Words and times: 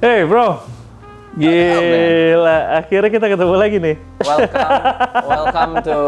Hey 0.00 0.24
bro, 0.24 0.64
gila, 1.36 2.80
akhirnya 2.80 3.12
kita 3.12 3.26
ketemu 3.36 3.52
lagi 3.52 3.76
nih. 3.76 3.96
Welcome, 4.24 4.72
welcome 5.28 5.72
to 5.84 5.98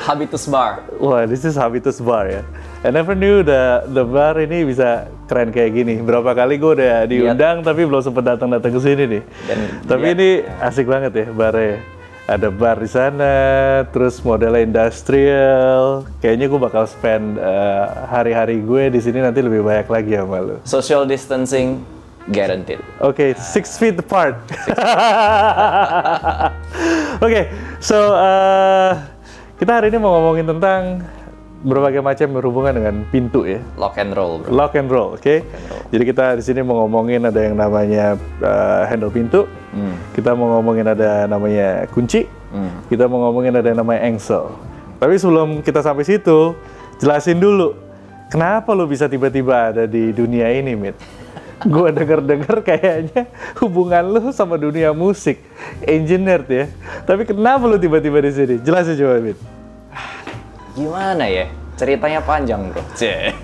Habitus 0.00 0.48
Bar. 0.48 0.88
Wah, 0.96 1.28
this 1.28 1.44
is 1.44 1.52
Habitus 1.52 2.00
Bar 2.00 2.32
ya. 2.32 2.40
I 2.80 2.88
never 2.88 3.12
knew 3.12 3.44
the 3.44 3.84
the 3.92 4.08
bar 4.08 4.40
ini 4.40 4.64
bisa 4.64 5.12
keren 5.28 5.52
kayak 5.52 5.76
gini. 5.76 6.00
Berapa 6.00 6.32
kali 6.32 6.56
gue 6.56 6.80
udah 6.80 7.04
diundang 7.04 7.60
tapi 7.60 7.84
belum 7.84 8.00
sempet 8.00 8.24
datang 8.24 8.48
datang 8.48 8.72
ke 8.72 8.80
sini 8.80 9.04
nih. 9.04 9.22
Dan 9.44 9.58
tapi 9.84 10.00
lihat- 10.00 10.16
ini 10.16 10.28
asik 10.64 10.88
banget 10.88 11.12
ya 11.12 11.26
barnya. 11.28 11.76
Ada 12.24 12.48
bar 12.48 12.80
di 12.80 12.88
sana, 12.88 13.34
terus 13.92 14.16
modelnya 14.24 14.64
industrial. 14.64 16.08
Kayaknya 16.24 16.46
gue 16.48 16.60
bakal 16.62 16.88
spend 16.88 17.36
eh, 17.36 17.84
hari-hari 18.08 18.64
gue 18.64 18.88
di 18.88 19.00
sini 19.04 19.20
nanti 19.20 19.44
lebih 19.44 19.60
banyak 19.60 19.92
lagi 19.92 20.16
sama 20.16 20.40
lu. 20.40 20.56
Social 20.64 21.04
distancing 21.04 21.99
guaranteed. 22.28 22.80
Oke, 23.00 23.32
six 23.40 23.80
feet 23.80 23.96
apart. 23.96 24.36
Oke, 27.24 27.48
so 27.80 27.96
uh, 28.12 28.92
kita 29.56 29.80
hari 29.80 29.88
ini 29.88 29.98
mau 30.00 30.12
ngomongin 30.20 30.46
tentang 30.48 31.00
berbagai 31.60 32.00
macam 32.00 32.40
berhubungan 32.40 32.72
dengan 32.72 32.94
pintu 33.12 33.44
ya, 33.44 33.60
Lock 33.76 34.00
and 34.00 34.16
roll, 34.16 34.40
bro. 34.40 34.48
lock 34.48 34.72
and 34.80 34.88
roll. 34.88 35.12
Oke, 35.12 35.44
jadi 35.92 36.02
kita 36.08 36.24
di 36.40 36.44
sini 36.44 36.64
mau 36.64 36.84
ngomongin 36.84 37.28
ada 37.28 37.36
yang 37.36 37.56
namanya 37.60 38.16
uh, 38.40 38.88
handle 38.88 39.12
pintu, 39.12 39.44
kita 40.16 40.32
mau 40.32 40.56
ngomongin 40.56 40.88
ada 40.88 41.28
namanya 41.28 41.84
kunci, 41.92 42.24
kita 42.88 43.04
mau 43.04 43.28
ngomongin 43.28 43.60
ada 43.60 43.68
yang 43.68 43.84
namanya 43.84 44.08
engsel. 44.08 44.48
Tapi 44.96 45.20
sebelum 45.20 45.60
kita 45.60 45.84
sampai 45.84 46.08
situ, 46.08 46.56
jelasin 46.96 47.36
dulu 47.36 47.76
kenapa 48.32 48.72
lu 48.72 48.88
bisa 48.88 49.04
tiba-tiba 49.04 49.76
ada 49.76 49.84
di 49.84 50.16
dunia 50.16 50.48
ini, 50.48 50.72
Mit? 50.72 50.96
Gue 51.60 51.92
denger-denger 51.92 52.56
kayaknya 52.64 53.28
hubungan 53.60 54.16
lu 54.16 54.32
sama 54.32 54.56
dunia 54.56 54.96
musik, 54.96 55.44
engineer 55.84 56.40
tuh 56.40 56.56
ya. 56.64 56.66
Tapi 57.04 57.28
kenapa 57.28 57.68
lu 57.68 57.76
tiba-tiba 57.76 58.24
di 58.24 58.32
sini? 58.32 58.54
Jelasin 58.64 58.96
coba, 58.96 59.20
Mit. 59.20 59.38
Gimana 60.72 61.24
ya? 61.28 61.52
Ceritanya 61.76 62.20
panjang, 62.24 62.72
bro. 62.72 62.80
Cie. 62.98 63.36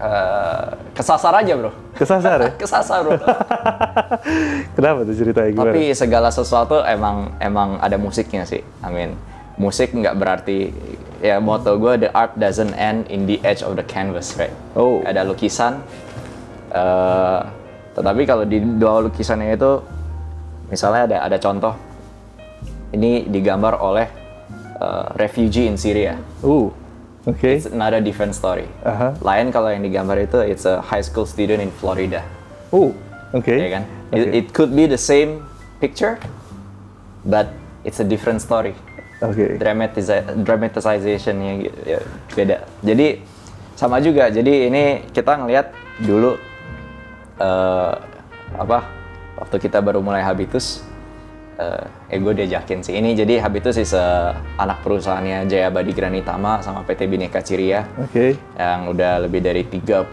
Eh, 0.00 0.68
kesasar 0.96 1.44
aja, 1.44 1.52
bro. 1.60 1.70
Kesasar 1.92 2.38
ya? 2.40 2.50
Kesasar, 2.62 2.98
bro. 3.04 3.20
Kenapa 4.72 5.04
tuh 5.04 5.14
ceritanya 5.14 5.50
gimana? 5.52 5.70
Tapi 5.70 5.82
segala 5.92 6.28
sesuatu 6.32 6.80
emang 6.88 7.36
emang 7.36 7.76
ada 7.78 8.00
musiknya 8.00 8.48
sih. 8.48 8.64
Mean, 8.88 9.12
musik 9.60 9.92
nggak 9.92 10.16
berarti 10.16 10.72
ya 11.20 11.36
moto 11.36 11.76
gue 11.76 12.08
the 12.08 12.10
art 12.16 12.32
doesn't 12.40 12.72
end 12.80 13.04
in 13.12 13.28
the 13.28 13.36
edge 13.44 13.60
of 13.60 13.76
the 13.76 13.84
canvas, 13.84 14.32
right? 14.40 14.52
Oh. 14.72 15.04
Ada 15.04 15.28
lukisan. 15.28 15.84
eh 16.72 17.40
tetapi 17.90 18.22
kalau 18.24 18.46
di 18.46 18.62
dua 18.80 19.02
lukisannya 19.04 19.58
itu, 19.58 19.82
misalnya 20.72 21.02
ada 21.10 21.16
ada 21.28 21.36
contoh. 21.36 21.74
Ini 22.96 23.28
digambar 23.28 23.76
oleh 23.76 24.08
eh, 24.80 25.06
refugee 25.20 25.68
in 25.68 25.76
Syria. 25.76 26.16
Uh, 26.40 26.72
oke. 27.28 27.44
It's 27.44 27.68
another 27.68 28.00
different 28.00 28.32
story. 28.32 28.70
Aha. 28.86 29.18
Lain 29.20 29.52
kalau 29.52 29.68
yang 29.68 29.84
digambar 29.84 30.16
itu 30.22 30.40
it's 30.40 30.64
a 30.64 30.80
high 30.80 31.04
school 31.04 31.28
student 31.28 31.60
in 31.60 31.70
Florida. 31.76 32.24
Uh, 32.72 32.94
oke. 33.36 33.50
ya 33.50 33.68
kan? 33.78 33.84
It, 34.10 34.26
Oke. 34.26 34.30
it 34.34 34.46
could 34.50 34.72
be 34.74 34.90
the 34.90 34.98
same 34.98 35.46
picture, 35.78 36.18
but 37.22 37.54
it's 37.86 38.02
a 38.02 38.06
different 38.06 38.42
story. 38.42 38.74
Oke. 39.20 39.60
Dramatiza 39.60 40.24
dramatization-nya 40.32 41.52
gitu, 41.60 41.78
ya, 41.84 42.00
beda. 42.32 42.56
Jadi 42.80 43.20
sama 43.76 44.00
juga. 44.00 44.32
Jadi 44.32 44.72
ini 44.72 45.04
kita 45.12 45.40
ngelihat 45.40 45.72
dulu 46.00 46.40
eh, 47.40 47.92
apa 48.56 48.78
waktu 49.36 49.56
kita 49.60 49.80
baru 49.84 50.00
mulai 50.00 50.24
Habitus, 50.24 50.84
eh 51.60 52.16
gue 52.16 52.32
diajakin 52.32 52.80
sih. 52.80 52.96
Ini 52.96 53.12
jadi 53.12 53.44
Habitus 53.44 53.76
is 53.76 53.92
a 53.92 54.32
anak 54.56 54.80
perusahaannya 54.80 55.44
Jaya 55.48 55.68
Badi 55.68 55.92
Granitama 55.92 56.64
sama 56.64 56.80
PT 56.88 57.04
Bhinneka 57.04 57.44
Ciria 57.44 57.84
Oke. 58.00 58.36
yang 58.56 58.88
udah 58.88 59.20
lebih 59.28 59.44
dari 59.44 59.68
35 59.68 60.08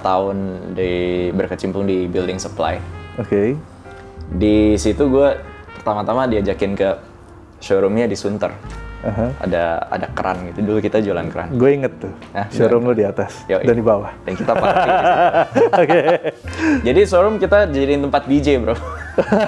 tahun 0.00 0.36
di 0.72 0.92
berkecimpung 1.36 1.84
di 1.84 2.08
building 2.08 2.40
supply 2.40 2.80
Oke. 3.20 3.56
di 4.32 4.74
situ 4.80 5.04
gue 5.12 5.36
pertama-tama 5.76 6.24
diajakin 6.26 6.72
ke 6.72 6.88
showroomnya 7.66 8.06
di 8.06 8.14
Sunter 8.14 8.54
Aha. 9.06 9.26
ada 9.38 9.62
ada 9.86 10.06
keran 10.10 10.50
gitu 10.50 10.66
dulu 10.66 10.78
kita 10.78 10.98
jualan 10.98 11.26
keran 11.30 11.54
Gue 11.54 11.78
inget 11.78 11.94
tuh. 11.98 12.10
Hah, 12.34 12.46
Showroom 12.50 12.90
lu 12.90 12.94
di 12.94 13.06
atas 13.06 13.38
Yoi. 13.46 13.62
dan 13.62 13.74
di 13.74 13.84
bawah. 13.84 14.10
dan 14.26 14.34
kita 14.34 14.50
situ. 14.50 14.90
Oke. 15.82 16.00
jadi 16.82 17.00
showroom 17.06 17.36
kita 17.38 17.70
jadiin 17.70 18.02
tempat 18.02 18.26
DJ 18.26 18.58
bro 18.58 18.74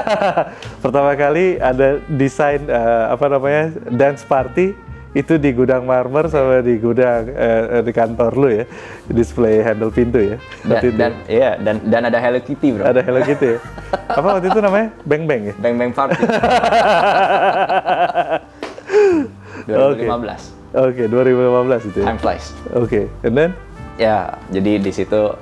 Pertama 0.85 1.11
kali 1.15 1.59
ada 1.59 1.99
desain 2.07 2.63
eh, 2.65 3.05
apa 3.11 3.27
namanya 3.27 3.75
dance 3.91 4.23
party 4.23 4.79
itu 5.17 5.41
di 5.41 5.51
gudang 5.57 5.89
marmer 5.89 6.29
sama 6.29 6.61
di 6.61 6.77
gudang 6.77 7.33
eh, 7.33 7.81
di 7.81 7.93
kantor 7.93 8.33
lu 8.37 8.49
ya. 8.53 8.65
Display 9.09 9.65
handle 9.65 9.89
pintu 9.89 10.21
ya. 10.21 10.37
Dan 10.65 10.77
itu 10.77 10.89
dan 10.97 11.13
iya 11.31 11.57
dan 11.57 11.81
dan 11.89 12.03
ada 12.13 12.19
Hello 12.21 12.41
Kitty 12.41 12.77
bro. 12.77 12.85
Ada 12.85 13.01
Hello 13.01 13.21
Kitty 13.25 13.57
ya? 13.57 13.59
Apa 14.19 14.37
waktu 14.37 14.53
itu 14.53 14.61
namanya? 14.61 14.89
Bang 15.09 15.25
bang 15.25 15.43
ya? 15.49 15.55
Bang 15.57 15.75
bang 15.81 15.91
party 15.93 16.17
2015 19.69 20.77
oke 20.89 21.03
2015 21.09 21.89
itu 21.93 21.99
ya? 22.05 22.07
Time 22.13 22.21
flies. 22.21 22.47
Oke 22.77 23.09
and 23.25 23.35
then? 23.37 23.53
Ya, 23.99 24.39
jadi 24.55 24.79
di 24.79 24.93
situ 24.95 25.35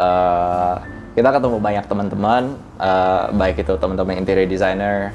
eh, 0.00 0.76
kita 1.12 1.28
ketemu 1.36 1.60
banyak 1.60 1.84
teman-teman, 1.84 2.56
eh, 2.80 3.24
baik 3.36 3.60
itu 3.60 3.76
teman-teman 3.76 4.16
interior 4.16 4.48
designer, 4.48 5.12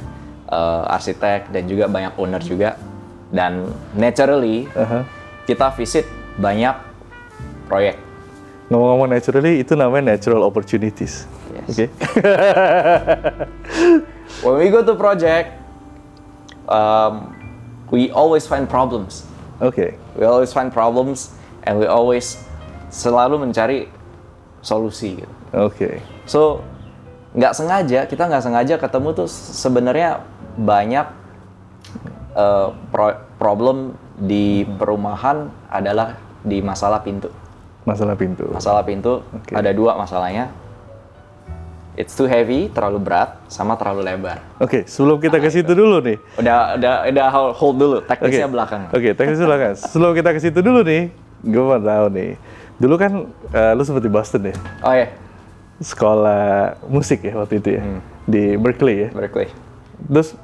eh, 0.53 0.93
arsitek, 0.93 1.49
dan 1.49 1.65
juga 1.65 1.89
banyak 1.89 2.13
owner 2.21 2.41
juga. 2.45 2.77
Dan 3.35 3.67
naturally 3.91 4.71
Aha. 4.71 5.03
kita 5.43 5.67
visit 5.75 6.07
banyak 6.39 6.71
proyek. 7.67 7.99
ngomong-ngomong 8.65 9.13
naturally 9.13 9.61
itu 9.61 9.77
namanya 9.77 10.15
natural 10.15 10.41
opportunities 10.41 11.29
Yes. 11.53 11.69
oke 11.69 11.85
When 14.43 14.55
we 14.57 14.69
go 14.69 14.81
to 14.81 14.93
project, 14.95 15.53
um, 16.67 17.31
we 17.89 18.09
always 18.09 18.45
find 18.45 18.65
problems. 18.65 19.23
oke 19.61 19.93
We 20.17 20.23
always 20.25 20.49
find 20.49 20.71
problems, 20.71 21.33
and 21.63 21.77
we 21.77 21.85
always 21.85 22.41
selalu 22.89 23.41
mencari 23.41 23.87
solusi. 24.59 25.21
Gitu. 25.21 25.33
oke 25.53 25.89
So 26.25 26.65
nggak 27.35 27.53
sengaja 27.53 27.99
kita 28.07 28.23
nggak 28.25 28.43
sengaja 28.43 28.75
ketemu 28.79 29.09
tuh 29.13 29.29
sebenarnya 29.29 30.23
banyak 30.55 31.05
eh, 32.33 32.67
pro- 32.89 33.19
problem 33.35 33.93
di 34.15 34.45
perumahan 34.71 35.37
adalah 35.67 36.15
di 36.41 36.59
masalah 36.59 36.99
pintu. 36.99 37.27
masalah 37.83 38.13
pintu 38.13 38.49
Masalah 38.49 38.81
pintu 38.81 39.21
Oke. 39.31 39.53
ada 39.53 39.69
dua 39.69 39.93
masalahnya. 39.93 40.49
It's 41.93 42.11
too 42.11 42.25
heavy, 42.25 42.67
terlalu 42.67 42.99
berat, 42.99 43.39
sama 43.47 43.73
terlalu 43.73 44.03
lebar. 44.03 44.43
oke 44.57 44.83
sebelum 44.83 45.15
kita 45.15 45.37
ke 45.37 45.47
situ 45.47 45.71
dulu 45.71 46.01
nih 46.01 46.19
Udah 46.35 46.75
udah 46.75 46.93
udah 47.07 47.27
hold- 47.55 47.77
dulu, 47.77 47.97
teknisnya 48.01 48.43
Oke. 48.43 48.51
belakang. 48.51 48.81
Oke, 48.89 49.09
teknis 49.13 49.39
belakang. 49.39 49.73
Sebelum 49.93 50.11
kita 50.11 50.29
ke 50.29 50.39
situ 50.39 50.59
dulu 50.59 50.81
nih, 50.81 51.07
gue 51.41 51.63
mau 51.63 51.77
tahu 51.77 52.05
nih. 52.09 52.29
Dulu 52.75 52.95
kan 52.97 53.11
eh, 53.49 53.71
lu 53.71 53.81
sempat 53.81 54.01
di 54.01 54.11
Boston 54.11 54.43
ya, 54.43 54.55
Oh 54.81 54.91
ya, 54.91 55.07
sekolah 55.77 56.43
musik 56.85 57.21
ya 57.21 57.33
waktu 57.33 57.59
itu 57.59 57.69
ya, 57.71 57.81
Hmm. 57.81 58.01
di 58.25 58.43
Berkeley 58.55 58.95
ya. 58.97 59.09
Berkeley. 59.11 59.47
Terus 60.05 60.35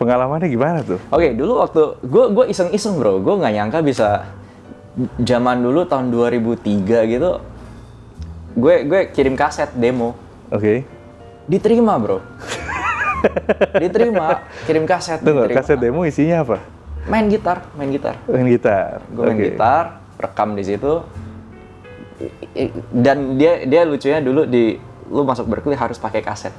pengalamannya 0.00 0.48
gimana 0.48 0.80
tuh? 0.80 0.96
Oke, 1.12 1.36
dulu 1.36 1.60
waktu 1.60 2.00
gue 2.00 2.24
gue 2.32 2.44
iseng-iseng 2.48 2.96
bro, 2.96 3.20
gue 3.20 3.34
nggak 3.36 3.52
nyangka 3.52 3.78
bisa 3.84 4.08
zaman 5.20 5.60
dulu 5.60 5.84
tahun 5.84 6.08
2003 6.08 7.12
gitu, 7.12 7.30
gue 8.56 8.74
gue 8.82 9.00
kirim 9.12 9.36
kaset 9.36 9.68
demo, 9.76 10.16
Oke, 10.48 10.82
diterima 11.44 11.94
bro, 11.94 12.18
diterima, 13.76 14.40
kirim 14.64 14.88
kaset, 14.88 15.20
tunggu, 15.20 15.44
diterima. 15.44 15.56
kaset 15.60 15.78
demo 15.78 16.00
isinya 16.02 16.42
apa? 16.42 16.56
main 17.04 17.28
gitar, 17.28 17.64
main 17.74 17.88
gitar, 17.88 18.16
Main 18.24 18.44
gitar. 18.46 19.00
gue 19.08 19.24
main 19.24 19.36
Oke. 19.36 19.44
gitar, 19.52 19.84
rekam 20.16 20.52
di 20.52 20.64
situ, 20.64 21.00
dan 22.90 23.36
dia 23.36 23.64
dia 23.64 23.82
lucunya 23.84 24.20
dulu 24.20 24.44
di 24.44 24.76
lu 25.08 25.22
masuk 25.24 25.44
Berkeley 25.44 25.74
harus 25.74 25.96
pakai 25.96 26.20
kaset, 26.20 26.52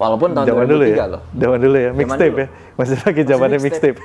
walaupun 0.00 0.32
tahun 0.32 0.48
Zaman 0.48 0.64
dulu 0.64 0.84
2003 0.88 0.96
ya? 0.96 1.06
loh. 1.06 1.22
Zaman 1.36 1.58
dulu 1.60 1.76
ya, 1.76 1.90
mixtape 1.92 2.32
dulu. 2.32 2.40
ya. 2.40 2.48
Masih 2.80 2.96
pakai 3.04 3.22
zamannya 3.28 3.58
mixtape. 3.60 3.98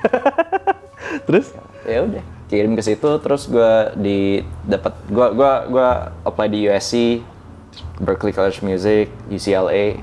Terus? 1.28 1.48
ya 1.86 2.02
udah 2.02 2.24
kirim 2.50 2.74
ke 2.74 2.82
situ 2.82 3.10
terus 3.22 3.46
gue 3.46 3.74
di 3.94 4.20
dapat 4.66 4.94
gue 5.06 5.28
gua 5.38 5.70
gua 5.70 5.90
apply 6.26 6.50
di 6.50 6.66
USC 6.66 7.22
Berkeley 8.02 8.34
College 8.34 8.66
Music 8.66 9.14
UCLA 9.30 10.02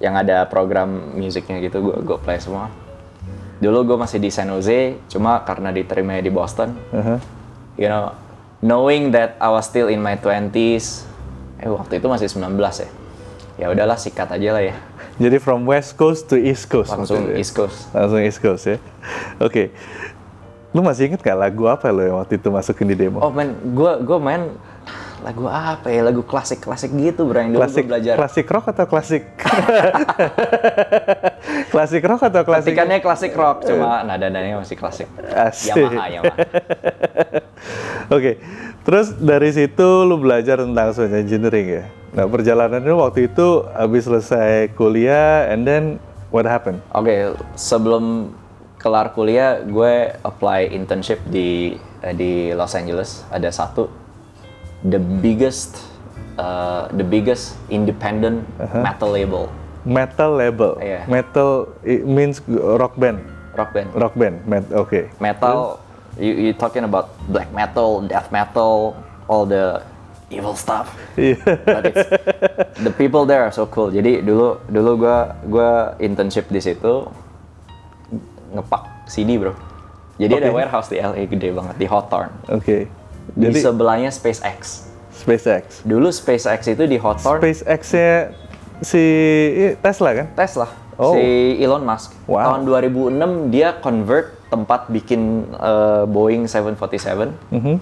yang 0.00 0.16
ada 0.16 0.48
program 0.48 1.12
musiknya 1.14 1.60
gitu 1.60 1.84
gue 1.84 1.96
gue 2.00 2.16
apply 2.16 2.40
semua 2.40 2.72
dulu 3.60 3.92
gue 3.92 3.96
masih 4.00 4.18
di 4.18 4.32
San 4.32 4.48
Jose 4.50 4.98
cuma 5.12 5.44
karena 5.44 5.68
diterima 5.68 6.16
di 6.18 6.32
Boston 6.32 6.72
Aha. 6.96 7.20
you 7.76 7.92
know 7.92 8.16
knowing 8.64 9.12
that 9.12 9.36
I 9.36 9.52
was 9.52 9.68
still 9.68 9.92
in 9.92 10.00
my 10.00 10.16
20s 10.16 11.04
eh 11.62 11.70
waktu 11.70 12.02
itu 12.02 12.06
masih 12.10 12.26
19 12.26 12.58
ya. 12.58 12.88
Ya 13.60 13.66
udahlah 13.70 13.94
sikat 13.94 14.32
aja 14.32 14.48
lah 14.58 14.64
ya. 14.64 14.74
Jadi 15.20 15.36
from 15.36 15.68
West 15.68 16.00
Coast 16.00 16.32
to 16.32 16.40
East 16.40 16.72
Coast. 16.72 16.92
Langsung 16.92 17.28
maksudnya. 17.28 17.36
East 17.36 17.52
Coast. 17.52 17.78
Langsung 17.92 18.20
East 18.24 18.40
Coast 18.40 18.64
ya. 18.64 18.76
Oke. 19.42 19.68
Lu 20.72 20.80
masih 20.80 21.12
inget 21.12 21.20
gak 21.20 21.36
lagu 21.36 21.68
apa 21.68 21.92
lo 21.92 22.00
yang 22.00 22.16
waktu 22.16 22.40
itu 22.40 22.48
masukin 22.48 22.88
di 22.88 22.96
demo? 22.96 23.20
Oh 23.20 23.28
men, 23.28 23.52
gua 23.76 24.00
gua 24.00 24.16
main 24.16 24.56
lagu 25.20 25.44
apa 25.44 25.92
ya? 25.92 26.00
Lagu 26.00 26.24
klasik-klasik 26.24 26.96
gitu 26.96 27.28
bro 27.28 27.44
yang 27.44 27.52
dulu 27.52 27.60
klasik 27.60 27.84
gua 27.84 28.00
belajar. 28.00 28.14
klasik 28.16 28.46
rock 28.48 28.66
atau 28.72 28.86
klasik 28.88 29.22
klasik 31.76 32.02
rock 32.08 32.24
atau 32.24 32.42
klasik 32.48 32.72
Ketikannya 32.72 33.04
klasik 33.04 33.36
rock, 33.36 33.68
cuma 33.68 34.00
nada-nadanya 34.00 34.64
masih 34.64 34.80
klasik. 34.80 35.12
Asik. 35.28 35.76
Yamaha, 35.76 36.08
Yamaha. 36.08 36.36
Oke, 38.16 38.40
terus 38.88 39.12
dari 39.20 39.52
situ 39.52 39.88
lu 40.08 40.16
belajar 40.16 40.64
tentang 40.64 40.88
sound 40.96 41.12
engineering 41.12 41.68
ya. 41.68 41.84
Nah 42.12 42.28
perjalanan 42.28 42.84
lu 42.84 43.00
waktu 43.00 43.32
itu 43.32 43.64
habis 43.72 44.04
selesai 44.04 44.68
kuliah, 44.76 45.48
and 45.48 45.64
then 45.64 45.96
what 46.28 46.44
happened? 46.44 46.84
Oke, 46.92 47.32
sebelum 47.56 48.36
kelar 48.76 49.16
kuliah, 49.16 49.64
gue 49.64 50.12
apply 50.20 50.68
internship 50.76 51.24
di 51.24 51.80
eh, 52.04 52.12
di 52.12 52.52
Los 52.52 52.76
Angeles. 52.76 53.24
Ada 53.32 53.48
satu, 53.48 53.88
the 54.84 55.00
biggest, 55.00 55.80
uh, 56.36 56.84
the 56.92 57.06
biggest 57.06 57.56
independent 57.72 58.44
metal 58.84 59.08
label, 59.08 59.48
Metal 59.82 60.30
label. 60.30 60.78
Iya. 60.78 61.10
Metal 61.10 61.66
it 61.82 62.06
means 62.06 62.38
rock 62.54 62.94
band. 62.94 63.18
rock 63.58 63.74
band. 63.74 63.88
Rock 63.98 64.14
band. 64.14 64.36
Met- 64.46 64.70
Oke. 64.70 65.10
Metal, 65.18 65.82
you 66.20 66.32
you 66.38 66.52
talking 66.54 66.86
about 66.86 67.10
black 67.26 67.50
metal, 67.50 67.98
death 68.06 68.30
metal, 68.30 68.94
all 69.26 69.42
the 69.42 69.82
evil 70.32 70.54
stuff. 70.54 70.88
Iya. 71.14 71.36
But 71.62 71.84
it's, 71.86 72.04
the 72.78 72.90
people 72.90 73.22
there 73.22 73.40
are 73.40 73.50
so 73.50 73.64
cool. 73.66 73.88
Jadi 73.88 74.20
dulu 74.20 74.58
dulu 74.66 74.90
gua 74.98 75.18
gua 75.44 75.70
internship 75.98 76.48
di 76.48 76.58
situ 76.58 77.04
ngepak 78.50 78.82
CD 79.06 79.36
bro. 79.36 79.52
Jadi 80.16 80.32
ada 80.34 80.48
Oke. 80.48 80.56
warehouse 80.56 80.88
di 80.88 80.98
LA 80.98 81.24
gede 81.26 81.48
banget 81.50 81.76
di 81.76 81.86
Hawthorne. 81.86 82.32
Oke. 82.48 82.86
Di 83.32 83.44
Jadi 83.48 83.58
sebelahnya 83.60 84.10
SpaceX. 84.10 84.88
SpaceX. 85.14 85.80
Dulu 85.82 86.08
SpaceX 86.08 86.60
itu 86.66 86.84
di 86.84 86.96
Hawthorne 86.96 87.40
SpaceX-nya 87.42 88.36
si 88.80 89.02
i- 89.54 89.76
Tesla 89.78 90.10
kan? 90.12 90.26
Tesla. 90.34 90.68
Oh. 90.96 91.16
Si 91.16 91.24
Elon 91.58 91.82
Musk. 91.82 92.12
Wow. 92.28 92.44
Tahun 92.44 92.60
2006 92.68 93.48
dia 93.48 93.72
convert 93.74 94.36
tempat 94.48 94.92
bikin 94.92 95.48
eh, 95.50 96.04
Boeing 96.04 96.44
747 96.44 97.32
Mhm. 97.50 97.74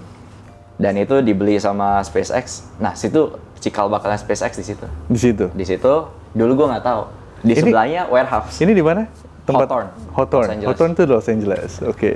Dan 0.81 0.97
itu 0.97 1.21
dibeli 1.21 1.61
sama 1.61 2.01
SpaceX. 2.01 2.65
Nah, 2.81 2.97
situ 2.97 3.37
cikal 3.61 3.85
bakalnya 3.85 4.17
SpaceX 4.17 4.57
di 4.57 4.65
situ. 4.65 4.85
Di 5.05 5.19
situ. 5.21 5.45
Di 5.53 5.65
situ 5.69 5.93
dulu 6.33 6.51
gua 6.57 6.67
nggak 6.77 6.85
tahu. 6.85 7.01
Di 7.45 7.53
Ini- 7.53 7.61
sebelahnya 7.61 8.01
warehouse. 8.09 8.57
Ini 8.57 8.73
di 8.73 8.81
mana? 8.81 9.05
Hawthorne. 9.45 9.89
Hawthorne. 10.15 10.49
Angeles. 10.57 10.69
Hawthorne 10.73 10.93
itu 10.97 11.03
Los 11.05 11.27
Angeles. 11.29 11.71
Oke. 11.85 12.11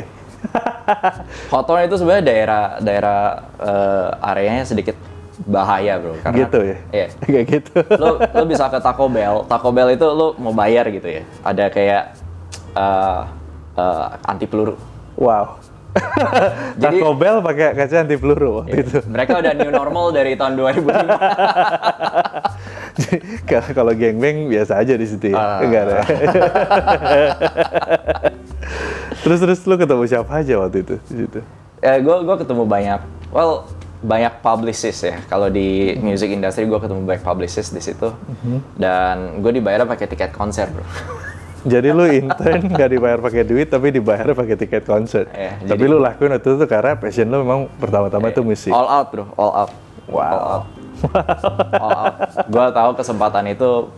Hawthorne 1.54 1.86
itu 1.86 1.96
sebenarnya 2.02 2.26
daerah 2.26 2.64
daerah 2.82 3.20
eh, 3.62 4.30
areanya 4.34 4.64
sedikit 4.66 4.98
bahaya 5.44 6.00
bro. 6.00 6.16
Karena, 6.24 6.38
gitu 6.46 6.60
ya? 6.64 6.78
Iya. 6.94 7.08
Kayak 7.28 7.46
gitu. 7.50 7.78
Lo 8.00 8.18
lo 8.18 8.44
bisa 8.48 8.66
ke 8.72 8.80
Taco 8.82 9.06
Bell. 9.12 9.44
Taco 9.46 9.70
Bell 9.70 9.94
itu 9.94 10.06
lo 10.10 10.34
mau 10.40 10.54
bayar 10.56 10.90
gitu 10.90 11.22
ya. 11.22 11.24
Ada 11.44 11.66
kayak 11.70 12.04
eh 12.78 13.22
eh, 13.78 14.08
anti 14.32 14.46
peluru. 14.50 14.80
Wow. 15.20 15.60
Jadi- 16.82 17.00
Taco 17.00 17.16
Bell 17.16 17.40
pakai 17.40 17.72
kaca 17.74 17.96
anti 18.04 18.16
peluru 18.20 18.50
waktu 18.64 18.84
itu. 18.84 18.98
Mereka 19.08 19.32
udah 19.40 19.54
new 19.56 19.72
normal 19.72 20.12
dari 20.12 20.36
tahun 20.36 20.60
2005. 20.60 20.92
Jadi, 22.96 23.18
kalau 23.78 23.92
gangbang 23.92 24.48
biasa 24.48 24.80
aja 24.80 24.94
di 24.96 25.08
situ 25.08 25.32
ya. 25.32 25.38
Ah. 25.40 25.60
Enggak 25.64 25.82
ada. 25.88 25.98
terus 29.24 29.40
terus 29.42 29.60
lu 29.66 29.76
ketemu 29.76 30.04
siapa 30.06 30.32
aja 30.38 30.54
waktu 30.60 30.78
itu 30.86 30.96
di 31.10 31.16
situ? 31.26 31.40
eh, 31.82 31.98
gue 32.02 32.16
gua 32.24 32.36
ketemu 32.36 32.64
banyak. 32.66 33.00
Well 33.30 33.66
banyak 34.06 34.38
publicist 34.40 35.02
ya. 35.02 35.18
Kalau 35.26 35.50
di 35.50 35.98
music 35.98 36.30
industry 36.30 36.66
gue 36.66 36.78
ketemu 36.78 37.06
banyak 37.06 37.24
publicist 37.24 37.74
di 37.74 37.82
situ. 37.82 38.12
Dan 38.76 39.42
gue 39.42 39.52
dibayar 39.54 39.86
pakai 39.86 40.06
tiket 40.06 40.30
konser 40.30 40.70
bro. 40.70 40.86
Jadi 41.66 41.90
lu 41.90 42.06
intern 42.06 42.62
nggak 42.70 42.90
dibayar 42.94 43.20
pakai 43.20 43.42
duit 43.42 43.68
tapi 43.68 43.90
dibayar 43.90 44.38
pakai 44.38 44.54
tiket 44.54 44.86
konser. 44.86 45.26
Iya, 45.34 45.58
tapi 45.66 45.86
jadi- 45.86 45.92
lu 45.92 45.98
lakuin 45.98 46.38
itu 46.38 46.54
karena 46.70 46.94
passion 46.94 47.26
lu 47.26 47.42
memang 47.42 47.66
pertama-tama 47.82 48.30
itu 48.30 48.46
musik. 48.46 48.70
All 48.70 48.86
out 48.86 49.10
bro, 49.10 49.26
all 49.36 49.54
out. 49.66 49.72
Wow. 50.06 50.22
All 50.22 50.46
out. 50.46 50.66
all 51.82 51.92
out. 52.06 52.16
Gue 52.46 52.66
tahu 52.70 52.90
kesempatan 52.94 53.44
itu. 53.50 53.90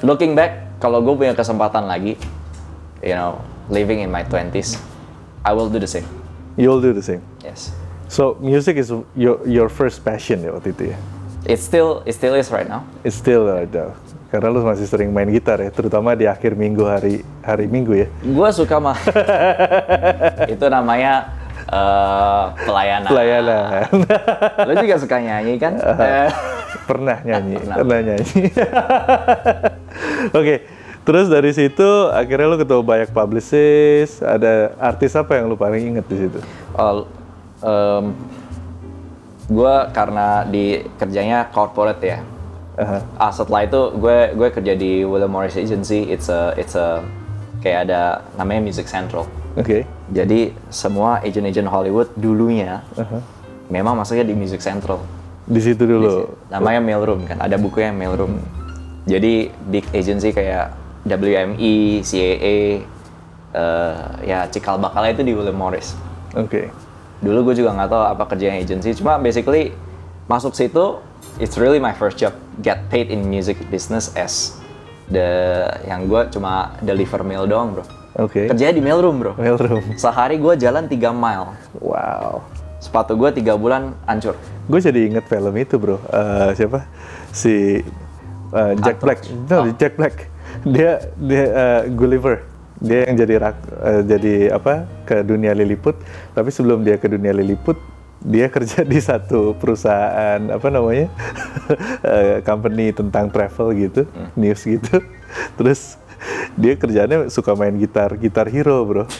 Looking 0.00 0.32
back, 0.32 0.80
kalau 0.80 1.04
gue 1.04 1.12
punya 1.12 1.36
kesempatan 1.36 1.84
lagi, 1.84 2.16
you 3.04 3.12
know, 3.12 3.36
living 3.68 4.00
in 4.00 4.08
my 4.08 4.24
20s, 4.24 4.80
I 5.44 5.52
will 5.52 5.68
do 5.68 5.76
the 5.76 5.88
same. 5.88 6.08
You'll 6.56 6.80
do 6.80 6.96
the 6.96 7.04
same. 7.04 7.20
Yes. 7.44 7.72
So 8.08 8.36
music 8.40 8.80
is 8.80 8.92
your 9.16 9.40
your 9.44 9.68
first 9.68 10.04
passion 10.04 10.40
ya 10.40 10.56
waktu 10.56 10.72
itu 10.72 10.84
ya. 10.92 10.98
It 11.44 11.60
still, 11.60 12.00
it 12.08 12.16
still 12.16 12.32
is 12.32 12.48
right 12.48 12.64
now. 12.64 12.88
It's 13.04 13.16
still 13.16 13.44
uh, 13.44 13.68
the- 13.68 13.92
karena 14.34 14.50
lu 14.50 14.66
masih 14.66 14.90
sering 14.90 15.14
main 15.14 15.30
gitar 15.30 15.62
ya, 15.62 15.70
terutama 15.70 16.10
di 16.18 16.26
akhir 16.26 16.58
minggu 16.58 16.82
hari 16.82 17.22
hari 17.38 17.70
minggu 17.70 17.94
ya. 17.94 18.10
Gue 18.18 18.50
suka 18.50 18.82
mah. 18.82 18.98
itu 20.58 20.66
namanya 20.66 21.30
eh, 21.70 22.44
pelayanan. 22.66 23.10
Pelayanan. 23.14 23.94
Lo 24.66 24.72
juga 24.74 24.96
suka 24.98 25.22
nyanyi 25.22 25.54
kan? 25.62 25.78
Eh, 26.02 26.30
pernah 26.90 27.22
nyanyi, 27.22 27.62
Pernah. 27.62 27.76
pernah, 27.78 27.98
nyanyi. 28.02 28.42
Oke, 30.42 30.54
terus 31.06 31.30
dari 31.30 31.54
situ 31.54 31.88
akhirnya 32.10 32.50
lu 32.50 32.58
ketemu 32.58 32.82
banyak 32.82 33.10
publicist, 33.14 34.18
ada 34.18 34.74
artis 34.82 35.14
apa 35.14 35.38
yang 35.38 35.46
lu 35.46 35.54
paling 35.54 35.94
inget 35.94 36.06
di 36.10 36.26
situ? 36.26 36.42
oh, 36.74 37.06
em, 37.62 38.10
gue 39.46 39.74
karena 39.94 40.42
di 40.42 40.82
kerjanya 40.98 41.46
corporate 41.54 42.02
ya. 42.02 42.18
Aha. 42.74 42.98
Ah, 43.16 43.30
setelah 43.30 43.62
itu 43.62 43.80
gue 43.94 44.34
gue 44.34 44.48
kerja 44.50 44.74
di 44.74 45.06
William 45.06 45.30
Morris 45.30 45.54
Agency. 45.54 46.10
It's 46.10 46.26
a 46.26 46.54
it's 46.58 46.74
a 46.74 47.06
kayak 47.62 47.86
ada 47.88 48.26
namanya 48.34 48.60
Music 48.60 48.90
Central. 48.90 49.24
Oke, 49.54 49.86
Jadi 50.10 50.50
semua 50.66 51.22
agent-agent 51.22 51.70
Hollywood 51.70 52.10
dulunya 52.18 52.82
memang 53.70 53.94
masuknya 53.94 54.26
di 54.26 54.34
Music 54.34 54.58
Central. 54.58 54.98
di 55.44 55.60
situ 55.60 55.84
dulu. 55.84 56.26
Namanya 56.48 56.80
Mailroom 56.80 57.28
kan, 57.28 57.36
ada 57.38 57.54
bukunya 57.54 57.92
Mailroom. 57.92 58.40
Jadi 59.04 59.52
big 59.68 59.84
agency 59.92 60.32
kayak 60.32 60.72
WME, 61.04 62.00
CAA, 62.00 62.80
eh, 63.52 63.96
ya 64.24 64.48
cikal 64.48 64.80
bakalnya 64.80 65.14
itu 65.14 65.22
di 65.22 65.32
William 65.36 65.54
Morris. 65.54 65.92
Oke, 66.34 66.72
Dulu 67.20 67.52
gue 67.52 67.60
juga 67.62 67.76
nggak 67.76 67.88
tahu 67.88 68.02
apa 68.04 68.24
kerjanya 68.26 68.56
agency, 68.58 68.96
cuma 68.96 69.20
basically 69.20 69.70
masuk 70.26 70.56
situ, 70.56 70.98
it's 71.38 71.56
really 71.58 71.78
my 71.82 71.92
first 71.92 72.18
job. 72.18 72.34
Get 72.62 72.86
paid 72.90 73.10
in 73.10 73.26
music 73.26 73.58
business 73.70 74.14
as 74.14 74.54
the 75.10 75.68
yang 75.84 76.06
gue 76.08 76.30
cuma 76.32 76.74
deliver 76.80 77.20
mail 77.26 77.44
doang 77.44 77.76
bro. 77.76 77.84
oke. 78.16 78.50
Kerjanya 78.50 78.74
di 78.74 78.82
mailroom 78.82 79.16
bro. 79.20 79.32
Mailroom. 79.36 79.82
Sehari 79.98 80.38
gue 80.38 80.54
jalan 80.56 80.86
3 80.86 80.94
mile. 81.12 81.48
Wow. 81.82 82.46
Sepatu 82.78 83.16
gue 83.16 83.32
tiga 83.32 83.56
bulan 83.56 83.96
hancur. 84.04 84.36
Gue 84.68 84.80
jadi 84.80 85.08
inget 85.08 85.24
film 85.24 85.54
itu 85.56 85.80
bro. 85.80 85.96
Eh, 86.12 86.50
siapa? 86.52 86.84
Si 87.32 87.80
eh, 88.52 88.72
Jack 88.84 89.00
Black. 89.00 89.20
No, 89.48 89.72
Jack 89.74 89.96
Black. 89.96 90.28
Dia 90.62 91.00
dia 91.16 91.44
eh, 91.48 91.82
Gulliver. 91.90 92.44
Dia 92.84 93.08
yang 93.08 93.16
jadi 93.16 93.34
rak, 93.40 93.56
eh, 93.80 94.02
jadi 94.04 94.34
apa 94.52 94.84
ke 95.08 95.24
dunia 95.24 95.56
Lilliput. 95.56 95.96
Tapi 96.36 96.52
sebelum 96.52 96.84
dia 96.84 97.00
ke 97.00 97.08
dunia 97.08 97.32
Lilliput, 97.32 97.80
dia 98.24 98.48
kerja 98.48 98.80
di 98.82 98.96
satu 98.96 99.52
perusahaan 99.60 100.40
apa 100.48 100.66
namanya 100.72 101.12
eh, 102.12 102.40
company 102.40 102.90
tentang 102.96 103.28
travel 103.28 103.76
gitu, 103.76 104.08
news 104.32 104.64
gitu. 104.64 105.04
Terus 105.60 106.00
dia 106.56 106.74
kerjanya 106.78 107.28
suka 107.28 107.52
main 107.52 107.76
gitar, 107.76 108.16
gitar 108.16 108.48
hero 108.48 108.80
bro. 108.86 109.04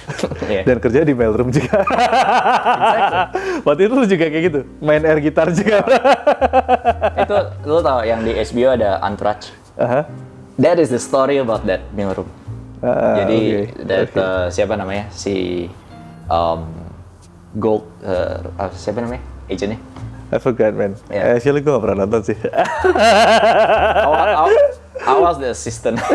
Iya. 0.45 0.61
Dan 0.69 0.77
kerja 0.77 1.01
di 1.09 1.17
mailroom 1.17 1.49
juga. 1.49 1.85
Waktu 3.65 3.89
itu 3.89 3.95
lu 3.97 4.05
juga 4.05 4.25
kayak 4.29 4.45
gitu, 4.45 4.61
main 4.85 5.01
air 5.01 5.19
gitar 5.25 5.49
juga. 5.53 5.81
itu 7.25 7.37
lo 7.65 7.81
tau 7.81 8.05
yang 8.05 8.21
di 8.21 8.37
HBO 8.37 8.77
ada 8.77 9.01
Entourage. 9.01 9.53
Aha. 9.81 10.05
That 10.61 10.77
is 10.77 10.93
the 10.93 11.01
story 11.01 11.41
about 11.41 11.65
that 11.65 11.81
mailroom. 11.97 12.29
Ah, 12.85 13.25
Jadi 13.25 13.73
oke, 13.73 13.89
that, 13.89 14.13
oke. 14.13 14.21
uh, 14.21 14.47
siapa 14.53 14.77
namanya 14.77 15.09
si 15.09 15.67
um, 16.29 16.69
Gold 17.59 17.87
uh, 18.03 18.43
uh, 18.59 18.71
siapa 18.75 18.99
namanya 19.01 19.23
agentnya? 19.47 19.79
I 20.35 20.39
forgot 20.43 20.75
man. 20.75 20.99
Yeah. 21.07 21.39
Actually 21.39 21.63
gue 21.63 21.71
gak 21.71 21.83
pernah 21.85 22.03
nonton 22.03 22.27
sih. 22.27 22.35
I, 22.35 24.07
wa- 24.09 24.51
I, 24.51 24.55
I 25.07 25.15
was 25.21 25.39
the 25.39 25.55
assistant. 25.55 26.03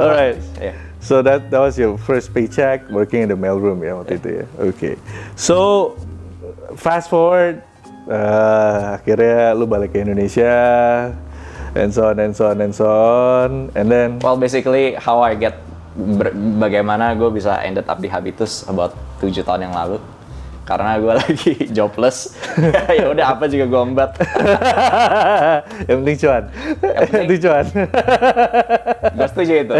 Alright. 0.00 0.38
Yeah. 0.58 0.74
So 1.00 1.22
that 1.22 1.50
that 1.50 1.60
was 1.60 1.78
your 1.78 1.96
first 1.96 2.34
paycheck 2.34 2.88
working 2.90 3.22
in 3.24 3.28
the 3.30 3.38
mailroom 3.38 3.80
ya 3.84 3.96
waktu 4.00 4.18
itu 4.20 4.28
ya. 4.42 4.44
Oke. 4.60 4.90
So 5.38 5.96
fast 6.76 7.08
forward 7.08 7.62
Uh, 8.10 8.98
akhirnya 8.98 9.54
lu 9.54 9.70
balik 9.70 9.94
ke 9.94 10.02
Indonesia, 10.02 10.50
and 11.78 11.94
so 11.94 12.10
on, 12.10 12.18
and 12.18 12.34
so 12.34 12.50
on, 12.50 12.58
and 12.58 12.74
so 12.74 12.90
on, 12.90 13.70
and 13.78 13.86
then 13.86 14.18
Well, 14.18 14.34
basically 14.34 14.98
how 14.98 15.22
I 15.22 15.38
get 15.38 15.54
ber- 15.92 16.34
bagaimana 16.34 17.12
gue 17.12 17.30
bisa 17.30 17.58
ended 17.62 17.84
up 17.84 17.98
di 17.98 18.06
Habitus 18.06 18.66
about 18.66 18.92
7 19.18 19.42
tahun 19.42 19.70
yang 19.70 19.74
lalu. 19.74 19.98
Karena 20.60 21.02
gue 21.02 21.12
lagi 21.22 21.52
jobless. 21.70 22.38
ya 22.98 23.10
udah 23.10 23.34
apa 23.34 23.50
juga 23.50 23.66
gue 23.66 23.80
embat. 23.82 24.10
yang 25.90 26.06
penting 26.06 26.16
cuan, 26.20 26.42
yang 26.78 27.08
penting- 27.10 27.42
cuan. 27.42 27.64
Gue 29.10 29.26
setuju 29.34 29.52
itu. 29.66 29.74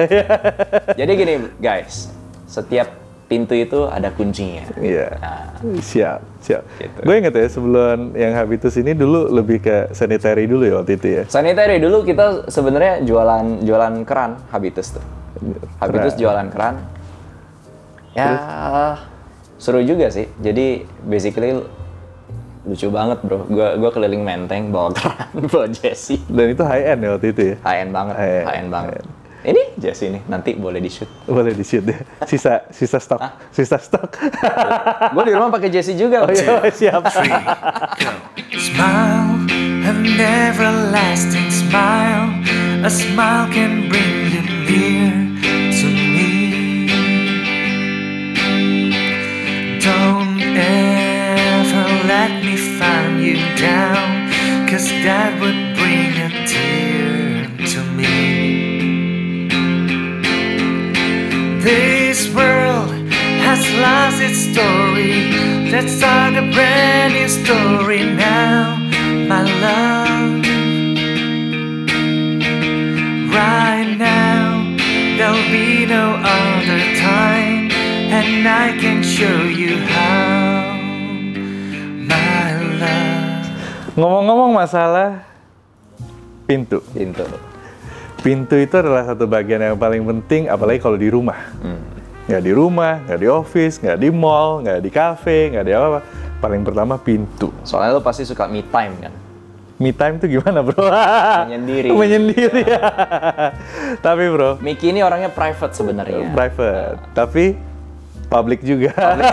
Jadi 0.99 1.11
gini 1.15 1.35
guys, 1.63 2.11
setiap 2.51 2.91
pintu 3.31 3.55
itu 3.55 3.87
ada 3.87 4.11
kuncinya. 4.11 4.67
Iya, 4.75 5.15
siap, 5.79 6.19
siap. 6.43 6.67
Gitu. 6.83 6.99
Gue 7.07 7.15
inget 7.23 7.31
ya 7.31 7.47
sebelum 7.47 8.11
yang 8.19 8.35
Habitus 8.35 8.75
ini 8.75 8.91
dulu 8.91 9.31
lebih 9.31 9.63
ke 9.63 9.95
sanitary 9.95 10.51
dulu 10.51 10.67
ya 10.67 10.75
waktu 10.83 10.99
itu 10.99 11.07
ya. 11.07 11.23
Sanitary 11.31 11.79
dulu 11.79 12.03
kita 12.03 12.51
sebenarnya 12.51 13.07
jualan 13.07 13.63
jualan 13.63 13.95
keran 14.03 14.35
Habitus 14.51 14.99
tuh. 14.99 15.05
Habitus 15.79 16.15
jualan 16.19 16.49
keran. 16.51 16.83
Ya 18.17 18.29
seru 19.61 19.85
juga 19.85 20.09
sih. 20.09 20.27
Jadi 20.41 20.89
basically 21.05 21.61
lucu 22.65 22.89
banget 22.89 23.21
bro. 23.21 23.45
Gua 23.47 23.77
gua 23.77 23.91
keliling 23.93 24.25
menteng 24.25 24.73
bawa 24.73 24.91
keran, 24.97 25.29
bawa 25.53 25.69
Jesse. 25.69 26.17
Dan 26.27 26.57
itu 26.57 26.65
high 26.65 26.97
end 26.97 27.05
ya 27.05 27.09
waktu 27.15 27.27
itu 27.33 27.43
ya. 27.55 27.57
High 27.63 27.79
end 27.85 27.93
banget, 27.93 28.15
High 28.17 28.33
end, 28.33 28.47
high 28.49 28.59
end 28.61 28.71
banget. 28.73 28.93
high 29.05 29.19
Ini 29.41 29.63
Jesse 29.81 30.13
nih, 30.13 30.21
nanti 30.29 30.53
boleh 30.53 30.85
di 30.85 30.93
shoot. 30.93 31.09
Boleh 31.25 31.57
di 31.57 31.65
shoot 31.65 31.81
ya. 31.89 31.97
Sisa, 32.29 32.69
sisa 32.69 33.01
stok, 33.01 33.25
sisa 33.49 33.81
stok. 33.81 34.21
Gue 35.17 35.25
di 35.25 35.33
rumah 35.33 35.49
pakai 35.49 35.73
Jesse 35.73 35.97
juga. 35.97 36.29
oh 36.29 36.33
iya, 36.33 36.69
siap. 36.69 37.09
Smile, 38.53 39.49
an 39.89 40.05
everlasting 40.21 41.49
smile. 41.49 42.29
A 42.85 42.93
smile 42.93 43.49
can 43.49 43.89
bring 43.89 44.29
you 44.29 44.60
down, 53.61 54.33
cause 54.69 54.89
that 55.05 55.39
would 55.41 55.77
bring 55.77 56.17
a 56.17 56.31
tear 56.49 57.45
to 57.73 57.81
me. 57.93 59.49
This 61.61 62.33
world 62.35 62.91
has 63.45 63.61
lost 63.85 64.23
its 64.23 64.39
story. 64.51 65.15
Let's 65.71 65.93
start 65.93 66.35
a 66.35 66.45
brand 66.55 67.13
new 67.13 67.29
story 67.29 68.03
now, 68.17 68.77
my 69.29 69.43
love. 69.61 70.41
Right 73.29 73.95
now, 73.99 74.75
there'll 75.19 75.51
be 75.53 75.85
no 75.85 76.17
other 76.17 76.81
time, 76.97 77.71
and 78.19 78.49
I 78.49 78.73
can 78.79 79.03
show 79.03 79.43
you 79.45 79.77
how, 79.77 80.50
Ngomong-ngomong 83.95 84.55
masalah 84.55 85.27
pintu. 86.47 86.83
Pintu. 86.95 87.27
Pintu 88.21 88.55
itu 88.61 88.75
adalah 88.77 89.09
satu 89.09 89.25
bagian 89.25 89.65
yang 89.65 89.79
paling 89.81 90.05
penting, 90.05 90.47
apalagi 90.47 90.79
kalau 90.79 91.01
di 91.01 91.09
rumah. 91.09 91.41
Nggak 92.29 92.43
di 92.45 92.53
rumah, 92.53 93.01
nggak 93.09 93.19
di 93.19 93.27
office, 93.27 93.81
nggak 93.81 93.99
di 93.99 94.09
mall, 94.13 94.63
nggak 94.63 94.79
di 94.79 94.91
cafe, 94.93 95.51
nggak 95.51 95.65
di 95.65 95.73
apa-apa. 95.73 96.01
Paling 96.39 96.63
pertama 96.63 96.95
pintu. 96.97 97.51
Soalnya 97.65 97.99
lo 97.99 98.03
pasti 98.05 98.23
suka 98.23 98.47
me 98.47 98.63
time 98.63 98.95
kan. 99.01 99.13
Me 99.81 99.91
time 99.97 100.21
itu 100.21 100.39
gimana 100.39 100.61
bro? 100.61 100.77
Menyendiri. 101.49 101.89
Menyendiri 101.91 102.63
ya. 102.63 102.81
Tapi 104.07 104.25
bro, 104.29 104.61
Miki 104.61 104.93
ini 104.93 105.01
orangnya 105.01 105.33
private 105.33 105.73
sebenarnya. 105.73 106.29
private. 106.31 107.01
Tapi 107.17 107.57
public 108.29 108.61
juga. 108.61 108.93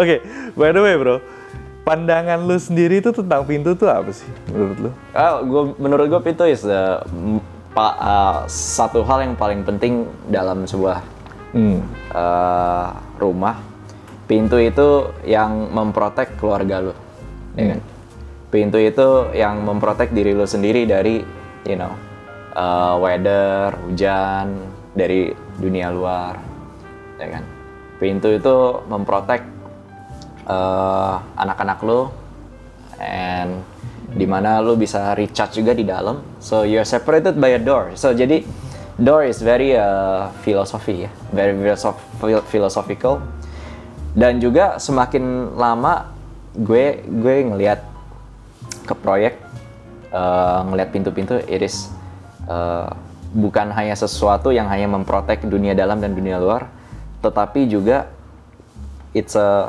Oke, 0.00 0.24
by 0.56 0.72
the 0.72 0.80
way 0.80 0.96
bro, 0.96 1.20
pandangan 1.86 2.42
lu 2.42 2.58
sendiri 2.58 2.98
itu 2.98 3.14
tentang 3.14 3.46
pintu 3.46 3.78
tuh 3.78 3.86
apa 3.86 4.10
sih 4.10 4.26
menurut 4.50 4.76
lu? 4.82 4.90
Ah, 5.14 5.38
gua, 5.38 5.70
menurut 5.78 6.10
gue 6.10 6.20
pintu 6.20 6.42
is 6.42 6.66
the, 6.66 6.98
pa- 7.70 7.94
ah, 7.96 8.36
satu 8.50 9.06
hal 9.06 9.22
yang 9.22 9.38
paling 9.38 9.62
penting 9.62 10.10
dalam 10.26 10.66
sebuah 10.66 10.98
Hmm. 11.54 11.80
eh, 12.10 12.86
rumah. 13.16 13.56
Pintu 14.26 14.58
itu 14.58 15.14
yang 15.22 15.70
memprotek 15.70 16.34
keluarga 16.36 16.90
lo, 16.90 16.94
ya 17.54 17.78
kan? 17.78 17.80
Pintu 18.50 18.82
itu 18.82 19.30
yang 19.30 19.62
memprotek 19.62 20.10
diri 20.10 20.34
lo 20.34 20.42
sendiri 20.42 20.82
dari, 20.84 21.22
you 21.62 21.78
know, 21.78 21.94
eh, 22.52 22.94
weather, 22.98 23.78
hujan, 23.86 24.58
dari 24.92 25.30
dunia 25.56 25.94
luar, 25.94 26.34
ya 27.16 27.38
kan? 27.38 27.46
Pintu 27.96 28.34
itu 28.34 28.82
memprotek 28.90 29.55
eh, 30.46 31.14
anak-anak 31.36 31.78
lo, 31.82 32.14
and 33.02 33.60
di 34.16 34.24
mana 34.24 34.64
lo 34.64 34.78
bisa 34.78 35.12
recharge 35.12 35.60
juga 35.60 35.76
di 35.76 35.84
dalam. 35.84 36.38
So 36.40 36.64
you're 36.64 36.88
separated 36.88 37.36
by 37.36 37.58
a 37.58 37.60
door. 37.60 37.92
So 37.98 38.16
jadi 38.16 38.46
door 38.96 39.28
is 39.28 39.44
very 39.44 39.76
uh, 39.76 40.32
philosophy 40.40 41.04
ya, 41.04 41.10
very 41.34 41.52
philosoph- 41.52 42.00
phil- 42.22 42.46
philosophical. 42.48 43.20
Dan 44.16 44.40
juga 44.40 44.80
semakin 44.80 45.52
lama 45.52 46.08
gue 46.56 47.04
gue 47.04 47.36
ngelihat 47.52 47.84
ke 48.88 48.94
proyek 48.96 49.36
uh, 50.08 50.64
ngelihat 50.72 50.88
pintu-pintu 50.88 51.36
it 51.44 51.60
is 51.60 51.92
uh, 52.48 52.88
bukan 53.36 53.68
hanya 53.76 53.92
sesuatu 53.92 54.48
yang 54.48 54.64
hanya 54.72 54.88
memprotek 54.88 55.44
dunia 55.44 55.76
dalam 55.76 56.00
dan 56.00 56.16
dunia 56.16 56.40
luar, 56.40 56.72
tetapi 57.20 57.68
juga 57.68 58.08
it's 59.12 59.36
a 59.36 59.68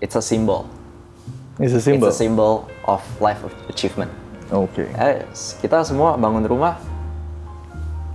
it's 0.00 0.16
a 0.16 0.24
symbol. 0.24 0.66
It's 1.60 1.76
a 1.76 1.80
symbol. 1.80 2.08
It's 2.08 2.16
a 2.16 2.18
symbol 2.18 2.54
of 2.88 3.04
life 3.20 3.44
of 3.44 3.52
achievement. 3.68 4.08
Oke. 4.50 4.88
Eh, 4.96 5.28
kita 5.60 5.84
semua 5.84 6.16
bangun 6.16 6.42
rumah 6.48 6.80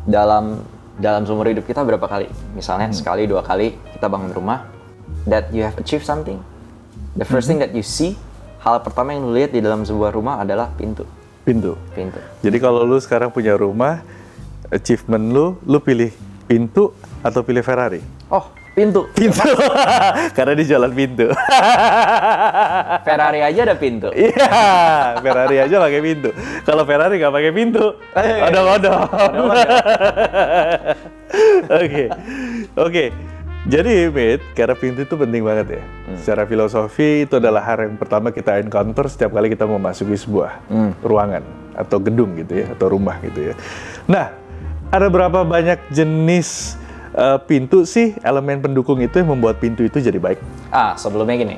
dalam 0.04 0.66
dalam 0.98 1.24
seumur 1.24 1.48
hidup 1.48 1.64
kita 1.64 1.86
berapa 1.86 2.04
kali? 2.04 2.28
Misalnya 2.58 2.90
sekali 2.92 3.30
dua 3.30 3.46
kali 3.46 3.78
kita 3.96 4.10
bangun 4.10 4.34
rumah 4.34 4.66
that 5.30 5.48
you 5.54 5.62
have 5.62 5.78
achieved 5.78 6.04
something. 6.04 6.42
The 7.16 7.24
first 7.24 7.48
thing 7.48 7.62
that 7.64 7.72
you 7.72 7.86
see, 7.86 8.20
hal 8.60 8.82
pertama 8.84 9.16
yang 9.16 9.30
lu 9.30 9.38
lihat 9.38 9.56
di 9.56 9.64
dalam 9.64 9.86
sebuah 9.86 10.12
rumah 10.12 10.44
adalah 10.44 10.74
pintu. 10.76 11.08
Pintu. 11.46 11.78
Pintu. 11.94 12.20
Jadi 12.42 12.58
kalau 12.58 12.82
lu 12.84 12.98
sekarang 12.98 13.30
punya 13.30 13.54
rumah, 13.56 14.02
achievement 14.74 15.32
lu, 15.32 15.56
lu 15.64 15.78
pilih 15.80 16.10
pintu 16.50 16.92
atau 17.22 17.46
pilih 17.46 17.62
Ferrari? 17.62 18.02
Oh, 18.28 18.50
pintu. 18.76 19.08
Pintu. 19.18 19.50
Karena 20.36 20.54
di 20.54 20.66
jalan 20.68 20.92
pintu. 20.92 21.32
Ferrari 23.08 23.40
aja 23.40 23.60
ada 23.64 23.76
pintu. 23.80 24.12
Iya, 24.12 24.52
Ferrari 25.24 25.58
aja 25.64 25.76
pakai 25.80 26.02
pintu. 26.04 26.30
Kalau 26.68 26.84
Ferrari 26.84 27.16
nggak 27.18 27.34
pakai 27.34 27.52
pintu, 27.56 27.86
odong-odong. 28.20 29.02
Oke, 31.66 32.06
oke. 32.78 33.06
Jadi, 33.66 34.08
Mit, 34.14 34.46
karena 34.54 34.78
pintu 34.78 35.04
itu 35.04 35.18
penting 35.18 35.42
banget 35.42 35.82
ya. 35.82 35.84
Secara 36.22 36.46
filosofi, 36.46 37.26
itu 37.26 37.42
adalah 37.42 37.66
hal 37.66 37.90
yang 37.90 37.98
pertama 37.98 38.30
kita 38.30 38.62
encounter 38.62 39.10
setiap 39.10 39.34
kali 39.34 39.50
kita 39.52 39.66
memasuki 39.66 40.14
sebuah 40.16 40.70
ruangan 41.02 41.42
atau 41.76 41.98
gedung 42.00 42.38
gitu 42.40 42.62
ya, 42.62 42.72
atau 42.72 42.94
rumah 42.94 43.18
gitu 43.26 43.52
ya. 43.52 43.54
Nah, 44.06 44.32
ada 44.94 45.10
berapa 45.10 45.44
banyak 45.44 45.92
jenis 45.92 46.78
eh, 47.16 47.38
pintu 47.42 47.84
sih 47.84 48.14
elemen 48.22 48.60
pendukung 48.60 49.00
itu 49.00 49.16
yang 49.16 49.32
membuat 49.32 49.58
pintu 49.58 49.82
itu 49.82 49.98
jadi 49.98 50.18
baik? 50.18 50.40
Ah, 50.70 50.94
sebelumnya 50.96 51.36
gini. 51.36 51.58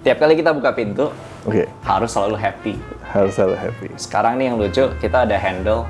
Tiap 0.00 0.16
kali 0.16 0.34
kita 0.34 0.50
buka 0.50 0.70
pintu 0.70 1.10
Oke, 1.42 1.66
harus 1.82 2.10
selalu 2.10 2.36
happy. 2.36 2.74
harus 3.06 3.32
selalu 3.32 3.56
happy. 3.56 3.86
Sekarang 3.96 4.36
nih 4.36 4.48
yang 4.48 4.56
lucu, 4.56 4.84
kita 4.96 5.22
ada 5.22 5.34
handle 5.34 5.82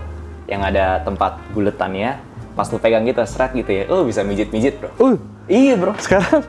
yang 0.47 0.61
ada 0.61 1.01
tempat 1.01 1.37
buletannya. 1.51 2.17
Pas 2.53 2.65
lu 2.67 2.81
pegang 2.81 3.05
gitu, 3.05 3.21
seret 3.23 3.53
gitu 3.53 3.69
ya, 3.69 3.85
lu 3.85 4.09
bisa 4.09 4.25
mijit-mijit 4.25 4.81
bro. 4.81 4.89
Uh, 4.97 5.17
Iya 5.47 5.77
bro. 5.77 5.93
sekarang 6.01 6.43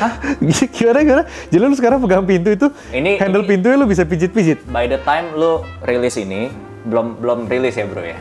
gimana 0.74 0.98
gimana 1.00 1.22
jadi 1.46 1.62
lu 1.62 1.76
sekarang 1.76 2.02
pegang 2.02 2.26
pintu 2.26 2.50
itu 2.50 2.66
Ini- 2.90 3.14
handle 3.16 3.44
ini- 3.44 3.50
pintunya 3.54 3.76
lu 3.76 3.86
bisa 3.86 4.02
pijit-pijit 4.02 4.66
By 4.66 4.90
the 4.90 4.98
time 5.00 5.30
lu 5.36 5.60
rilis 5.82 6.16
ini, 6.16 6.50
belum 6.82 7.20
belum 7.20 7.38
rilis 7.46 7.76
ya 7.76 7.86
bro 7.86 8.02
ya. 8.02 8.18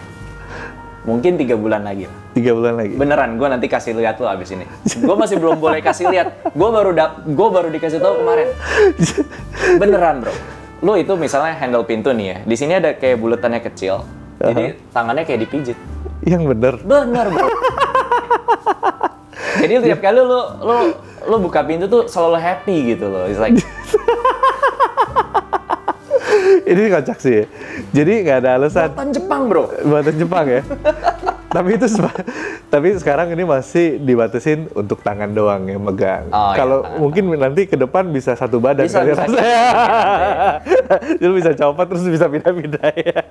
Mungkin 1.02 1.40
tiga 1.40 1.56
bulan 1.56 1.82
lagi 1.82 2.06
lah. 2.06 2.16
Tiga 2.40 2.56
bulan 2.56 2.80
lagi 2.80 2.96
Beneran, 2.96 3.36
gue 3.36 3.48
nanti 3.52 3.68
kasih 3.68 3.92
lihat 4.00 4.16
lu 4.24 4.32
abis 4.32 4.56
ini. 4.56 4.64
Gue 5.04 5.16
masih 5.20 5.36
belum 5.36 5.60
boleh 5.60 5.84
kasih 5.84 6.08
lihat. 6.08 6.56
Gue 6.56 6.70
baru 6.72 6.96
dap, 6.96 7.28
gue 7.28 7.48
baru 7.52 7.68
dikasih 7.68 8.00
tahu 8.00 8.24
kemarin. 8.24 8.48
Beneran 9.76 10.24
bro. 10.24 10.32
Lu 10.80 10.96
itu 10.96 11.12
misalnya 11.20 11.60
handle 11.60 11.84
pintu 11.84 12.16
nih 12.16 12.26
ya. 12.32 12.38
Di 12.48 12.56
sini 12.56 12.80
ada 12.80 12.96
kayak 12.96 13.20
buletannya 13.20 13.60
kecil. 13.60 14.08
Jadi 14.40 14.80
tangannya 14.96 15.28
kayak 15.28 15.44
dipijit. 15.44 15.76
yang 16.24 16.48
bener 16.48 16.80
Bener 16.84 17.28
bro. 17.28 17.48
Jadi 19.60 19.92
tiap 19.92 20.00
kali 20.00 20.20
lu 20.24 20.40
lu 20.64 20.76
lu 21.28 21.36
buka 21.44 21.60
pintu 21.68 21.92
tuh 21.92 22.08
selalu 22.08 22.40
happy 22.40 22.96
gitu 22.96 23.12
loh. 23.12 23.28
It's 23.28 23.40
like 23.40 23.60
ini 26.72 26.88
kocak 26.88 27.20
sih. 27.20 27.44
Jadi 27.92 28.24
nggak 28.24 28.48
ada 28.48 28.56
alasan 28.56 28.96
Buatan 28.96 29.12
Jepang 29.12 29.42
bro. 29.52 29.68
buatan 29.84 30.16
Jepang 30.16 30.46
ya. 30.48 30.62
tapi 31.50 31.76
itu 31.76 31.88
tapi 32.70 32.88
sekarang 32.96 33.34
ini 33.34 33.42
masih 33.42 33.98
dibatasin 33.98 34.70
untuk 34.78 35.02
tangan 35.02 35.34
doang 35.34 35.66
yang 35.66 35.82
megang. 35.82 36.30
Oh, 36.30 36.54
iya, 36.54 36.58
Kalau 36.58 36.78
tangan 36.86 37.00
mungkin 37.02 37.24
nanti 37.34 37.66
ke 37.66 37.74
depan 37.74 38.06
bisa 38.10 38.38
satu 38.38 38.62
badan 38.62 38.86
Bisa, 38.86 39.02
kali 39.02 39.10
bisa. 39.12 39.26
rasanya. 39.26 39.62
Jadi 41.22 41.34
bisa 41.34 41.52
copot 41.58 41.86
terus 41.90 42.06
bisa 42.06 42.26
pindah-pindah 42.30 42.88
ya. 42.94 43.22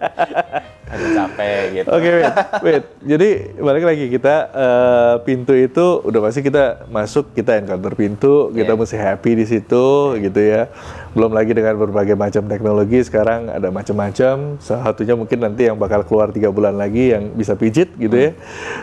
Capek 0.89 1.63
gitu. 1.77 1.89
Oke, 1.93 2.09
wait, 2.11 2.35
wait. 2.65 2.85
Jadi 3.05 3.29
balik 3.61 3.85
lagi 3.85 4.05
kita 4.09 4.35
eh, 4.51 5.15
pintu 5.23 5.53
itu 5.53 6.01
udah 6.01 6.21
pasti 6.25 6.41
kita 6.41 6.89
masuk 6.89 7.37
kita 7.37 7.61
encounter 7.61 7.93
pintu, 7.93 8.49
kita 8.51 8.73
Iya. 8.73 8.81
mesti 8.81 8.97
happy 8.97 9.31
di 9.37 9.45
situ 9.45 9.87
gitu 10.17 10.41
ya. 10.41 10.73
Belum 11.13 11.29
lagi 11.31 11.53
dengan 11.53 11.77
berbagai 11.77 12.17
macam 12.17 12.49
teknologi 12.49 13.05
sekarang 13.05 13.53
ada 13.53 13.69
macam-macam. 13.69 14.57
Salah 14.59 14.83
satunya 14.89 15.13
mungkin 15.13 15.39
nanti 15.39 15.69
yang 15.69 15.77
bakal 15.77 16.03
keluar 16.09 16.33
tiga 16.33 16.49
bulan 16.49 16.75
lagi 16.75 17.13
yang 17.13 17.37
bisa 17.37 17.53
pijit 17.53 17.93
gitu 18.01 18.08
ya. 18.17 18.31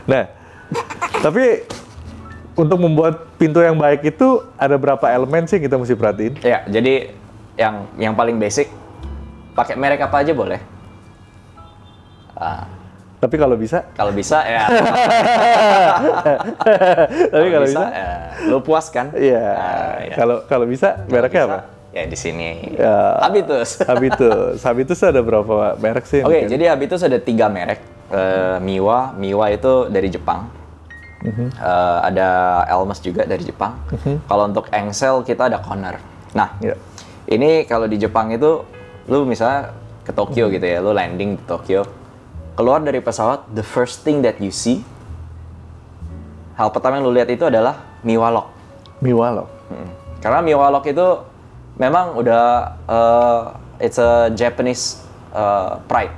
Nah, 0.06 0.24
tapi 1.26 1.66
untuk 2.56 2.80
membuat 2.80 3.36
pintu 3.36 3.60
yang 3.60 3.76
baik 3.76 4.16
itu 4.16 4.46
ada 4.56 4.80
berapa 4.80 5.04
elemen 5.12 5.44
sih 5.50 5.60
yang 5.60 5.66
kita 5.68 5.76
mesti 5.82 5.96
perhatiin? 5.98 6.34
Ya, 6.46 6.64
jadi 6.70 7.12
yang 7.56 7.88
yang 8.00 8.14
paling 8.16 8.40
basic 8.40 8.72
pakai 9.56 9.76
merek 9.80 10.04
apa 10.04 10.24
aja 10.24 10.34
boleh. 10.36 10.60
Ah, 12.36 12.68
Tapi 13.16 13.40
kalau 13.40 13.56
bisa, 13.56 13.88
kalau 13.96 14.12
bisa 14.12 14.44
ya. 14.44 14.68
tapi 17.32 17.48
kalau 17.48 17.66
bisa, 17.66 17.84
ya, 17.88 18.08
lu 18.52 18.60
puas 18.60 18.92
kan? 18.92 19.16
iya. 19.16 19.46
Ah, 19.56 19.96
ya. 20.04 20.16
Kalau 20.20 20.38
kalau 20.46 20.66
bisa, 20.68 21.00
mereknya 21.08 21.48
Bisa, 21.48 21.50
apa? 21.50 21.60
Ya 21.96 22.04
di 22.04 22.18
sini. 22.20 22.76
Ya. 22.76 23.24
Habitus. 23.24 23.80
Habitus. 23.88 24.60
Habitus 24.68 25.00
ada 25.00 25.24
berapa 25.24 25.80
merek 25.80 26.04
sih? 26.04 26.28
Oke, 26.28 26.44
mungkin? 26.44 26.52
jadi 26.52 26.76
Habitus 26.76 27.08
ada 27.08 27.16
tiga 27.24 27.48
merek. 27.48 27.80
Eh, 28.06 28.58
Miwa, 28.62 29.18
Miwa 29.18 29.50
itu 29.50 29.90
dari 29.90 30.14
Jepang. 30.14 30.46
Eh, 31.26 31.98
ada 32.06 32.62
Elmes 32.70 33.02
juga 33.02 33.26
dari 33.26 33.42
Jepang. 33.42 33.82
Kalau 34.30 34.46
untuk 34.46 34.70
Engsel 34.70 35.26
kita 35.26 35.50
ada 35.50 35.58
Conner. 35.58 35.98
Nah, 36.38 36.54
Ya. 36.62 36.78
ini 37.26 37.66
kalau 37.66 37.90
di 37.90 37.98
Jepang 37.98 38.30
itu, 38.30 38.62
lu 39.10 39.26
misalnya 39.26 39.74
ke. 40.06 40.14
Tokyo 40.14 40.54
gitu 40.54 40.62
ya, 40.62 40.86
lu 40.86 40.94
landing 40.94 41.42
di 41.42 41.44
Tokyo, 41.50 41.82
keluar 42.54 42.78
dari 42.86 43.02
pesawat, 43.02 43.50
the 43.58 43.66
first 43.66 44.06
thing 44.06 44.22
that 44.22 44.38
you 44.38 44.54
see, 44.54 44.86
hal 46.56 46.70
pertama 46.70 47.02
yang 47.02 47.10
lu 47.10 47.14
lihat 47.16 47.30
itu 47.34 47.50
adalah 47.50 47.82
Miwa 48.06 48.30
Lock. 48.30 48.48
Miwalo. 49.02 49.50
Mm. 49.74 49.90
Karena 50.22 50.40
Miwa 50.46 50.68
Lock 50.70 50.86
itu 50.86 51.08
memang 51.82 52.16
udah 52.16 52.44
uh, 52.86 53.42
it's 53.82 53.98
a 53.98 54.30
Japanese 54.32 55.02
uh, 55.34 55.82
pride. 55.90 56.14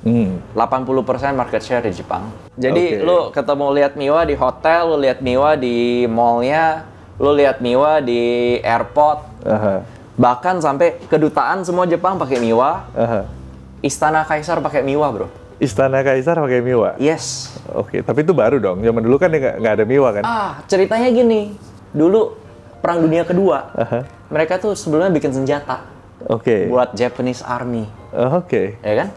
Hmm. 0.00 0.40
80% 0.56 1.36
market 1.36 1.60
share 1.60 1.84
di 1.84 1.92
Jepang. 1.92 2.32
Jadi 2.56 3.00
Oke. 3.00 3.04
lu 3.04 3.18
ketemu 3.36 3.66
lihat 3.76 3.92
Miwa 4.00 4.24
di 4.24 4.32
hotel, 4.32 4.80
lu 4.88 4.96
lihat 4.96 5.20
Miwa 5.20 5.60
di 5.60 6.08
mallnya, 6.08 6.88
lu 7.20 7.36
lihat 7.36 7.60
Miwa 7.60 8.00
di 8.00 8.56
airport, 8.64 9.44
Aha. 9.44 9.84
bahkan 10.16 10.56
sampai 10.56 10.96
kedutaan 11.04 11.60
semua 11.68 11.84
Jepang 11.84 12.16
pakai 12.16 12.40
Miwa, 12.40 12.88
Aha. 12.96 13.28
istana 13.84 14.24
kaisar 14.24 14.64
pakai 14.64 14.80
Miwa 14.80 15.08
bro. 15.12 15.28
Istana 15.60 16.00
Kaisar 16.00 16.40
pakai 16.40 16.64
Miwa. 16.64 16.96
Yes. 16.96 17.52
Oke, 17.76 18.00
tapi 18.00 18.24
itu 18.24 18.32
baru 18.32 18.56
dong. 18.56 18.80
Zaman 18.80 19.04
dulu 19.04 19.20
kan 19.20 19.28
nggak 19.28 19.60
ada 19.76 19.84
Miwa 19.84 20.08
kan? 20.16 20.24
Ah 20.24 20.64
ceritanya 20.64 21.12
gini, 21.12 21.52
dulu 21.92 22.32
perang 22.80 23.04
dunia 23.04 23.28
kedua, 23.28 23.68
Aha. 23.76 24.08
mereka 24.32 24.56
tuh 24.56 24.72
sebelumnya 24.72 25.12
bikin 25.12 25.36
senjata 25.36 25.84
Oke. 26.32 26.64
buat 26.64 26.96
Japanese 26.96 27.44
Army. 27.44 27.84
Oke. 28.16 28.80
ya 28.80 29.04
kan? 29.04 29.08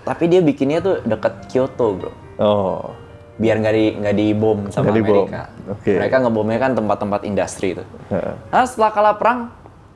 Tapi 0.00 0.24
dia 0.26 0.40
bikinnya 0.40 0.80
tuh 0.80 1.00
dekat 1.04 1.46
Kyoto, 1.48 1.86
bro. 1.96 2.12
Oh. 2.40 2.92
Biar 3.40 3.56
nggak 3.56 3.74
di 3.74 3.84
nggak 3.96 4.16
dibom 4.16 4.58
sama 4.68 4.92
dibom. 4.92 5.24
Amerika. 5.24 5.48
Oke. 5.68 5.96
Mereka 5.96 6.16
ngebomnya 6.20 6.58
kan 6.60 6.72
tempat-tempat 6.76 7.20
industri 7.24 7.72
itu. 7.72 7.84
Heeh. 8.12 8.34
Nah 8.52 8.64
setelah 8.68 8.90
kalah 8.92 9.14
perang, 9.16 9.38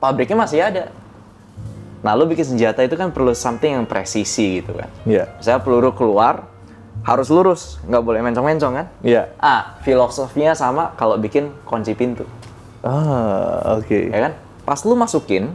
pabriknya 0.01 0.37
masih 0.37 0.65
ada. 0.65 0.89
Nah 2.01 2.13
lu 2.13 2.25
bikin 2.25 2.45
senjata 2.45 2.81
itu 2.81 2.97
kan 2.97 3.09
perlu 3.13 3.33
something 3.37 3.73
yang 3.77 3.85
presisi 3.85 4.61
gitu 4.61 4.73
kan. 4.73 4.89
Iya. 5.05 5.29
Misalnya 5.37 5.61
peluru 5.61 5.93
keluar 5.93 6.49
harus 7.05 7.29
lurus, 7.29 7.77
nggak 7.85 8.01
boleh 8.01 8.19
mencong-mencong 8.25 8.73
kan? 8.73 8.87
Iya. 9.05 9.29
Ah, 9.37 9.77
filosofinya 9.85 10.57
sama 10.57 10.97
kalau 10.97 11.21
bikin 11.21 11.53
kunci 11.61 11.93
pintu, 11.93 12.25
Ah, 12.81 13.77
oke. 13.77 14.09
ya 14.09 14.25
kan? 14.25 14.33
Pas 14.65 14.81
lu 14.81 14.97
masukin, 14.97 15.53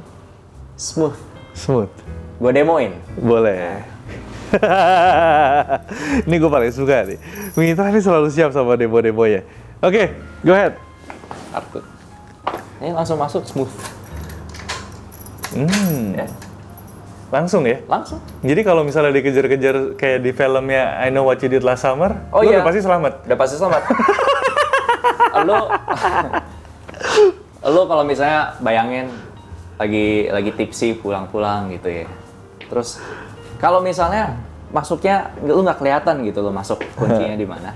smooth. 0.78 1.18
Smooth. 1.58 1.90
Gue 2.38 2.50
demoin. 2.54 2.94
Boleh. 3.18 3.82
ini 6.26 6.34
gue 6.36 6.50
paling 6.50 6.72
suka 6.72 7.06
nih. 7.06 7.18
Mitra 7.54 7.88
ini 7.88 8.00
selalu 8.00 8.28
siap 8.28 8.50
sama 8.50 8.74
demo-demonya. 8.74 9.42
Oke, 9.80 10.12
go 10.42 10.52
ahead. 10.52 10.74
Kartu. 11.50 11.80
Ini 12.80 12.92
langsung 12.92 13.16
masuk 13.16 13.44
smooth. 13.44 13.72
Hmm, 15.50 16.14
Ya, 16.14 16.26
langsung 17.28 17.66
ya. 17.66 17.82
langsung. 17.90 18.22
Jadi 18.40 18.60
kalau 18.62 18.86
misalnya 18.86 19.10
dikejar-kejar 19.10 19.98
kayak 19.98 20.22
di 20.22 20.30
filmnya 20.30 20.94
I 21.02 21.10
Know 21.10 21.26
What 21.26 21.42
You 21.42 21.50
Did 21.50 21.66
Last 21.66 21.82
Summer, 21.82 22.14
Oh 22.30 22.46
iya. 22.46 22.62
udah 22.62 22.70
pasti 22.70 22.80
selamat. 22.80 23.12
Udah 23.26 23.38
pasti 23.38 23.56
selamat. 23.58 23.82
lo 25.46 25.58
lo 27.64 27.82
kalau 27.90 28.02
misalnya 28.04 28.54
bayangin 28.60 29.10
lagi 29.80 30.28
lagi 30.28 30.50
tipsi 30.54 30.94
pulang-pulang 30.94 31.74
gitu 31.74 32.04
ya. 32.04 32.06
Terus 32.70 33.02
kalau 33.60 33.84
misalnya 33.84 34.34
masuknya 34.72 35.30
lu 35.44 35.60
nggak 35.62 35.78
kelihatan 35.78 36.24
gitu 36.24 36.40
lo 36.40 36.50
masuk 36.50 36.80
kuncinya 36.96 37.36
di 37.36 37.46
mana. 37.46 37.70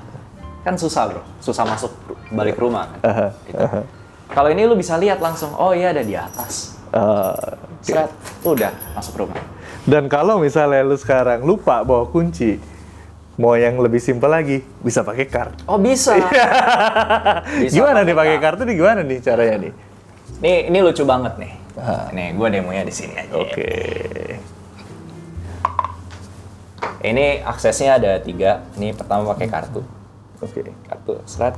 Kan 0.64 0.80
susah, 0.80 1.12
Bro. 1.12 1.22
Susah 1.44 1.68
masuk 1.68 1.92
balik 2.32 2.56
rumah 2.56 2.88
kan. 2.88 3.00
Gitu. 3.44 3.60
Kalau 4.32 4.48
ini 4.48 4.64
lu 4.64 4.74
bisa 4.74 4.96
lihat 4.96 5.20
langsung, 5.20 5.52
oh 5.54 5.76
iya 5.76 5.92
ada 5.92 6.00
di 6.00 6.16
atas. 6.16 6.80
Uh, 6.88 7.36
Seret, 7.84 8.08
udah 8.46 8.72
masuk 8.96 9.20
rumah. 9.20 9.36
dan 9.84 10.08
kalau 10.08 10.40
misalnya 10.40 10.80
lu 10.80 10.96
sekarang 10.96 11.44
lupa 11.44 11.84
bawa 11.84 12.08
kunci, 12.08 12.56
mau 13.36 13.52
yang 13.58 13.76
lebih 13.76 14.00
simpel 14.00 14.32
lagi, 14.32 14.64
bisa 14.80 15.04
pakai 15.04 15.26
kartu. 15.28 15.60
Oh 15.68 15.76
bisa. 15.84 16.16
Bisa 17.60 17.74
gimana 17.76 18.00
nih 18.00 18.16
pakai 18.16 18.36
kartu. 18.40 18.62
nih 18.64 18.74
gimana 18.80 19.00
nih 19.04 19.18
caranya 19.20 19.56
nih? 19.68 19.72
Nih 20.40 20.56
ini 20.72 20.78
lucu 20.80 21.04
banget 21.04 21.36
nih. 21.36 21.52
Nih 22.16 22.26
gue 22.32 22.48
demonya 22.48 22.82
di 22.88 22.94
sini 22.94 23.14
aja. 23.20 23.34
Oke. 23.36 23.68
Ini 27.04 27.44
aksesnya 27.44 28.00
ada 28.00 28.16
tiga. 28.16 28.64
Ini 28.80 28.96
pertama 28.96 29.36
pakai 29.36 29.52
kartu. 29.52 29.84
Oke. 30.40 30.64
Kartu 30.88 31.20
seret. 31.28 31.52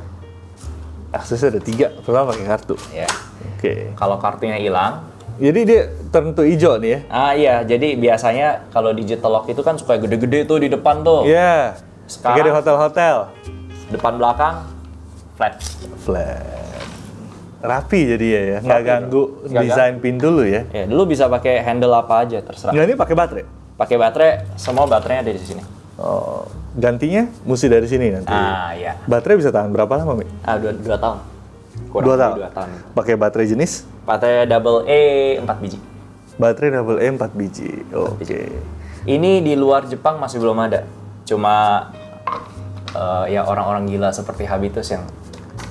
Aksesnya 1.14 1.54
ada 1.54 1.62
tiga, 1.62 1.94
pertama 2.02 2.34
pakai 2.34 2.44
kartu. 2.44 2.74
Ya. 2.90 3.06
Oke. 3.54 3.94
Kalau 3.94 4.18
kartunya 4.18 4.58
hilang, 4.58 5.06
Jadi 5.36 5.68
dia 5.68 5.92
turn 6.08 6.32
to 6.32 6.40
hijau 6.42 6.80
nih 6.80 6.96
ya? 6.96 7.00
ah 7.12 7.32
iya. 7.36 7.54
Jadi 7.60 7.92
biasanya 7.94 8.66
kalau 8.72 8.90
digital 8.90 9.36
lock 9.36 9.46
itu 9.46 9.60
kan 9.60 9.76
suka 9.76 10.00
gede-gede 10.00 10.48
tuh 10.48 10.56
di 10.58 10.72
depan 10.72 11.04
tuh. 11.04 11.28
Iya. 11.28 11.76
Sekarang- 12.08 12.40
Kayak 12.40 12.46
di 12.48 12.52
hotel-hotel. 12.56 13.16
Depan 13.92 14.12
belakang 14.16 14.54
flat. 15.36 15.60
Flat. 16.02 16.42
Rapi 17.60 18.00
jadi 18.16 18.26
ya, 18.26 18.40
ya. 18.40 18.58
nggak 18.62 18.82
ganggu 18.82 19.22
desain 19.44 19.96
pintu 20.00 20.28
lu 20.30 20.44
ya. 20.44 20.64
Ya 20.72 20.88
dulu 20.88 21.12
bisa 21.12 21.28
pakai 21.28 21.60
handle 21.60 21.92
apa 21.92 22.24
aja 22.24 22.40
terserah. 22.40 22.72
Nggak 22.72 22.84
ini 22.84 22.94
pakai 22.96 23.14
baterai. 23.14 23.44
Pakai 23.76 23.96
baterai, 24.00 24.56
semua 24.56 24.88
baterainya 24.88 25.28
ada 25.28 25.32
di 25.36 25.44
sini. 25.44 25.62
Oh, 26.00 26.48
gantinya 26.76 27.28
mesti 27.44 27.68
dari 27.68 27.84
sini 27.88 28.08
nanti. 28.12 28.32
Ah 28.32 28.72
iya. 28.72 28.96
Baterai 29.04 29.36
bisa 29.36 29.52
tahan 29.52 29.68
berapa 29.68 29.92
lama, 30.00 30.16
Mi? 30.16 30.24
Ah 30.44 30.56
dua, 30.56 30.72
dua 30.72 30.96
tahun. 30.96 31.18
Kurang 31.92 32.06
Dua 32.08 32.16
tahun. 32.16 32.36
Dua 32.40 32.50
tahun. 32.52 32.68
Pakai 32.96 33.14
baterai 33.20 33.46
jenis? 33.52 33.84
Baterai 34.08 34.48
double 34.48 34.88
E 34.88 35.02
4 35.40 35.60
biji. 35.60 35.78
Baterai 36.40 36.68
double 36.72 36.98
E 37.00 37.08
4 37.12 37.32
biji. 37.36 37.70
Oke. 37.92 38.40
Ini 39.04 39.44
di 39.44 39.52
luar 39.56 39.84
Jepang 39.88 40.16
masih 40.16 40.40
belum 40.40 40.56
ada. 40.56 40.84
Cuma 41.28 41.88
eh, 42.92 43.24
ya 43.36 43.44
orang-orang 43.44 43.88
gila 43.88 44.08
seperti 44.12 44.48
Habitus 44.48 44.88
yang 44.92 45.04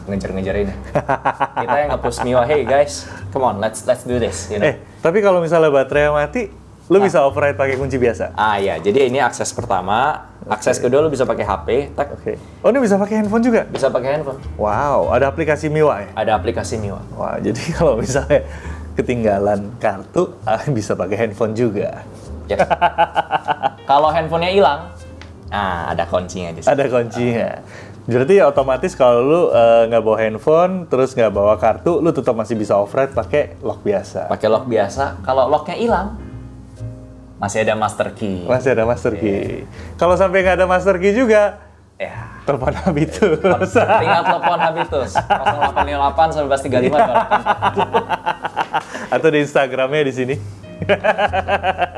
ngejar-ngejar 0.06 0.56
ini. 0.62 0.74
Kita 1.65 1.76
yang 1.82 1.89
nge-push 1.98 2.22
Miwa, 2.22 2.46
hey 2.46 2.62
guys, 2.62 3.10
come 3.34 3.50
on, 3.50 3.58
let's 3.58 3.82
let's 3.89 4.06
do 4.06 4.22
this. 4.22 4.50
You 4.54 4.62
know? 4.62 4.70
Eh, 4.70 4.78
tapi 5.02 5.26
kalau 5.26 5.41
misalnya 5.41 5.74
baterai 5.74 6.13
mati, 6.13 6.54
lu 6.86 7.02
bisa 7.02 7.26
override 7.26 7.58
pakai 7.58 7.82
kunci 7.82 7.98
biasa. 7.98 8.38
Ah 8.38 8.62
ya, 8.62 8.78
jadi 8.78 9.10
ini 9.10 9.17
akses 9.17 9.50
pertama. 9.58 10.30
Akses 10.45 10.78
kedua 10.78 11.02
lu 11.02 11.10
bisa 11.10 11.26
pakai 11.26 11.41
HP, 11.41 11.67
tak 11.98 12.13
Oke. 12.13 12.38
Oh, 12.62 12.69
ini 12.69 12.78
bisa 12.78 13.02
pakai 13.02 13.26
handphone 13.26 13.41
juga? 13.41 13.65
bisa 13.65 13.89
pakai 13.89 14.21
handphone. 14.21 14.38
Wow, 14.62 15.10
ada 15.10 15.26
aplikasi 15.34 15.74
Miwa 15.74 16.06
ya? 16.06 16.10
Ada 16.13 16.38
aplikasi 16.38 16.78
Miwa. 16.78 17.02
Wah, 17.17 17.41
jadi 17.41 17.58
kalau 17.78 17.98
misalnya 17.98 18.45
ketinggalan 18.93 19.74
kartu, 19.82 20.38
ah, 20.45 20.62
bisa 20.69 20.93
pakai 20.93 21.26
handphone 21.26 21.58
juga. 21.58 22.06
Yes. 22.45 22.62
Kalau 23.89 24.13
handphonenya 24.13 24.54
hilang, 24.54 24.93
ah 25.50 25.89
ada 25.89 26.06
kuncinya 26.06 26.54
di 26.54 26.62
sini. 26.62 26.69
Ada 26.69 26.84
kuncinya. 26.89 27.50
Berarti 28.06 28.38
ya 28.38 28.45
otomatis 28.45 28.93
kalau 28.93 29.21
lu 29.26 29.41
eh, 29.50 29.89
nggak 29.89 30.02
bawa 30.06 30.17
handphone, 30.21 30.74
terus 30.86 31.17
nggak 31.17 31.34
bawa 31.34 31.58
kartu, 31.58 32.02
lu 32.06 32.13
tetap 32.13 32.38
masih 32.38 32.54
bisa 32.54 32.78
override 32.78 33.17
pakai 33.17 33.58
lock 33.65 33.82
biasa. 33.82 34.30
Pakai 34.30 34.45
lock 34.45 34.69
biasa. 34.69 35.26
Kalau 35.26 35.50
locknya 35.50 35.74
hilang, 35.74 36.21
Masih 37.45 37.62
ada 37.62 37.77
master 37.77 38.10
key. 38.17 38.41
Masih 38.49 38.73
ada 38.73 38.89
master 38.89 39.13
key. 39.13 39.69
Kalau 40.01 40.17
sampai 40.17 40.41
nggak 40.41 40.58
ada 40.58 40.65
master 40.65 40.97
key 40.97 41.13
juga, 41.13 41.62
Ya. 41.95 42.12
telepon 42.43 42.75
habitus. 42.75 43.39
Tinggal 43.71 44.19
telepon 44.25 44.60
Habitus 44.60 45.15
0858 46.36 46.43
1935 46.43 46.91
Atau 49.15 49.31
di 49.31 49.39
Instagramnya 49.39 50.03
di 50.03 50.12
sini. 50.12 50.36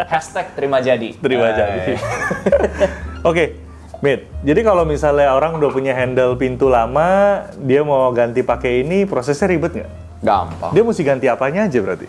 Hashtag 0.06 0.54
terima 0.54 0.86
jadi. 0.86 1.18
Terima 1.18 1.50
jadi. 1.50 1.98
Oke, 3.26 3.58
Mit. 4.06 4.30
Jadi 4.46 4.62
kalau 4.62 4.86
misalnya 4.86 5.34
orang 5.34 5.58
udah 5.58 5.74
punya 5.74 5.98
handle 5.98 6.38
pintu 6.38 6.70
lama, 6.70 7.42
dia 7.58 7.82
mau 7.82 8.14
ganti 8.14 8.46
pakai 8.46 8.86
ini, 8.86 9.10
prosesnya 9.10 9.50
ribet 9.50 9.82
nggak? 9.82 9.90
Gampang. 10.22 10.78
Dia 10.78 10.86
mesti 10.86 11.02
ganti 11.02 11.26
apanya 11.26 11.66
aja 11.66 11.82
berarti? 11.82 12.06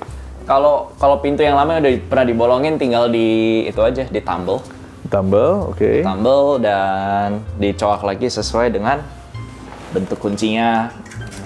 Kalau 0.49 0.89
kalau 0.97 1.21
pintu 1.21 1.45
yang 1.45 1.61
lama 1.61 1.77
udah 1.77 1.93
pernah 2.09 2.25
dibolongin 2.25 2.81
tinggal 2.81 3.13
di 3.13 3.63
itu 3.69 3.85
aja 3.85 4.09
di 4.09 4.21
tumble. 4.25 4.65
Tumble, 5.13 5.69
oke. 5.69 6.01
Tumble 6.01 6.65
dan 6.65 7.45
dicoak 7.61 8.01
lagi 8.01 8.33
sesuai 8.33 8.73
dengan 8.73 9.05
bentuk 9.93 10.17
kuncinya. 10.17 10.89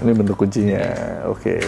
Ini 0.02 0.12
bentuk 0.14 0.38
kuncinya, 0.38 0.82
oke. 1.26 1.58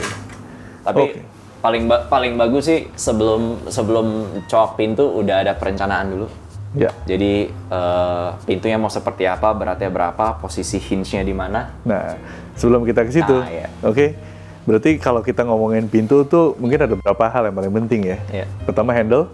Tapi 0.85 1.03
Oke. 1.03 1.21
paling 1.59 1.83
ba- 1.91 2.07
paling 2.07 2.39
bagus 2.39 2.71
sih 2.71 2.87
sebelum 2.95 3.67
sebelum 3.67 4.07
coak 4.47 4.79
pintu 4.79 5.03
udah 5.03 5.43
ada 5.43 5.53
perencanaan 5.59 6.15
dulu. 6.15 6.27
Ya. 6.75 6.91
Jadi 7.07 7.47
eh, 7.51 8.29
pintunya 8.47 8.79
mau 8.79 8.91
seperti 8.91 9.27
apa, 9.27 9.51
beratnya 9.55 9.91
berapa, 9.91 10.39
posisi 10.39 10.79
hinge-nya 10.79 11.23
di 11.23 11.35
mana. 11.35 11.71
Nah, 11.87 12.19
sebelum 12.55 12.83
kita 12.83 13.07
ke 13.07 13.11
situ, 13.15 13.37
Nah, 13.39 13.47
iya. 13.51 13.71
oke. 13.83 14.34
Berarti 14.65 14.97
kalau 14.97 15.21
kita 15.21 15.45
ngomongin 15.45 15.85
pintu 15.87 16.25
tuh 16.25 16.57
mungkin 16.57 16.81
ada 16.81 16.97
beberapa 16.97 17.29
hal 17.29 17.53
yang 17.53 17.57
paling 17.57 17.73
penting 17.85 18.01
ya. 18.17 18.19
Iya. 18.33 18.47
Pertama 18.65 18.97
handle, 18.97 19.29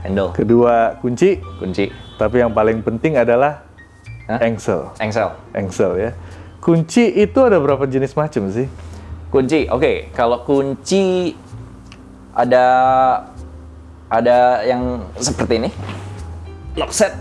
Handle, 0.00 0.32
kedua 0.32 0.96
kunci, 1.00 1.40
kunci, 1.60 1.88
tapi 2.16 2.40
yang 2.40 2.52
paling 2.52 2.80
penting 2.80 3.16
adalah 3.16 3.64
Hah? 4.28 4.40
engsel. 4.40 4.92
engsel. 5.00 5.32
Engsel 5.52 5.92
ya. 5.96 6.10
Kunci 6.60 7.08
itu 7.08 7.40
ada 7.40 7.56
berapa 7.56 7.88
jenis 7.88 8.12
macam 8.12 8.48
sih? 8.52 8.68
Kunci, 9.32 9.64
oke. 9.68 10.12
Kalau 10.12 10.44
kunci 10.44 11.32
ada 12.32 12.64
ada 14.08 14.60
yang 14.64 15.04
seperti 15.16 15.56
ini, 15.56 15.70
lock 16.76 16.92
set, 16.92 17.16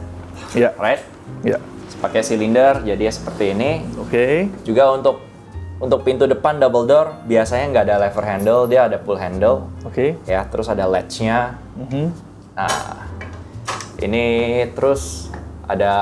Ya, 0.51 0.73
right? 0.75 1.03
ya. 1.45 1.55
Pakai 1.99 2.23
silinder, 2.23 2.79
jadi 2.81 3.11
seperti 3.11 3.51
ini. 3.53 3.83
Oke. 3.95 4.47
Juga 4.63 4.89
untuk 4.91 5.19
untuk 5.79 6.03
pintu 6.03 6.27
depan 6.27 6.59
double 6.59 6.83
door 6.83 7.23
biasanya 7.23 7.71
nggak 7.71 7.83
ada 7.87 7.95
lever 8.03 8.25
handle, 8.27 8.61
dia 8.67 8.85
ada 8.91 8.99
pull 8.99 9.15
handle, 9.15 9.71
Oke. 9.87 10.19
ya. 10.27 10.43
Terus 10.47 10.67
ada 10.67 10.83
latch-nya. 10.85 11.55
Mhm. 11.79 12.05
Nah, 12.59 13.07
ini 14.03 14.25
terus 14.75 15.31
ada 15.63 15.93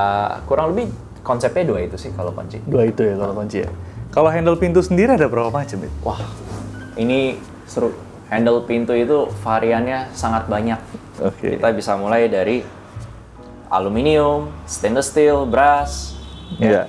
kurang 0.50 0.74
lebih 0.74 0.90
konsepnya 1.22 1.62
dua 1.62 1.86
itu 1.86 1.94
sih 1.94 2.10
kalau 2.10 2.34
kunci. 2.34 2.58
Dua 2.66 2.90
itu 2.90 3.06
ya 3.06 3.14
kalau 3.14 3.34
kunci 3.38 3.62
ya. 3.62 3.70
Kalau 4.10 4.30
handle 4.32 4.58
pintu 4.58 4.82
sendiri 4.82 5.14
ada 5.14 5.30
berapa 5.30 5.54
macam 5.54 5.78
ya? 5.78 5.90
Wah, 6.02 6.20
ini 6.98 7.38
seru. 7.70 7.94
Handle 8.28 8.66
pintu 8.66 8.92
itu 8.92 9.30
variannya 9.40 10.10
sangat 10.12 10.50
banyak. 10.50 10.80
Oke. 11.22 11.56
Kita 11.56 11.70
bisa 11.72 11.96
mulai 11.96 12.26
dari 12.28 12.60
aluminium, 13.68 14.50
stainless 14.64 15.12
steel, 15.12 15.44
brass, 15.48 16.18
Iya. 16.56 16.88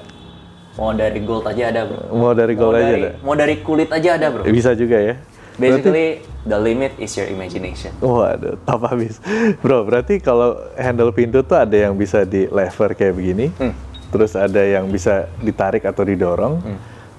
Mau 0.79 0.95
dari 0.95 1.19
gold 1.19 1.43
aja 1.43 1.63
ada 1.75 1.81
bro. 1.83 1.99
Mau 2.15 2.31
dari 2.31 2.53
gold 2.55 2.71
mau 2.71 2.79
aja 2.79 2.87
dari, 2.87 3.03
ada? 3.03 3.11
Mau 3.19 3.35
dari 3.35 3.55
kulit 3.59 3.89
aja 3.91 4.09
ada 4.15 4.27
bro. 4.31 4.43
Bisa 4.47 4.71
juga 4.71 4.95
ya. 4.95 5.15
Basically, 5.59 6.23
the 6.47 6.55
limit 6.55 6.95
is 6.95 7.11
your 7.19 7.27
imagination. 7.27 7.91
Waduh, 7.99 8.55
top 8.63 8.87
habis. 8.87 9.19
Bro, 9.59 9.83
berarti 9.83 10.23
kalau 10.23 10.55
handle 10.79 11.11
pintu 11.11 11.43
tuh 11.43 11.59
ada 11.59 11.75
yang 11.75 11.99
bisa 11.99 12.23
di 12.23 12.47
lever 12.47 12.95
kayak 12.95 13.11
begini, 13.11 13.51
Hmm. 13.59 13.75
terus 14.07 14.39
ada 14.39 14.63
yang 14.63 14.87
bisa 14.87 15.27
ditarik 15.43 15.83
atau 15.83 16.07
didorong, 16.07 16.63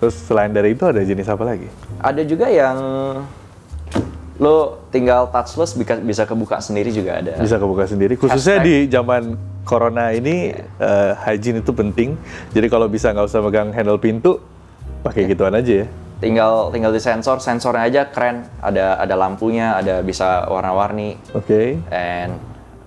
terus 0.01 0.17
selain 0.25 0.49
dari 0.49 0.73
itu 0.73 0.89
ada 0.89 1.05
jenis 1.05 1.29
apa 1.29 1.45
lagi? 1.45 1.69
Ada 2.01 2.25
juga 2.25 2.49
yang 2.49 2.77
lo 4.41 4.89
tinggal 4.89 5.29
touchless 5.29 5.77
bisa, 5.77 6.01
bisa 6.01 6.25
kebuka 6.25 6.65
sendiri 6.65 6.89
juga 6.89 7.21
ada. 7.21 7.37
Bisa 7.37 7.61
kebuka 7.61 7.85
sendiri, 7.85 8.17
khususnya 8.17 8.65
di 8.65 8.89
zaman 8.89 9.37
corona 9.71 10.11
ini 10.11 10.51
eh, 10.59 11.13
hygiene 11.23 11.63
itu 11.63 11.71
penting. 11.71 12.19
Jadi 12.51 12.67
kalau 12.67 12.91
bisa 12.91 13.15
nggak 13.15 13.31
usah 13.31 13.39
megang 13.39 13.71
handle 13.71 14.03
pintu, 14.03 14.43
pakai 15.07 15.31
gituan 15.31 15.55
aja 15.55 15.87
ya. 15.87 15.89
Tinggal 16.19 16.75
tinggal 16.75 16.91
di 16.91 16.99
sensor, 16.99 17.39
sensornya 17.39 17.87
aja 17.87 18.03
keren. 18.11 18.51
Ada 18.59 18.99
ada 18.99 19.15
lampunya, 19.15 19.79
ada 19.79 20.03
bisa 20.03 20.51
warna-warni. 20.51 21.15
Oke. 21.39 21.79
And 21.95 22.35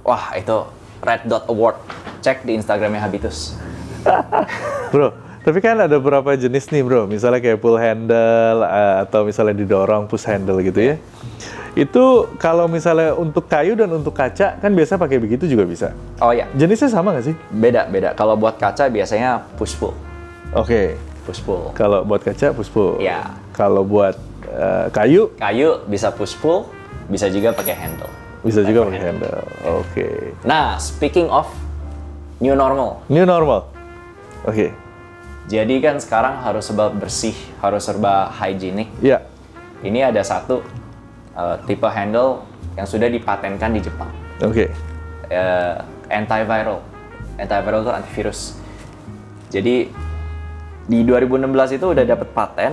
wah 0.04 0.36
itu 0.36 0.68
Red 1.00 1.32
Dot 1.32 1.48
Award. 1.48 1.80
Cek 2.20 2.44
di 2.44 2.60
Instagramnya 2.60 3.00
Habitus. 3.00 3.56
Bro, 4.94 5.16
tapi 5.44 5.60
kan 5.60 5.76
ada 5.76 6.00
beberapa 6.00 6.36
jenis 6.40 6.72
nih 6.72 6.88
bro, 6.88 7.04
misalnya 7.04 7.44
kayak 7.44 7.60
pull 7.60 7.76
handle 7.76 8.64
eh, 8.64 8.96
atau 9.04 9.28
misalnya 9.28 9.56
didorong 9.60 10.08
push 10.08 10.28
handle 10.28 10.60
gitu 10.64 10.80
ya. 10.80 10.96
Itu 11.74 12.30
kalau 12.38 12.70
misalnya 12.70 13.18
untuk 13.18 13.50
kayu 13.50 13.74
dan 13.74 13.90
untuk 13.90 14.14
kaca 14.14 14.62
kan 14.62 14.72
biasa 14.72 14.94
pakai 14.96 15.18
begitu 15.18 15.50
juga 15.50 15.66
bisa. 15.66 15.90
Oh 16.22 16.30
ya, 16.30 16.46
Jenisnya 16.54 16.86
sama 16.88 17.18
nggak 17.18 17.26
sih? 17.26 17.36
beda 17.50 17.90
beda. 17.90 18.10
Kalau 18.14 18.38
buat 18.38 18.62
kaca 18.62 18.88
biasanya 18.88 19.42
push 19.58 19.74
pull, 19.74 19.98
Oke, 20.54 20.94
push 21.26 21.42
pull. 21.42 21.74
kalau 21.74 22.06
buat 22.06 22.22
kaca 22.22 22.54
push 22.54 22.70
pull. 22.70 23.02
Iya. 23.02 23.34
Kalau 23.58 23.82
buat 23.82 24.14
eh, 24.46 24.86
kayu 24.94 25.34
Kayu 25.34 25.82
bisa 25.90 26.14
push 26.14 26.38
pull, 26.38 26.70
bisa 27.10 27.26
juga 27.28 27.50
pakai 27.52 27.74
handle. 27.74 28.10
bisa 28.46 28.62
juga 28.62 28.86
pakai 28.86 29.02
handle. 29.02 29.42
Oke. 29.82 30.38
Nah, 30.46 30.78
speaking 30.78 31.26
of 31.26 31.50
new 32.38 32.54
normal, 32.54 33.02
New 33.10 33.26
normal. 33.26 33.66
Oke. 34.46 34.70
jadi 35.44 35.76
kan 35.82 35.98
sekarang 35.98 36.38
harus 36.40 36.70
serba 36.70 36.94
bersih, 36.94 37.34
harus 37.60 37.82
serba 37.82 38.30
hygienic. 38.30 38.94
Iya. 39.02 39.26
Ini 39.82 40.14
ada 40.14 40.22
satu 40.22 40.62
uh, 41.34 41.56
tipe 41.66 41.86
handle 41.86 42.42
yang 42.74 42.86
sudah 42.86 43.08
dipatenkan 43.08 43.70
di 43.70 43.82
Jepang. 43.82 44.10
Oke. 44.42 44.70
Eh, 45.30 45.76
antiviral. 46.10 46.82
Antiviral 47.38 47.80
itu 47.82 47.92
antivirus. 47.94 48.40
Jadi 49.50 49.90
di 50.84 51.00
2016 51.02 51.78
itu 51.78 51.86
udah 51.94 52.04
dapat 52.04 52.28
paten 52.34 52.72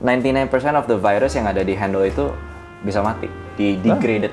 99% 0.00 0.48
of 0.74 0.86
the 0.86 0.96
virus 0.96 1.34
yang 1.34 1.46
ada 1.46 1.60
di 1.60 1.74
handle 1.74 2.02
itu 2.02 2.30
bisa 2.80 3.02
mati, 3.02 3.26
di 3.58 3.74
degraded, 3.78 4.30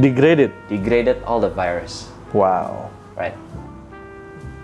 Degraded. 0.00 0.50
degraded 0.68 1.18
all 1.28 1.36
the 1.36 1.52
virus, 1.52 2.08
Wow. 2.32 2.88
right? 3.12 3.36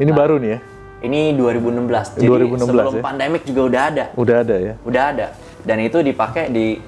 Ini 0.01 0.09
baru 0.11 0.41
nih 0.41 0.57
ya. 0.57 0.59
Ini 1.03 1.37
2016. 1.37 2.17
Jadi 2.17 2.25
2016 2.25 2.65
sebelum 2.65 2.93
ya? 2.97 3.03
pandemik 3.05 3.43
juga 3.45 3.61
udah 3.69 3.83
ada, 3.93 4.05
Udah 4.17 4.37
ada 4.41 4.57
ya. 4.57 4.75
udah 4.83 5.03
ada. 5.13 5.27
Dan 5.63 5.79
itu 5.83 6.03
dipakai 6.03 6.51
di 6.51 6.79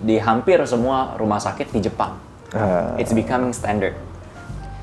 di 0.00 0.16
hampir 0.16 0.62
semua 0.64 1.18
rumah 1.18 1.42
sakit 1.42 1.74
di 1.74 1.80
Jepang. 1.82 2.16
Ah, 2.54 2.94
It's 2.98 3.14
becoming 3.14 3.54
standard. 3.54 3.94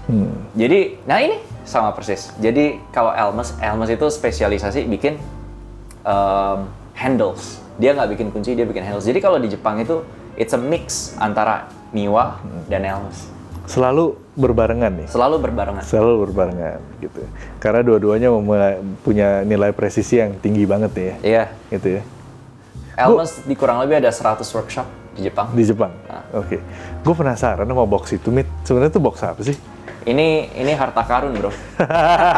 hmm. 0.07 0.55
Jadi, 0.55 1.03
nah 1.03 1.19
ini 1.19 1.39
sama 1.67 1.91
persis. 1.91 2.31
Jadi 2.39 2.79
kalau 2.95 3.11
Elmes, 3.11 3.51
Elmes 3.59 3.91
itu 3.91 4.07
spesialisasi 4.07 4.87
bikin 4.87 5.19
um, 6.07 6.67
handles. 6.95 7.59
Dia 7.75 7.91
nggak 7.91 8.09
bikin 8.15 8.27
kunci, 8.31 8.55
dia 8.55 8.63
bikin 8.63 8.87
handles. 8.87 9.03
Jadi 9.03 9.19
kalau 9.19 9.35
di 9.37 9.51
Jepang 9.51 9.77
itu 9.79 10.01
it's 10.39 10.55
a 10.55 10.59
mix 10.59 11.11
antara 11.19 11.67
Miwa 11.91 12.39
dan 12.71 12.87
Elmes. 12.87 13.27
Selalu 13.67 14.15
berbarengan 14.39 14.95
nih. 14.95 15.07
Selalu 15.11 15.43
berbarengan. 15.43 15.83
Selalu 15.83 16.13
berbarengan 16.23 16.79
gitu. 17.03 17.19
Karena 17.59 17.83
dua-duanya 17.83 18.31
punya 19.03 19.43
nilai 19.43 19.75
presisi 19.75 20.23
yang 20.23 20.39
tinggi 20.39 20.63
banget 20.63 20.91
ya. 20.95 21.13
Iya. 21.19 21.43
Gitu 21.75 21.99
ya. 21.99 22.01
Elmes 22.97 23.45
di 23.45 23.53
kurang 23.53 23.77
lebih 23.85 24.01
ada 24.01 24.09
100 24.09 24.41
workshop 24.41 24.89
di 25.13 25.29
Jepang. 25.29 25.53
Di 25.53 25.61
Jepang. 25.61 25.93
Ah. 26.09 26.25
Oke. 26.41 26.57
Gue 27.05 27.13
penasaran 27.13 27.69
sama 27.69 27.85
box 27.85 28.17
itu, 28.17 28.33
Mit. 28.33 28.49
Sebenarnya 28.65 28.89
itu 28.89 29.01
box 29.01 29.21
apa 29.21 29.41
sih? 29.45 29.53
Ini 30.01 30.57
ini 30.57 30.71
harta 30.73 31.05
karun, 31.05 31.37
Bro. 31.37 31.53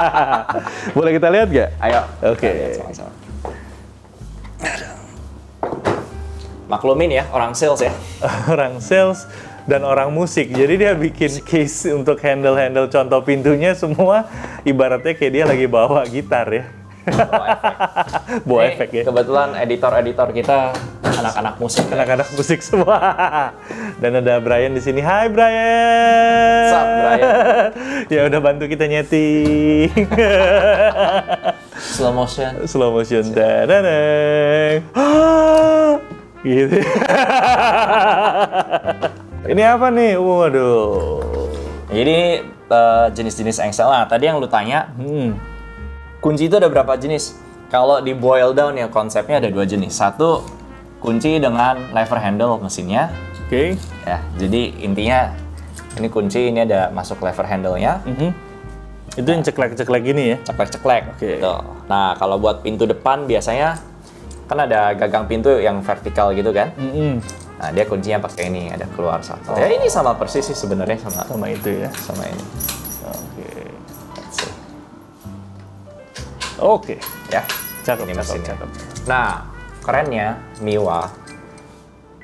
Boleh 0.99 1.11
kita 1.15 1.31
lihat 1.31 1.47
gak? 1.47 1.69
Ayo. 1.79 2.01
Oke. 2.27 2.75
sama-sama. 2.75 3.11
Maklumin 6.67 7.09
ya, 7.09 7.23
orang 7.31 7.55
sales 7.55 7.79
ya. 7.79 7.93
orang 8.53 8.83
sales 8.83 9.31
dan 9.63 9.87
orang 9.87 10.11
musik. 10.11 10.51
Jadi 10.51 10.75
dia 10.75 10.91
bikin 10.91 11.39
case 11.47 11.87
untuk 11.95 12.19
handle-handle 12.19 12.91
contoh 12.91 13.23
pintunya 13.23 13.71
semua 13.79 14.27
ibaratnya 14.67 15.15
kayak 15.15 15.31
dia 15.31 15.45
lagi 15.47 15.71
bawa 15.71 16.03
gitar 16.03 16.51
ya. 16.51 16.67
Bawa 18.45 18.61
Ini 18.65 18.71
efek 18.75 18.89
ya. 18.91 19.03
Kebetulan 19.07 19.49
editor-editor 19.55 20.27
kita 20.35 20.57
anak-anak 21.03 21.55
musik. 21.59 21.85
Anak-anak 21.95 22.27
musik 22.35 22.59
semua. 22.63 22.97
Dan 23.99 24.19
ada 24.19 24.39
Brian 24.39 24.75
di 24.75 24.81
sini. 24.83 24.99
Hai 25.03 25.27
Brian. 25.31 26.69
What's 26.69 26.75
up, 26.75 26.87
Brian? 26.87 27.31
ya 28.13 28.19
udah 28.27 28.39
bantu 28.39 28.63
kita 28.67 28.85
nyeting. 28.87 29.91
Slow 31.95 32.11
motion. 32.11 32.51
Slow 32.67 32.89
motion. 32.91 33.23
Dadadang. 33.31 34.83
gitu. 36.47 36.77
Ini 39.49 39.61
apa 39.65 39.87
nih? 39.91 40.19
Waduh. 40.19 41.23
Jadi 41.89 42.17
eh, 42.45 43.05
jenis-jenis 43.17 43.57
engsel. 43.65 43.89
Nah, 43.89 44.05
tadi 44.05 44.29
yang 44.29 44.37
lu 44.37 44.45
tanya, 44.45 44.93
Hmm. 44.95 45.35
Kunci 46.19 46.47
itu 46.47 46.55
ada 46.59 46.67
berapa 46.67 46.95
jenis? 46.95 47.35
Kalau 47.69 48.01
di 48.01 48.17
boil 48.17 48.51
down 48.51 48.75
ya 48.75 48.87
konsepnya 48.89 49.39
ada 49.39 49.49
dua 49.51 49.63
jenis. 49.63 49.93
Satu 49.93 50.43
kunci 50.99 51.39
dengan 51.39 51.79
lever 51.93 52.19
handle 52.19 52.59
mesinnya. 52.59 53.07
Oke. 53.47 53.77
Ya, 54.05 54.19
jadi 54.37 54.73
intinya 54.83 55.31
ini 55.97 56.07
kunci 56.09 56.49
ini 56.49 56.65
ada 56.65 56.89
masuk 56.91 57.21
lever 57.23 57.45
handle-nya. 57.45 58.01
Mhm. 58.05 58.29
Itu 59.17 59.25
yang 59.29 59.43
ceklek-ceklek 59.43 60.01
gini 60.05 60.23
ya. 60.33 60.37
ceklek-ceklek. 60.45 61.03
Oke. 61.17 61.41
Tuh. 61.41 61.61
Nah, 61.89 62.13
kalau 62.17 62.37
buat 62.37 62.61
pintu 62.61 62.85
depan 62.85 63.25
biasanya 63.25 63.79
kan 64.49 64.65
ada 64.65 64.93
gagang 64.97 65.29
pintu 65.29 65.61
yang 65.61 65.81
vertikal 65.81 66.33
gitu 66.33 66.49
kan. 66.49 66.73
Mhm. 66.77 67.21
Nah, 67.59 67.69
dia 67.75 67.83
kuncinya 67.83 68.23
pakai 68.23 68.47
ini, 68.47 68.71
ada 68.71 68.87
keluar 68.95 69.19
satu. 69.19 69.51
Ya 69.59 69.67
ini 69.67 69.91
sama 69.91 70.15
persis 70.15 70.47
sih 70.47 70.55
sebenarnya 70.55 70.95
sama 71.03 71.27
Sama 71.27 71.45
itu 71.51 71.69
ya. 71.75 71.91
sama 72.01 72.23
ini. 72.23 72.43
Oke. 76.59 76.99
Ya. 77.31 77.43
Cakep, 77.83 78.05
Ini 78.05 78.19
cakep, 78.19 78.43
cakep. 78.43 78.69
Nah, 79.07 79.47
kerennya 79.81 80.37
Miwa 80.61 81.09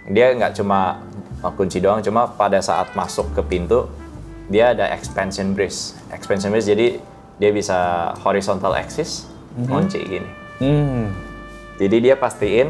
dia 0.06 0.38
nggak 0.38 0.54
cuma 0.54 1.02
kunci 1.58 1.82
doang, 1.82 1.98
cuma 2.02 2.30
pada 2.30 2.62
saat 2.62 2.94
masuk 2.94 3.34
ke 3.34 3.42
pintu 3.42 3.90
dia 4.46 4.78
ada 4.78 4.94
expansion 4.94 5.58
brace. 5.58 5.98
Expansion 6.14 6.54
brace 6.54 6.70
jadi 6.70 7.02
dia 7.42 7.50
bisa 7.50 8.12
horizontal 8.22 8.78
axis, 8.78 9.26
kunci 9.66 9.98
gini. 10.06 10.30
Hmm. 10.62 11.10
Jadi 11.82 11.98
dia 12.00 12.16
pastiin 12.16 12.70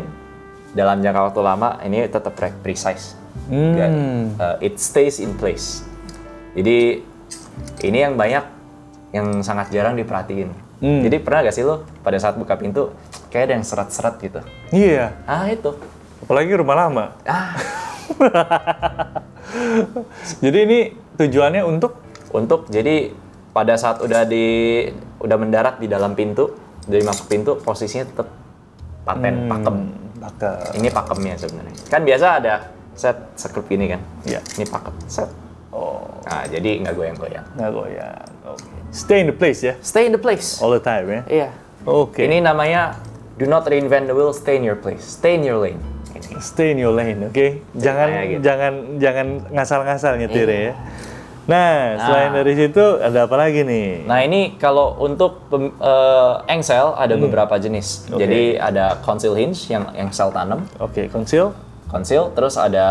dalam 0.71 1.04
jangka 1.04 1.21
waktu 1.32 1.41
lama 1.43 1.69
ini 1.84 2.08
tetap 2.08 2.34
pre- 2.34 2.56
precise. 2.63 3.19
Dan, 3.51 3.91
Hmm. 3.91 4.23
uh, 4.39 4.56
it 4.63 4.80
stays 4.80 5.19
in 5.19 5.36
place. 5.36 5.84
Jadi 6.56 7.04
ini 7.84 7.97
yang 7.99 8.15
banyak 8.15 8.43
yang 9.12 9.43
sangat 9.43 9.69
jarang 9.69 9.99
diperhatiin. 9.99 10.49
Hmm. 10.86 11.02
Jadi 11.02 11.17
pernah 11.17 11.50
gak 11.50 11.56
sih 11.58 11.65
lo 11.65 11.82
pada 12.06 12.21
saat 12.21 12.38
buka 12.38 12.54
pintu 12.62 12.93
kayak 13.34 13.50
ada 13.50 13.54
yang 13.58 13.65
seret-seret 13.65 14.21
gitu? 14.21 14.39
Iya. 14.69 15.17
Ah 15.26 15.50
itu. 15.50 15.74
Apalagi 16.21 16.54
rumah 16.54 16.78
lama. 16.78 17.06
Ah 17.26 17.58
Jadi 20.45 20.58
ini 20.62 20.80
tujuannya 21.17 21.65
untuk 21.65 21.98
untuk 22.30 22.69
jadi 22.69 23.10
pada 23.50 23.80
saat 23.82 24.04
udah 24.04 24.30
di 24.30 24.86
udah 25.17 25.38
mendarat 25.41 25.82
di 25.82 25.89
dalam 25.89 26.13
pintu 26.13 26.54
dari 26.86 27.02
masuk 27.02 27.34
pintu 27.34 27.58
posisinya 27.58 28.06
tetap 28.06 28.30
paten 29.08 29.50
pakem. 29.50 29.76
bakal. 30.21 30.54
Ini 30.78 30.89
pakemnya 30.93 31.36
sebenarnya. 31.41 31.76
Kan 31.89 32.06
biasa 32.06 32.26
ada 32.41 32.54
set 32.93 33.17
sekrup 33.34 33.65
gini 33.65 33.89
kan? 33.89 34.02
Iya. 34.21 34.38
Ini 34.60 34.69
pakem 34.69 34.93
set. 35.10 35.30
Nah, 36.25 36.43
jadi 36.43 36.81
nggak 36.81 36.93
goyang-goyang. 36.93 37.45
nggak 37.53 37.71
goyang. 37.71 38.25
Oke. 38.43 38.65
Stay 38.89 39.21
in 39.21 39.27
the 39.27 39.35
place 39.35 39.61
ya. 39.61 39.73
Stay 39.79 40.09
in 40.09 40.11
the 40.11 40.19
place. 40.19 40.57
All 40.57 40.69
the 40.69 40.81
time 40.81 41.05
ya. 41.05 41.21
Iya. 41.27 41.49
Oke. 41.85 42.19
Ini 42.19 42.41
namanya 42.41 42.97
do 43.35 43.45
not 43.45 43.63
reinvent 43.63 44.07
the 44.07 44.15
wheel, 44.15 44.33
stay 44.33 44.57
in 44.57 44.63
your 44.63 44.75
place. 44.75 45.05
Stay 45.05 45.35
in 45.35 45.43
your 45.43 45.61
lane. 45.61 45.77
Ini. 46.11 46.39
Stay 46.39 46.71
in 46.71 46.79
your 46.79 46.91
lane, 46.91 47.21
oke? 47.23 47.47
Jangan 47.75 48.07
Kayak 48.09 48.25
gitu. 48.25 48.41
jangan 48.41 48.73
jangan 48.97 49.27
ngasal-ngasal 49.51 50.13
nyetir 50.17 50.47
Iya. 50.47 50.59
ya. 50.63 50.73
Nah, 51.45 51.73
selain 52.01 52.33
Nah. 52.33 52.41
dari 52.41 52.53
situ 52.57 52.81
ada 52.97 53.29
apa 53.29 53.35
lagi 53.38 53.61
nih? 53.61 54.09
Nah, 54.09 54.17
ini 54.19 54.57
kalau 54.57 54.97
untuk 54.97 55.45
eh, 55.53 56.33
engsel 56.49 56.97
ada 56.97 57.13
beberapa 57.13 57.53
jenis. 57.55 58.09
Oke. 58.09 58.17
Jadi 58.17 58.41
ada 58.57 58.97
conceal 58.99 59.38
hinge 59.38 59.69
yang 59.69 59.85
engsel 59.93 60.33
tanam, 60.33 60.65
Oke, 60.81 61.05
conceal. 61.05 61.53
conceal, 61.85 62.33
terus 62.33 62.57
ada 62.57 62.88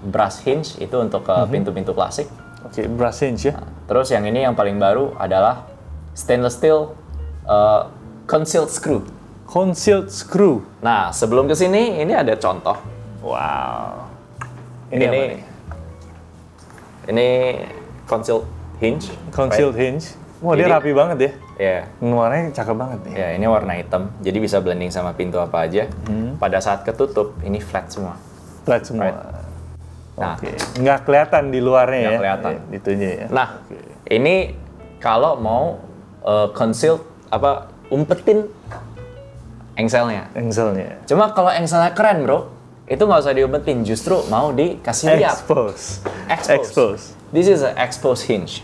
brass 0.00 0.40
hinge 0.40 0.80
itu 0.80 0.96
untuk 0.96 1.28
ke 1.28 1.36
pintu-pintu 1.52 1.92
klasik. 1.92 2.24
Oke, 2.66 2.84
brass 2.86 3.20
hinge 3.24 3.50
ya. 3.50 3.54
Terus 3.88 4.12
yang 4.12 4.24
ini 4.28 4.44
yang 4.44 4.54
paling 4.54 4.76
baru 4.76 5.16
adalah 5.16 5.66
stainless 6.12 6.58
steel 6.60 6.92
eh, 7.48 7.82
concealed 8.26 8.70
screw. 8.70 9.02
Concealed 9.48 10.12
screw. 10.12 10.62
Nah, 10.78 11.10
sebelum 11.10 11.50
ke 11.50 11.58
sini 11.58 11.98
ini 11.98 12.14
ada 12.14 12.38
contoh. 12.38 12.78
Wow. 13.24 14.06
Ini 14.90 14.96
Ini, 14.96 15.06
apa 15.06 15.14
nih? 15.18 15.40
ini 17.10 17.28
concealed 18.06 18.46
hinge. 18.78 19.10
Concealed 19.34 19.74
hinge. 19.74 20.14
Wah, 20.40 20.56
dia 20.56 20.64
Jadi- 20.66 20.72
rapi 20.72 20.92
banget 20.96 21.18
ya. 21.20 21.32
Ya. 21.60 21.78
Warnanya 22.00 22.48
cakep 22.56 22.72
banget 22.72 22.98
nih. 23.04 23.12
Ya, 23.12 23.28
ini 23.36 23.44
warna 23.44 23.76
hitam. 23.76 24.08
Jadi 24.24 24.38
bisa 24.40 24.56
blending 24.64 24.88
sama 24.88 25.12
pintu 25.12 25.36
apa 25.36 25.68
aja. 25.68 25.84
Hmm. 26.08 26.40
Pada 26.40 26.56
saat 26.64 26.80
ketutup, 26.88 27.36
ini 27.44 27.60
flat 27.60 27.92
semua. 27.92 28.16
Flat 28.64 28.80
semua. 28.88 29.12
Right. 29.12 29.39
Nah, 30.20 30.36
Oke. 30.36 30.52
Nggak 30.76 30.98
kelihatan 31.08 31.42
di 31.48 31.60
luarnya 31.64 31.98
Nggak 31.98 32.12
ya. 32.12 32.18
kelihatan. 32.20 32.52
Eh, 32.52 32.76
Itunya 32.76 33.10
ya. 33.24 33.26
nah 33.32 33.48
ini 34.04 34.52
kalau 35.00 35.40
mau 35.40 35.80
uh, 36.20 36.52
concealed 36.52 37.00
apa 37.32 37.72
umpetin 37.88 38.44
engselnya. 39.80 40.28
Engselnya. 40.36 41.00
Cuma 41.08 41.32
kalau 41.32 41.48
engselnya 41.48 41.96
keren 41.96 42.28
bro, 42.28 42.52
itu 42.84 43.00
nggak 43.00 43.20
usah 43.24 43.32
diumpetin, 43.32 43.80
justru 43.86 44.20
mau 44.28 44.52
dikasih 44.52 45.16
lihat. 45.16 45.40
Expose. 45.40 46.04
Expose. 46.28 46.52
Expose. 46.52 47.04
This 47.32 47.46
is 47.48 47.64
a 47.64 47.72
exposed 47.80 48.26
hinge. 48.28 48.60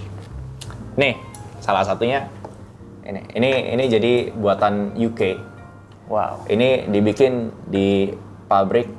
Nih, 0.98 1.16
salah 1.64 1.86
satunya 1.86 2.28
ini. 3.06 3.22
Ini 3.32 3.50
ini 3.78 3.84
jadi 3.88 4.12
buatan 4.34 4.98
UK. 4.98 5.20
Wow. 6.10 6.44
Ini 6.50 6.90
dibikin 6.90 7.54
di 7.66 8.10
pabrik 8.46 8.90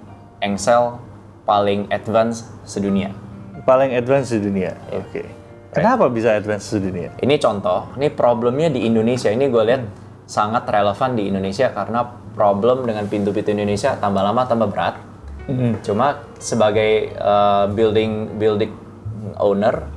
engsel 0.41 0.99
paling 1.47 1.87
advance 1.89 2.43
sedunia. 2.67 3.15
Paling 3.63 3.95
advance 3.95 4.35
di 4.35 4.43
dunia. 4.43 4.75
Iya. 4.91 4.99
Oke. 4.99 5.23
Kenapa 5.71 6.11
bisa 6.11 6.35
advance 6.35 6.75
di 6.75 6.91
dunia? 6.91 7.15
Ini 7.23 7.35
contoh, 7.39 7.95
ini 7.95 8.11
problemnya 8.11 8.67
di 8.67 8.83
Indonesia. 8.83 9.31
Ini 9.31 9.47
gue 9.47 9.63
lihat 9.63 9.83
sangat 10.27 10.67
relevan 10.67 11.15
di 11.15 11.31
Indonesia 11.31 11.71
karena 11.71 12.03
problem 12.35 12.83
dengan 12.83 13.07
pintu-pintu 13.07 13.55
Indonesia 13.55 13.95
tambah 13.95 14.21
lama 14.21 14.43
tambah 14.43 14.67
berat. 14.69 14.95
Hmm. 15.47 15.79
Cuma 15.79 16.27
sebagai 16.43 17.15
uh, 17.15 17.71
building 17.71 18.35
building 18.35 18.71
owner, 19.39 19.87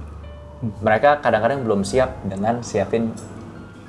mereka 0.79 1.19
kadang-kadang 1.19 1.67
belum 1.67 1.83
siap 1.83 2.23
dengan 2.23 2.63
siapin 2.63 3.11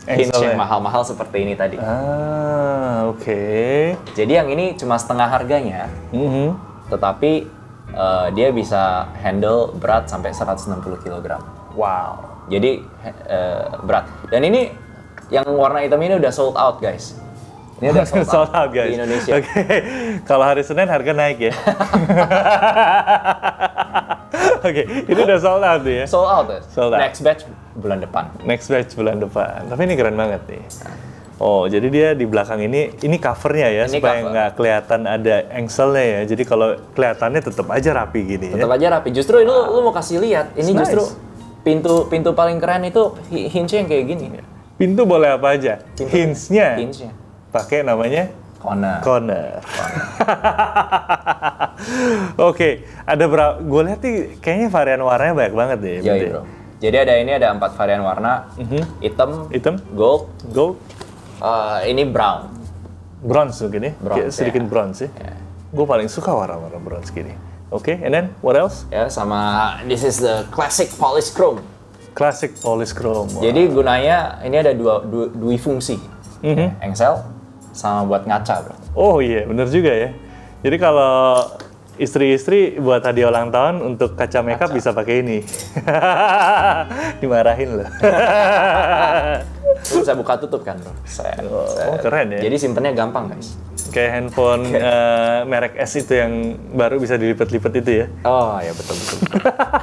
hinge 0.10 0.34
yang 0.42 0.58
mahal-mahal 0.58 1.06
seperti 1.06 1.46
ini 1.46 1.54
tadi. 1.54 1.78
Ah, 1.78 3.06
oke. 3.06 3.42
Jadi 4.18 4.32
yang 4.34 4.50
ini 4.50 4.74
cuma 4.74 4.98
setengah 4.98 5.30
harganya, 5.30 5.86
Mhm. 6.10 6.71
Tetapi 6.92 7.48
uh, 7.96 8.28
dia 8.36 8.52
bisa 8.52 9.08
handle 9.24 9.72
berat 9.80 10.12
sampai 10.12 10.36
160 10.36 10.84
kg. 11.02 11.40
Wow. 11.74 12.44
Jadi 12.52 12.84
uh, 13.32 13.80
berat. 13.88 14.12
Dan 14.28 14.44
ini 14.44 14.76
yang 15.32 15.48
warna 15.56 15.80
hitam 15.80 16.04
ini 16.04 16.20
udah 16.20 16.32
sold 16.36 16.60
out, 16.60 16.84
guys. 16.84 17.16
Ini 17.82 17.90
udah 17.96 18.06
sold, 18.06 18.28
Sold 18.36 18.52
out 18.54 18.70
guys. 18.70 18.94
di 18.94 19.00
Indonesia. 19.00 19.32
Oke. 19.42 19.58
Kalau 20.30 20.46
hari 20.46 20.62
Senin 20.62 20.86
harga 20.86 21.12
naik 21.18 21.40
ya. 21.50 21.54
Oke, 24.62 24.86
ini 24.86 25.18
udah 25.26 25.40
sold 25.42 25.66
out 25.66 25.82
ya. 25.82 26.06
Sold 26.06 26.30
out? 26.30 26.46
Sold 26.70 26.94
out. 26.94 27.02
Next 27.02 27.26
batch 27.26 27.42
bulan 27.74 27.98
depan. 28.06 28.30
Next 28.46 28.70
batch 28.70 28.94
bulan 28.94 29.18
depan. 29.18 29.66
Tapi 29.66 29.82
ini 29.90 29.98
keren 29.98 30.14
banget 30.14 30.46
nih. 30.46 30.62
Oh, 31.42 31.66
jadi 31.66 31.88
dia 31.88 32.08
di 32.14 32.24
belakang 32.24 32.62
ini, 32.62 32.94
ini 32.96 33.18
covernya 33.18 33.68
ya, 33.68 33.84
Ini 33.84 33.92
supaya 33.92 34.14
cover. 34.16 34.30
nggak 34.30 34.48
kelihatan 34.54 35.00
ada 35.04 35.36
engselnya 35.52 36.04
ya. 36.06 36.20
Jadi 36.28 36.44
kalau 36.46 36.68
kelihatannya 36.94 37.42
tetap 37.42 37.66
aja 37.68 37.90
rapi 37.92 38.20
gini 38.22 38.46
ya. 38.48 38.54
Tetap 38.56 38.72
aja 38.72 38.86
rapi. 38.92 39.08
Justru 39.10 39.38
ini 39.38 39.48
lu, 39.48 39.56
lu 39.72 39.80
mau 39.82 39.90
kasih 39.90 40.20
lihat, 40.20 40.54
ini 40.54 40.70
It's 40.70 40.80
justru 40.80 41.02
nice. 41.02 41.16
pintu 41.60 42.06
pintu 42.06 42.32
paling 42.32 42.56
keren 42.56 42.84
itu 42.84 43.12
hi- 43.28 43.48
hinge 43.48 43.74
yang 43.74 43.86
kayak 43.86 44.04
gini. 44.08 44.26
Pintu 44.76 45.04
boleh 45.04 45.32
apa 45.32 45.52
aja. 45.52 45.82
Hinge-nya 45.98 46.78
Hinge-nya. 46.78 47.12
pakai 47.50 47.82
namanya 47.82 48.30
Corner. 48.56 49.02
corner. 49.02 49.58
Oke, 52.44 52.86
ada 53.02 53.24
berapa? 53.26 53.54
Gue 53.60 53.82
lihat 53.84 54.00
nih 54.00 54.16
kayaknya 54.38 54.68
varian 54.70 55.02
warnanya 55.02 55.34
banyak 55.36 55.56
banget 55.56 55.78
deh. 55.80 55.94
Iya, 56.00 56.14
bro. 56.30 56.42
Jadi 56.78 56.96
ada 56.98 57.14
ini 57.16 57.32
ada 57.32 57.48
empat 57.52 57.72
varian 57.74 58.02
warna, 58.02 58.48
hitam, 59.00 59.46
Mhm. 59.46 59.52
Hitam, 59.52 59.76
gold, 59.92 60.30
gold, 60.50 60.76
uh, 61.42 61.82
ini 61.84 62.06
brown. 62.06 62.54
bronze 63.22 63.62
mungkin 63.62 63.82
ya. 63.86 63.94
Bronze, 63.98 64.18
Kayak 64.18 64.32
sedikit 64.34 64.62
ya. 64.62 64.70
bronze 64.70 65.00
ya. 65.02 65.10
Ya. 65.14 65.34
Gue 65.70 65.86
paling 65.86 66.08
suka 66.08 66.32
warna-warna 66.32 66.78
bronze 66.78 67.10
gini. 67.10 67.34
Oke, 67.70 67.96
and 67.96 68.12
then 68.12 68.26
what 68.42 68.58
else? 68.58 68.84
Ya, 68.90 69.08
sama 69.08 69.40
this 69.86 70.02
is 70.02 70.18
the 70.18 70.44
classic 70.50 70.90
polished 70.98 71.32
chrome. 71.32 71.62
Classic 72.12 72.52
polish 72.60 72.92
chrome. 72.92 73.32
Jadi 73.40 73.72
gunanya 73.72 74.42
ini 74.44 74.60
ada 74.60 74.76
dua 74.76 75.00
dua, 75.00 75.32
dua 75.32 75.56
fungsi, 75.56 75.96
Mhm. 76.44 76.58
Ya, 76.58 76.70
engsel 76.84 77.24
sama 77.72 78.04
buat 78.04 78.28
ngaca, 78.28 78.68
bro. 78.68 78.76
Oh 78.92 79.24
iya, 79.24 79.48
bener 79.48 79.72
juga 79.72 79.88
ya. 79.88 80.12
Jadi 80.60 80.76
kalau 80.76 81.48
istri-istri 81.96 82.76
buat 82.76 83.00
hadiah 83.00 83.32
ulang 83.32 83.48
tahun 83.48 83.80
untuk 83.80 84.20
kaca 84.20 84.44
makeup 84.44 84.74
bisa 84.74 84.92
pakai 84.92 85.24
ini. 85.24 85.40
Dimarahin 87.24 87.80
loh. 87.80 87.88
Bisa 89.80 90.14
buka 90.14 90.36
tutup 90.36 90.62
kan, 90.62 90.76
bro. 90.78 90.92
Set, 91.04 91.40
Oh, 91.44 91.66
set. 91.66 92.00
keren 92.00 92.32
ya. 92.32 92.40
Jadi 92.42 92.56
simpennya 92.58 92.92
gampang, 92.92 93.30
guys. 93.30 93.56
Kayak 93.90 94.12
handphone 94.14 94.64
eh, 94.70 95.40
merek 95.44 95.76
S 95.76 95.98
itu 95.98 96.14
yang 96.14 96.32
baru 96.72 96.96
bisa 96.96 97.16
dilipat-lipat 97.16 97.72
itu 97.78 97.92
ya. 97.92 98.06
Oh, 98.24 98.56
ya 98.58 98.72
betul 98.72 98.96
betul. 98.96 99.18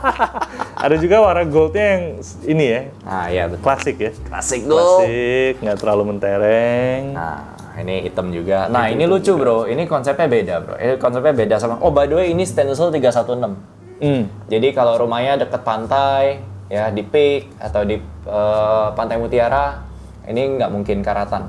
Ada 0.84 0.94
juga 0.96 1.16
warna 1.20 1.42
goldnya 1.44 1.84
yang 1.90 2.04
ini 2.46 2.64
ya, 2.64 2.80
Nah, 3.02 3.24
iya 3.26 3.44
betul. 3.46 3.62
klasik 3.62 3.96
ya. 3.98 4.10
Klasik 4.24 4.62
dong. 4.64 5.02
Klasik, 5.02 5.54
nggak 5.60 5.76
terlalu 5.76 6.02
mentereng. 6.08 7.02
Nah, 7.12 7.38
ini 7.76 7.94
hitam 8.00 8.30
juga. 8.30 8.70
Nah, 8.70 8.86
ini 8.86 9.04
lucu, 9.04 9.34
Bro. 9.34 9.66
Ini 9.66 9.84
konsepnya 9.84 10.24
beda, 10.24 10.54
Bro. 10.62 10.74
Ini 10.78 10.92
konsepnya 10.96 11.34
beda 11.34 11.54
sama 11.58 11.76
Oh, 11.78 11.90
by 11.90 12.06
the 12.06 12.14
way, 12.14 12.30
ini 12.30 12.46
stainless 12.46 12.78
steel 12.78 12.94
316. 12.94 13.58
Hmm. 13.98 14.30
Jadi 14.46 14.70
kalau 14.70 14.94
rumahnya 14.96 15.42
deket 15.42 15.66
pantai, 15.66 16.38
ya 16.68 16.92
di 16.92 17.02
Peak 17.02 17.48
atau 17.58 17.82
di 17.84 17.96
eh, 18.00 18.86
Pantai 18.94 19.16
Mutiara, 19.16 19.82
ini 20.28 20.60
nggak 20.60 20.70
mungkin 20.70 21.00
karatan. 21.00 21.48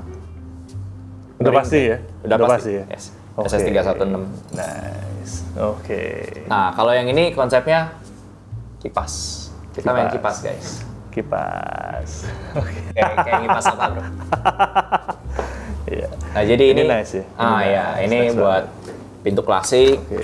Udah 1.39 1.51
pasti 1.55 1.79
ya? 1.87 1.97
Udah, 2.27 2.37
pasti. 2.43 2.71
ya? 2.75 2.83
Yes. 2.91 3.15
Oke. 3.39 3.47
SS316. 3.47 4.23
Nice. 4.51 5.35
Oke. 5.55 6.03
Nah, 6.51 6.75
kalau 6.75 6.91
yang 6.91 7.07
ini 7.07 7.31
konsepnya 7.31 7.95
kipas. 8.83 9.47
Kita 9.71 9.95
main 9.95 10.11
Kipas. 10.11 10.35
kipas, 10.35 10.37
guys. 10.43 10.67
Kipas. 11.15 12.09
Oke. 12.59 12.75
Kayak, 12.91 13.11
kayak 13.23 13.39
kipas 13.47 13.65
apa, 13.71 13.85
Bro? 13.95 14.03
Iya. 15.89 16.05
Nah, 16.05 16.43
jadi 16.45 16.65
Ini 16.69 16.85
ini, 16.85 16.91
nice 16.91 17.13
ya? 17.17 17.25
Ah, 17.33 17.65
Ini 17.65 17.73
ya, 17.73 17.85
nice, 17.89 18.03
ini 18.05 18.17
nice 18.29 18.35
buat 18.37 18.63
pintu 19.25 19.41
klasik. 19.41 19.97
Oke. 19.97 20.21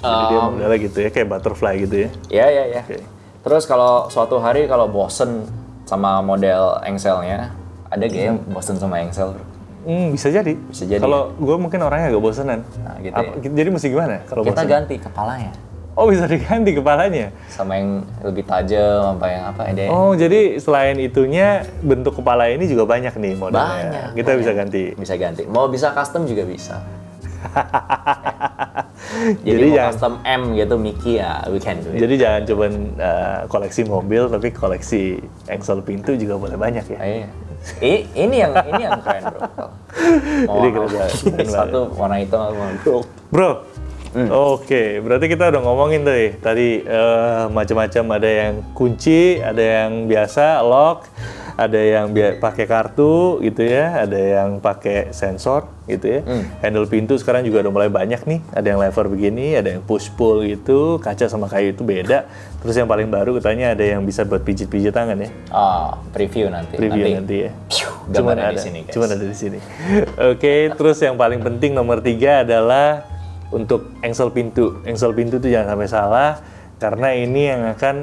Jadi 0.00 0.24
dia 0.24 0.40
modelnya 0.40 0.78
gitu 0.80 0.98
ya, 1.04 1.10
kayak 1.12 1.28
butterfly 1.28 1.74
gitu 1.84 1.96
ya. 2.08 2.10
Ya, 2.32 2.46
ya, 2.48 2.64
ya. 2.80 2.82
Oke. 2.82 2.96
Terus 3.42 3.66
kalau 3.66 4.06
suatu 4.06 4.38
hari 4.38 4.64
kalau 4.64 4.86
bosen 4.86 5.46
sama 5.82 6.22
model 6.22 6.78
engselnya, 6.82 7.50
ada 7.90 8.04
gak 8.06 8.14
yang 8.14 8.38
bosen 8.46 8.78
sama 8.78 9.02
engsel? 9.02 9.34
Hmm, 9.82 10.14
bisa 10.14 10.30
jadi. 10.30 10.54
Bisa 10.70 10.86
jadi. 10.86 11.02
Kalau 11.02 11.34
gue 11.34 11.56
mungkin 11.58 11.82
orangnya 11.82 12.14
agak 12.14 12.22
bosenan. 12.22 12.62
Nah, 12.80 12.94
gitu 13.02 13.18
Apa- 13.18 13.34
Jadi 13.42 13.68
mesti 13.68 13.86
gimana 13.90 14.22
kalau 14.24 14.46
Kita 14.46 14.62
bosen? 14.62 14.70
ganti 14.70 14.94
kepalanya. 14.96 15.52
Oh, 15.92 16.08
bisa 16.08 16.24
diganti 16.24 16.72
kepalanya. 16.72 17.28
Sama 17.52 17.76
yang 17.76 18.00
lebih 18.24 18.48
tajam, 18.48 19.12
apa 19.12 19.26
yang 19.28 19.42
apa 19.44 19.62
ada. 19.68 19.82
Oh, 19.92 20.16
jadi 20.16 20.56
selain 20.56 20.96
itunya 20.96 21.68
bentuk 21.84 22.16
kepala 22.16 22.48
ini 22.48 22.64
juga 22.64 22.88
banyak 22.88 23.12
nih 23.12 23.34
modelnya. 23.36 23.92
Banyak, 23.92 24.08
Kita 24.16 24.30
banyak. 24.32 24.40
bisa 24.40 24.52
ganti. 24.56 24.82
Bisa 24.96 25.14
ganti. 25.20 25.42
Mau 25.44 25.68
bisa 25.68 25.92
custom 25.92 26.24
juga 26.24 26.48
bisa. 26.48 26.80
Jadi, 29.42 29.44
Jadi 29.44 29.64
mau 29.64 29.74
jangan- 29.76 29.92
custom 29.92 30.12
M 30.24 30.42
gitu 30.52 30.74
Mickey 30.76 31.12
ya, 31.16 31.40
we 31.46 31.56
can 31.56 31.76
do 31.78 31.88
it. 31.90 31.98
Jadi 32.00 32.14
jangan 32.16 32.40
cuma 32.44 32.64
uh, 32.96 33.38
koleksi 33.46 33.80
mobil, 33.84 34.22
tapi 34.26 34.48
koleksi 34.50 35.20
engsel 35.46 35.80
pintu 35.80 36.12
juga 36.14 36.34
boleh 36.36 36.56
banyak 36.56 36.84
ya. 36.88 36.98
Iya. 36.98 37.26
I- 37.78 38.04
ini 38.16 38.36
yang 38.36 38.52
ini 38.64 38.80
yang 38.82 38.98
keren 39.00 39.22
bro. 39.28 39.40
Mau 40.48 40.54
Jadi 40.58 40.68
keren 40.72 40.88
banget. 40.88 41.46
satu 41.46 41.80
warna 41.94 42.16
hitam 42.18 42.52
gold. 42.82 43.06
Bro, 43.28 43.50
Hmm. 44.12 44.28
oke, 44.28 45.00
berarti 45.00 45.24
kita 45.24 45.48
udah 45.48 45.60
ngomongin 45.62 46.04
tadi. 46.04 46.36
Tadi 46.36 46.84
eh, 46.84 47.44
macam-macam 47.48 48.04
ada 48.12 48.28
yang 48.28 48.54
kunci, 48.76 49.40
ada 49.40 49.56
yang 49.56 50.04
biasa 50.04 50.60
lock, 50.60 51.08
ada 51.56 51.80
yang 51.80 52.10
pakai 52.40 52.64
kartu 52.64 53.38
gitu 53.44 53.62
ya, 53.62 54.04
ada 54.08 54.16
yang 54.16 54.58
pakai 54.58 55.12
sensor 55.12 55.68
gitu 55.84 56.18
ya. 56.18 56.20
Hmm. 56.24 56.44
Handle 56.64 56.88
pintu 56.88 57.18
sekarang 57.20 57.44
juga 57.44 57.66
udah 57.66 57.72
mulai 57.72 57.90
banyak 57.92 58.22
nih. 58.24 58.40
Ada 58.54 58.66
yang 58.72 58.80
lever 58.80 59.06
begini, 59.12 59.46
ada 59.58 59.68
yang 59.76 59.82
push 59.84 60.08
pull 60.14 60.46
gitu, 60.46 60.96
kaca 61.02 61.28
sama 61.28 61.50
kayu 61.50 61.76
itu 61.76 61.84
beda. 61.84 62.24
Terus 62.62 62.74
yang 62.78 62.88
paling 62.88 63.10
baru 63.10 63.36
katanya 63.36 63.74
ada 63.76 63.84
yang 63.84 64.06
bisa 64.06 64.22
buat 64.24 64.46
pijit-pijit 64.46 64.94
tangan 64.94 65.18
ya. 65.18 65.30
Ah, 65.52 65.98
preview 66.14 66.48
nanti. 66.48 66.78
Preview 66.78 67.06
nanti, 67.18 67.36
ya. 67.48 67.50
Piu, 67.68 67.90
Cuman 68.08 68.38
gambarnya 68.38 68.44
ada 68.48 68.56
di 68.56 68.62
sini 68.62 68.78
guys. 68.86 68.94
Cuman 68.94 69.08
ada 69.10 69.24
di 69.24 69.36
sini. 69.36 69.58
Oke, 70.32 70.54
terus 70.72 70.98
yang 71.02 71.16
paling 71.18 71.40
penting 71.42 71.76
nomor 71.76 72.00
tiga 72.00 72.46
adalah 72.46 73.04
untuk 73.52 73.92
engsel 74.00 74.32
pintu. 74.32 74.80
Engsel 74.88 75.12
pintu 75.12 75.36
itu 75.36 75.52
jangan 75.52 75.76
sampai 75.76 75.88
salah 75.90 76.30
karena 76.80 77.08
ini 77.14 77.42
yang 77.46 77.62
akan 77.76 77.96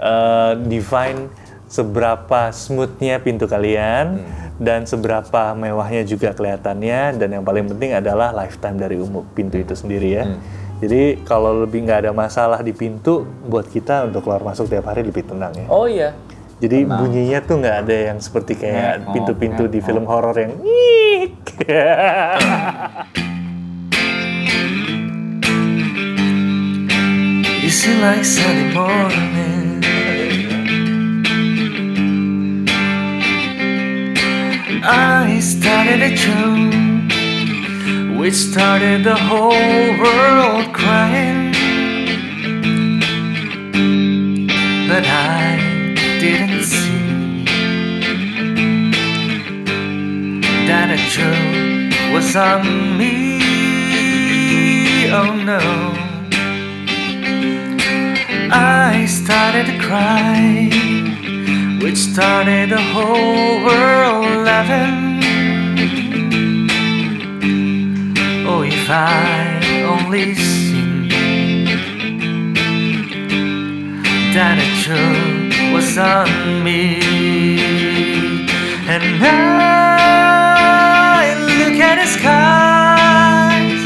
eh, 0.00 0.52
define 0.70 1.28
seberapa 1.72 2.52
smoothnya 2.52 3.16
pintu 3.24 3.48
kalian 3.48 4.20
Hmm. 4.20 4.60
dan 4.60 4.84
seberapa 4.84 5.56
mewahnya 5.56 6.04
juga 6.04 6.36
kelihatannya 6.36 7.16
dan 7.16 7.28
yang 7.32 7.40
paling 7.40 7.64
penting 7.72 7.96
adalah 7.96 8.28
lifetime 8.36 8.76
dari 8.76 9.00
umum 9.00 9.24
pintu 9.32 9.56
itu 9.56 9.72
sendiri 9.72 10.20
ya. 10.20 10.24
Hmm. 10.28 10.36
Jadi 10.84 11.24
kalau 11.24 11.64
lebih 11.64 11.88
nggak 11.88 12.04
ada 12.04 12.12
masalah 12.12 12.60
di 12.60 12.76
pintu, 12.76 13.24
buat 13.48 13.64
kita 13.72 14.10
untuk 14.12 14.28
keluar 14.28 14.44
masuk 14.44 14.68
tiap 14.68 14.84
hari 14.84 15.00
lebih 15.00 15.24
tenang 15.24 15.54
ya. 15.56 15.66
Oh 15.72 15.88
iya. 15.88 16.12
Jadi 16.60 16.86
bunyinya 16.86 17.40
tuh 17.42 17.58
nggak 17.58 17.76
ada 17.86 17.96
yang 18.12 18.18
seperti 18.20 18.54
kayak 18.54 19.02
Ngek, 19.02 19.10
pintu-pintu 19.16 19.64
di 19.66 19.80
film 19.80 20.04
horor 20.06 20.36
yang 20.36 20.52
nyik. 20.60 21.34
You 27.62 27.70
seem 27.70 28.02
like 28.02 28.26
Sunday 28.26 28.74
morning. 28.74 29.61
I 34.84 35.38
started 35.38 36.02
a 36.02 36.14
joke, 36.16 36.72
which 38.18 38.34
started 38.34 39.04
the 39.04 39.14
whole 39.14 39.50
world 39.52 40.74
crying. 40.74 41.52
But 44.88 45.04
I 45.06 45.94
didn't 46.20 46.64
see 46.64 47.44
that 50.66 50.90
a 50.90 50.98
joke 51.16 52.12
was 52.12 52.34
on 52.34 52.98
me. 52.98 53.38
Oh 55.12 55.32
no. 55.34 55.60
I 58.50 59.06
started 59.06 59.66
to 59.66 59.78
cry, 59.78 60.68
which 61.82 61.96
started 61.96 62.70
the 62.70 62.80
whole 62.80 63.64
world 63.64 64.24
laughing. 64.46 65.20
Oh, 68.46 68.62
if 68.62 68.88
I 68.88 69.60
only 69.82 70.36
seen 70.36 71.08
that 74.32 74.58
a 74.62 74.66
joke 74.84 75.74
was 75.74 75.98
on 75.98 76.62
me, 76.62 77.02
and 78.86 79.24
I 79.24 81.34
look 81.58 81.74
at 81.90 81.96
the 82.00 82.06
skies, 82.06 83.82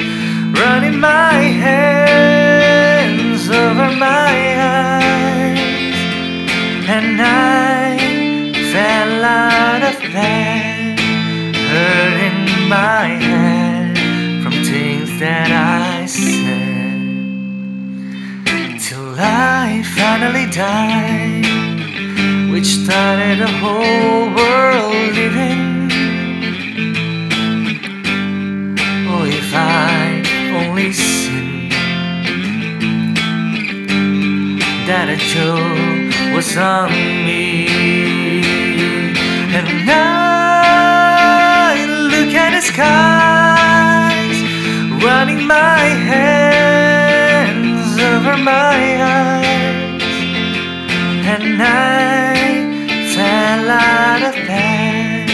running 0.61 1.01
my 1.01 1.41
hands 1.65 3.49
over 3.49 3.89
my 3.97 4.61
eyes, 4.61 5.06
died, 20.57 21.45
which 22.51 22.65
started 22.65 23.43
a 23.43 23.53
whole 23.61 24.33
world 24.35 25.15
living. 25.15 25.91
Oh, 29.07 29.25
if 29.27 29.53
I 29.53 30.23
only 30.57 30.93
seen 30.95 31.69
that 34.89 35.11
a 35.11 35.19
joke 35.35 36.35
was 36.35 36.57
on 36.57 36.91
me, 37.27 37.69
and 39.59 39.91
I 39.91 41.85
look 42.13 42.33
at 42.35 42.53
the 42.57 42.63
skies, 42.63 44.39
running 45.05 45.47
my 45.47 45.85
hands 46.13 47.99
over 48.01 48.39
my 48.39 49.03
eyes, 49.03 49.46
and 51.57 51.65
I 51.65 52.37
fell 53.17 53.71
out 53.73 54.23
of 54.29 54.37
bed, 54.45 55.25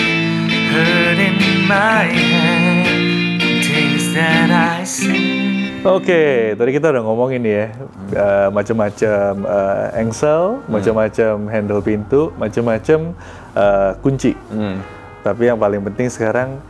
hurting 0.70 1.66
my 1.66 2.06
head, 2.06 3.42
things 3.66 4.14
that 4.14 4.50
I 4.54 4.86
said. 4.86 5.82
Oke, 5.82 6.54
tadi 6.54 6.70
kita 6.78 6.94
udah 6.94 7.02
ngomongin 7.02 7.42
ya 7.42 7.74
eh, 8.14 8.48
macam-macam 8.54 9.30
eh, 9.34 9.98
engsel, 9.98 10.62
macam-macam 10.70 11.34
handle 11.50 11.82
pintu, 11.82 12.30
macam-macam 12.38 13.18
eh, 13.58 13.90
kunci. 13.98 14.38
Hmm. 14.54 14.78
Tapi 15.26 15.50
yang 15.50 15.58
paling 15.58 15.82
penting 15.90 16.06
sekarang 16.06 16.62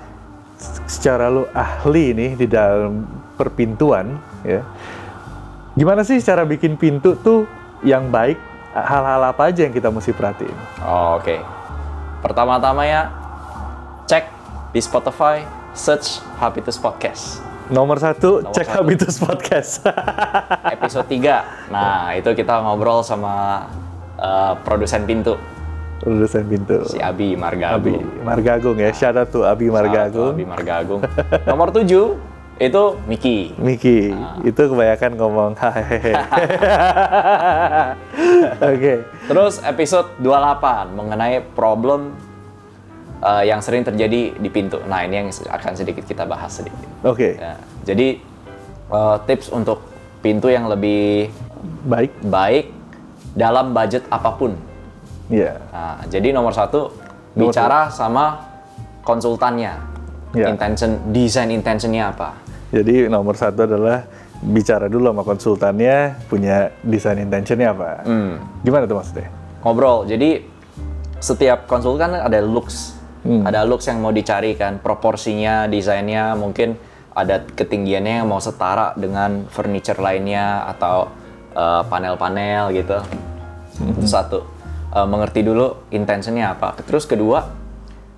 secara 0.89 1.29
lu 1.29 1.45
ahli 1.53 2.17
nih 2.17 2.31
di 2.41 2.47
dalam 2.49 3.05
perpintuan 3.37 4.17
ya. 4.49 4.65
Gimana 5.77 6.09
sih 6.09 6.17
cara 6.25 6.49
bikin 6.49 6.81
pintu 6.81 7.21
tuh 7.21 7.45
yang 7.85 8.09
baik? 8.09 8.52
Hal-hal 8.73 9.21
apa 9.21 9.53
aja 9.53 9.69
yang 9.69 9.75
kita 9.77 9.93
mesti 9.93 10.17
perhatiin? 10.17 10.57
Oh, 10.81 11.21
Oke. 11.21 11.45
Pertama-tama 12.25 12.89
ya 12.89 13.13
cek 14.09 14.25
di 14.73 14.81
Spotify, 14.81 15.45
search 15.77 16.25
Habitus 16.41 16.81
Podcast. 16.81 17.45
Nomor 17.69 18.01
satu, 18.01 18.41
Nomor 18.41 18.55
cek 18.57 18.67
satu. 18.69 18.77
Habitus 18.81 19.17
Podcast. 19.21 19.85
Episode 20.75 21.05
3. 21.05 21.69
Nah, 21.69 22.17
itu 22.17 22.33
kita 22.33 22.65
ngobrol 22.65 23.05
sama 23.05 23.67
eh, 24.17 24.53
produsen 24.65 25.05
pintu 25.05 25.37
Lulusan 26.03 26.51
pintu. 26.51 26.83
si 26.91 26.99
Abi 26.99 27.39
Margagung. 27.39 27.79
Abi 27.79 27.95
Margagung 28.27 28.75
ya. 28.75 28.91
Shout 28.91 29.15
out 29.15 29.31
to 29.31 29.47
Abi 29.47 29.71
Margagung. 29.71 30.35
Abi 30.35 30.43
Margagung. 30.43 30.99
Nomor 31.47 31.71
7 31.71 32.32
itu 32.63 32.83
Miki. 33.11 33.51
Miki, 33.59 34.15
Ah. 34.15 34.39
itu 34.47 34.63
kebanyakan 34.63 35.19
ngomong 35.19 35.51
hehehe. 35.59 36.15
Oke. 38.73 38.95
Terus 39.27 39.55
episode 39.63 40.09
28 40.21 40.95
mengenai 40.95 41.43
problem 41.55 42.15
eh, 43.19 43.45
yang 43.47 43.59
sering 43.59 43.83
terjadi 43.83 44.35
di 44.37 44.49
pintu. 44.51 44.79
Nah, 44.87 45.03
ini 45.03 45.27
yang 45.27 45.29
akan 45.31 45.73
sedikit 45.75 46.07
kita 46.07 46.23
bahas 46.23 46.55
sedikit. 46.55 46.87
Oke. 47.03 47.39
Ya, 47.39 47.59
jadi 47.83 48.19
eh, 48.91 49.17
tips 49.27 49.51
untuk 49.51 49.83
pintu 50.23 50.47
yang 50.47 50.71
lebih 50.71 51.31
Baik. 51.87 52.11
baik 52.23 52.65
dalam 53.35 53.73
budget 53.73 54.07
apa 54.07 54.31
pun. 54.35 54.55
Iya. 55.31 55.59
Nah, 55.73 55.99
jadi 56.07 56.31
nomor 56.31 56.53
satu 56.53 56.93
Nomor 57.33 57.51
bicara 57.51 57.89
sama 57.89 58.45
konsultannya. 59.03 59.91
Ya. 60.33 60.49
Intention, 60.49 60.97
desain 61.13 61.53
intentionnya 61.53 62.09
apa? 62.09 62.33
Jadi 62.73 63.07
nomor 63.07 63.37
satu 63.37 63.69
adalah 63.69 64.09
bicara 64.41 64.89
dulu 64.89 65.13
sama 65.13 65.23
konsultannya 65.23 66.17
punya 66.27 66.73
desain 66.81 67.21
intentionnya 67.21 67.69
apa. 67.71 67.91
Hmm. 68.03 68.41
Gimana 68.65 68.89
tuh 68.89 68.97
maksudnya? 68.97 69.29
Ngobrol. 69.61 70.09
Jadi 70.09 70.43
setiap 71.23 71.69
konsultan 71.69 72.17
ada 72.19 72.41
looks, 72.41 72.99
Hmm. 73.23 73.47
ada 73.47 73.63
looks 73.63 73.87
yang 73.87 74.03
mau 74.03 74.11
dicari 74.11 74.59
kan, 74.59 74.83
proporsinya, 74.83 75.71
desainnya, 75.71 76.35
mungkin 76.35 76.75
ada 77.15 77.45
ketinggiannya 77.45 78.25
yang 78.25 78.27
mau 78.27 78.43
setara 78.43 78.99
dengan 78.99 79.47
furniture 79.47 80.03
lainnya 80.03 80.67
atau 80.75 81.07
uh, 81.55 81.87
panel-panel 81.87 82.75
gitu. 82.75 82.99
Itu 83.79 84.09
satu. 84.11 84.43
Uh, 84.91 85.07
mengerti 85.07 85.47
dulu 85.47 85.87
intentionnya 85.95 86.51
apa. 86.57 86.75
Terus 86.83 87.07
kedua, 87.07 87.47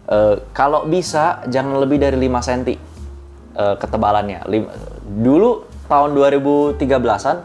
uh, 0.08 0.40
kalau 0.56 0.88
bisa 0.88 1.44
jangan 1.52 1.76
lebih 1.84 2.00
dari 2.00 2.16
5 2.16 2.40
cm 2.40 2.93
uh, 3.56 3.74
ketebalannya. 3.78 4.44
Lim- 4.50 4.70
dulu 5.04 5.66
tahun 5.86 6.16
2013-an 6.16 7.36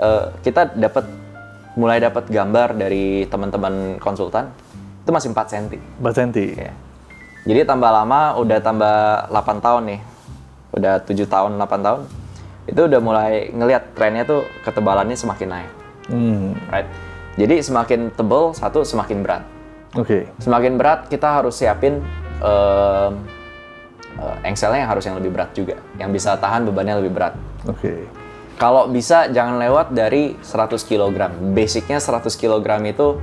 uh, 0.00 0.24
kita 0.40 0.74
dapat 0.74 1.04
mulai 1.78 2.02
dapat 2.02 2.26
gambar 2.26 2.74
dari 2.74 3.24
teman-teman 3.30 3.96
konsultan 4.02 4.50
itu 5.00 5.10
masih 5.10 5.28
4 5.32 5.52
cm. 5.52 5.66
4 6.02 6.18
cm. 6.18 6.30
Ya. 6.58 6.72
Jadi 7.48 7.60
tambah 7.64 7.88
lama 7.88 8.36
udah 8.36 8.58
tambah 8.60 8.96
8 9.32 9.64
tahun 9.64 9.82
nih. 9.96 10.00
Udah 10.76 10.94
7 11.02 11.24
tahun, 11.24 11.50
8 11.56 11.86
tahun. 11.86 12.00
Itu 12.68 12.80
udah 12.86 13.00
mulai 13.00 13.48
ngelihat 13.50 13.96
trennya 13.96 14.28
tuh 14.28 14.44
ketebalannya 14.62 15.16
semakin 15.16 15.48
naik. 15.48 15.70
Hmm. 16.12 16.52
Right? 16.68 16.88
Jadi 17.40 17.64
semakin 17.64 18.12
tebal, 18.12 18.52
satu 18.52 18.84
semakin 18.84 19.24
berat. 19.24 19.42
Oke. 19.96 20.28
Semakin 20.38 20.76
berat 20.76 21.08
kita 21.08 21.40
harus 21.40 21.56
siapin 21.56 22.04
em, 22.38 23.12
eh, 24.18 24.48
engselnya 24.48 24.82
yang 24.82 24.90
harus 24.90 25.04
yang 25.06 25.16
lebih 25.20 25.30
berat 25.30 25.50
juga. 25.54 25.76
Yang 26.00 26.10
bisa 26.18 26.40
tahan 26.40 26.66
bebannya 26.66 26.98
lebih 27.04 27.12
berat. 27.14 27.34
Oke. 27.70 28.08
Kalau 28.60 28.90
bisa 28.92 29.30
jangan 29.32 29.56
lewat 29.56 29.96
dari 29.96 30.36
100 30.40 30.84
kg. 30.84 31.32
Basicnya 31.56 31.96
100 31.96 32.28
kg 32.36 32.68
itu 32.84 33.16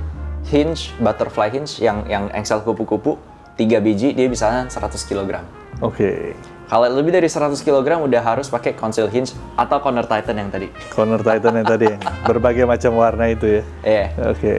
hinge, 0.48 0.94
butterfly 0.98 1.52
hinge 1.52 1.78
yang 1.78 2.02
yang 2.10 2.26
engsel 2.34 2.58
kupu-kupu 2.64 3.18
3 3.54 3.78
biji 3.82 4.14
dia 4.14 4.26
bisa 4.26 4.66
100 4.66 4.74
kg. 5.06 5.42
Oke. 5.78 6.34
Kalau 6.68 6.84
lebih 6.84 7.16
dari 7.16 7.24
100 7.32 7.56
kg 7.64 7.96
udah 8.04 8.20
harus 8.20 8.52
pakai 8.52 8.76
conceal 8.76 9.08
hinge 9.08 9.32
atau 9.56 9.80
corner 9.80 10.04
tighten 10.04 10.36
yang 10.36 10.52
tadi. 10.52 10.68
Corner 10.92 11.16
Titan 11.16 11.56
yang 11.56 11.64
tadi 11.64 11.86
yang 11.88 12.02
berbagai 12.28 12.68
macam 12.68 12.92
warna 13.00 13.24
itu 13.32 13.46
ya. 13.48 13.62
Iya. 13.80 14.06
Oke. 14.36 14.54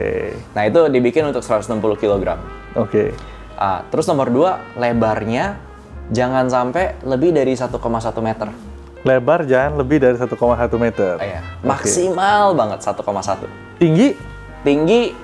Nah, 0.58 0.66
itu 0.66 0.80
dibikin 0.90 1.22
untuk 1.30 1.46
160 1.46 1.78
kg. 1.78 2.34
Oke. 2.74 3.14
Ah, 3.54 3.86
terus 3.94 4.10
nomor 4.10 4.26
2, 4.26 4.80
lebarnya 4.80 5.69
jangan 6.10 6.46
sampai 6.46 6.98
lebih 7.02 7.30
dari 7.30 7.54
1,1 7.54 7.78
meter. 8.20 8.48
Lebar 9.00 9.48
jangan 9.48 9.80
lebih 9.80 9.96
dari 9.96 10.14
1,1 10.14 10.36
meter. 10.76 11.16
Ah, 11.16 11.24
iya. 11.24 11.40
Maksimal 11.64 12.52
banget 12.52 12.84
1,1. 12.84 13.48
Tinggi 13.80 14.12
Tinggi 14.60 15.16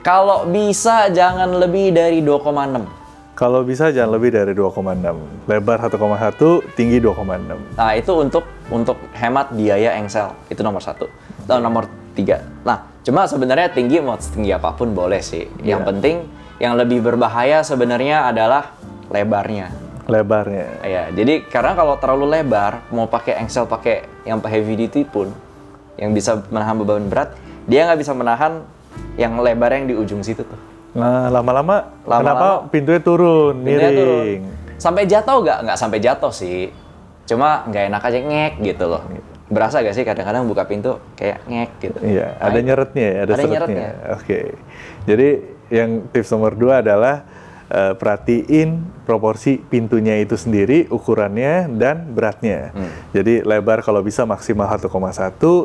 kalau 0.00 0.46
bisa 0.46 1.10
jangan 1.10 1.50
lebih 1.50 1.90
dari 1.90 2.22
2,6. 2.22 2.86
kalau 3.34 3.66
bisa 3.66 3.90
jangan 3.90 4.14
lebih 4.14 4.30
dari 4.30 4.54
2,6. 4.54 5.18
Lebar 5.50 5.82
1,1, 5.82 6.62
tinggi 6.78 7.02
2,6. 7.02 7.74
Nah 7.74 7.90
itu 7.98 8.12
untuk 8.14 8.46
untuk 8.70 8.94
hemat 9.10 9.50
biaya 9.50 9.98
engsel 9.98 10.30
itu 10.46 10.62
nomor 10.62 10.78
satu. 10.78 11.10
Dan 11.42 11.66
nomor 11.66 11.90
tiga. 12.14 12.38
Nah 12.62 12.86
cuma 13.02 13.26
sebenarnya 13.26 13.74
tinggi 13.74 13.98
mau 13.98 14.14
setinggi 14.14 14.54
apa 14.54 14.78
pun 14.78 14.94
boleh 14.94 15.18
sih. 15.18 15.50
Yang 15.66 15.80
Iya. 15.82 15.88
penting 15.90 16.16
yang 16.62 16.78
lebih 16.78 17.02
berbahaya 17.02 17.66
sebenarnya 17.66 18.30
adalah 18.30 18.70
lebarnya. 19.10 19.74
Lebarnya. 20.04 20.84
Ya 20.84 21.08
jadi 21.12 21.44
karena 21.48 21.72
kalau 21.72 21.96
terlalu 21.96 22.40
lebar 22.40 22.84
mau 22.92 23.08
pakai 23.08 23.40
engsel 23.40 23.64
pakai 23.64 24.04
yang 24.28 24.40
heavy 24.44 24.76
duty 24.84 25.04
pun 25.08 25.32
yang 25.96 26.12
bisa 26.12 26.44
menahan 26.50 26.76
beban 26.76 27.06
berat 27.08 27.32
dia 27.64 27.88
nggak 27.88 28.00
bisa 28.04 28.12
menahan 28.12 28.60
yang 29.16 29.38
lebar 29.40 29.70
yang 29.72 29.88
di 29.88 29.94
ujung 29.96 30.20
situ 30.20 30.44
tuh. 30.44 30.60
Nah, 30.94 31.26
lama-lama 31.26 31.90
kenapa 32.06 32.70
pintunya 32.70 33.02
turun, 33.02 33.58
Pintunya 33.66 33.90
miring. 33.90 33.98
turun. 33.98 34.26
Sampai 34.78 35.02
jatuh 35.10 35.42
nggak? 35.42 35.58
Nggak 35.66 35.78
sampai 35.78 35.98
jatuh 35.98 36.32
sih. 36.34 36.70
Cuma 37.26 37.66
nggak 37.66 37.84
enak 37.90 38.02
aja 38.04 38.18
ngek 38.22 38.52
gitu 38.62 38.84
loh. 38.86 39.02
Berasa 39.44 39.84
gak 39.84 39.92
sih 39.92 40.08
kadang-kadang 40.08 40.48
buka 40.48 40.64
pintu 40.64 40.96
kayak 41.18 41.44
ngek 41.46 41.70
gitu. 41.82 41.98
Iya, 42.00 42.36
ada 42.40 42.58
nyeretnya 42.58 43.04
ya, 43.04 43.12
ada, 43.12 43.22
ada 43.22 43.34
seretnya. 43.34 43.52
nyeretnya. 43.60 43.90
Oke. 44.16 44.40
Jadi 45.04 45.28
yang 45.68 45.90
tips 46.12 46.30
nomor 46.32 46.52
dua 46.56 46.80
adalah 46.80 47.26
eh, 47.74 47.92
perhatiin 47.98 49.02
proporsi 49.02 49.58
pintunya 49.58 50.22
itu 50.22 50.38
sendiri, 50.38 50.86
ukurannya 50.88 51.66
dan 51.74 52.14
beratnya. 52.14 52.70
Hmm. 52.70 52.90
Jadi 53.10 53.42
lebar 53.42 53.82
kalau 53.82 54.00
bisa 54.00 54.22
maksimal 54.22 54.70
1,1, 54.70 54.86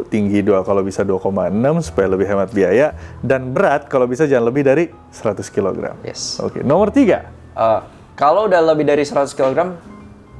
tinggi 0.09 0.41
2 0.41 0.65
kalau 0.65 0.81
bisa 0.81 1.05
2,6 1.05 1.85
supaya 1.85 2.07
lebih 2.09 2.25
hemat 2.25 2.49
biaya 2.49 2.97
dan 3.21 3.53
berat 3.53 3.85
kalau 3.85 4.09
bisa 4.09 4.25
jangan 4.25 4.49
lebih 4.49 4.65
dari 4.65 4.89
100 5.13 5.45
kg. 5.53 5.93
Yes. 6.01 6.41
Oke, 6.41 6.65
nomor 6.65 6.89
tiga. 6.89 7.29
Eh, 7.53 7.81
kalau 8.17 8.49
udah 8.49 8.59
lebih 8.73 8.89
dari 8.89 9.05
100 9.05 9.31
kg 9.37 9.77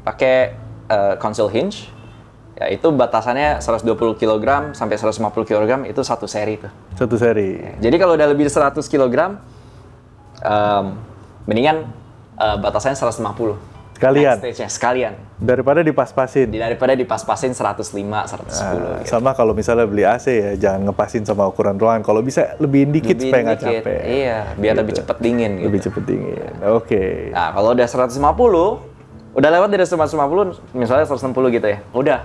pakai 0.03 0.57
eh, 0.89 1.15
conceal 1.21 1.47
hinge 1.53 1.99
ya 2.59 2.67
itu 2.67 2.91
batasannya 2.91 3.63
120 3.63 4.19
kg 4.19 4.75
sampai 4.75 4.99
150 4.99 5.31
kg 5.47 5.71
itu 5.87 6.01
satu 6.03 6.27
seri 6.27 6.59
tuh. 6.59 6.71
Satu 6.99 7.15
seri. 7.15 7.55
Jadi 7.79 7.95
kalau 7.95 8.19
udah 8.19 8.27
lebih 8.27 8.43
dari 8.43 8.51
100 8.51 8.83
kg 8.83 9.15
em, 10.43 10.85
mendingan 11.45 11.87
eh, 12.39 12.57
batasannya 12.59 12.97
150. 12.97 13.79
Sekalian. 13.99 14.39
Stage-nya, 14.39 14.69
sekalian. 14.71 15.13
Daripada 15.43 15.83
dipas-pasin. 15.83 16.47
Daripada 16.55 16.95
dipas-pasin 16.95 17.51
105, 17.51 17.91
110 17.91 17.99
Nah, 17.99 18.71
gitu. 19.03 19.11
Sama 19.11 19.35
kalau 19.35 19.51
misalnya 19.51 19.83
beli 19.83 20.07
AC 20.07 20.31
ya, 20.31 20.51
jangan 20.55 20.87
ngepasin 20.87 21.27
sama 21.27 21.43
ukuran 21.51 21.75
ruangan. 21.75 21.99
Kalau 21.99 22.23
bisa 22.23 22.55
lebihin 22.63 22.95
dikit 22.95 23.19
Lebih 23.19 23.27
supaya 23.27 23.41
nggak 23.43 23.59
capek. 23.59 23.99
Iya, 24.07 24.39
biar 24.55 24.75
lebih 24.79 24.93
cepet 25.03 25.17
dingin 25.19 25.51
gitu. 25.59 25.67
Lebih 25.67 25.79
cepet 25.83 26.03
dingin. 26.07 26.51
Oke. 26.71 27.03
Nah, 27.35 27.51
kalau 27.51 27.75
udah 27.75 27.87
150, 27.91 29.35
udah 29.35 29.49
lewat 29.51 29.67
dari 29.67 29.83
150, 29.83 30.55
misalnya 30.71 31.03
160 31.03 31.55
gitu 31.59 31.67
ya. 31.67 31.79
Udah. 31.91 32.19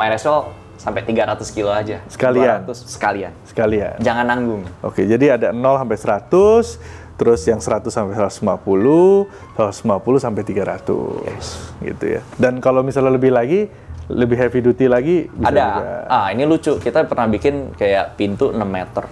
As 0.00 0.24
well 0.26 0.59
sampai 0.80 1.04
300 1.04 1.44
kilo 1.52 1.68
aja. 1.68 2.00
Sekalian. 2.08 2.64
200 2.64 2.88
sekalian. 2.88 3.32
Sekalian. 3.44 4.00
Jangan 4.00 4.24
nanggung. 4.24 4.64
Oke, 4.80 5.04
jadi 5.04 5.36
ada 5.36 5.52
0 5.52 5.76
sampai 5.76 5.96
100, 6.00 6.80
terus 7.20 7.40
yang 7.44 7.60
100 7.60 7.92
sampai 7.92 8.16
150, 8.16 9.28
150 9.60 10.16
sampai 10.16 10.40
300. 10.40 11.84
Gitu 11.84 12.04
ya. 12.16 12.24
Dan 12.40 12.64
kalau 12.64 12.80
misalnya 12.80 13.12
lebih 13.12 13.28
lagi, 13.28 13.68
lebih 14.08 14.40
heavy 14.40 14.64
duty 14.64 14.88
lagi 14.88 15.28
bisa 15.28 15.52
Ada. 15.52 15.60
juga. 15.68 15.84
Ah, 16.08 16.26
ini 16.32 16.48
lucu. 16.48 16.80
Kita 16.80 17.04
pernah 17.04 17.28
bikin 17.28 17.76
kayak 17.76 18.16
pintu 18.16 18.48
6 18.48 18.64
meter. 18.64 19.04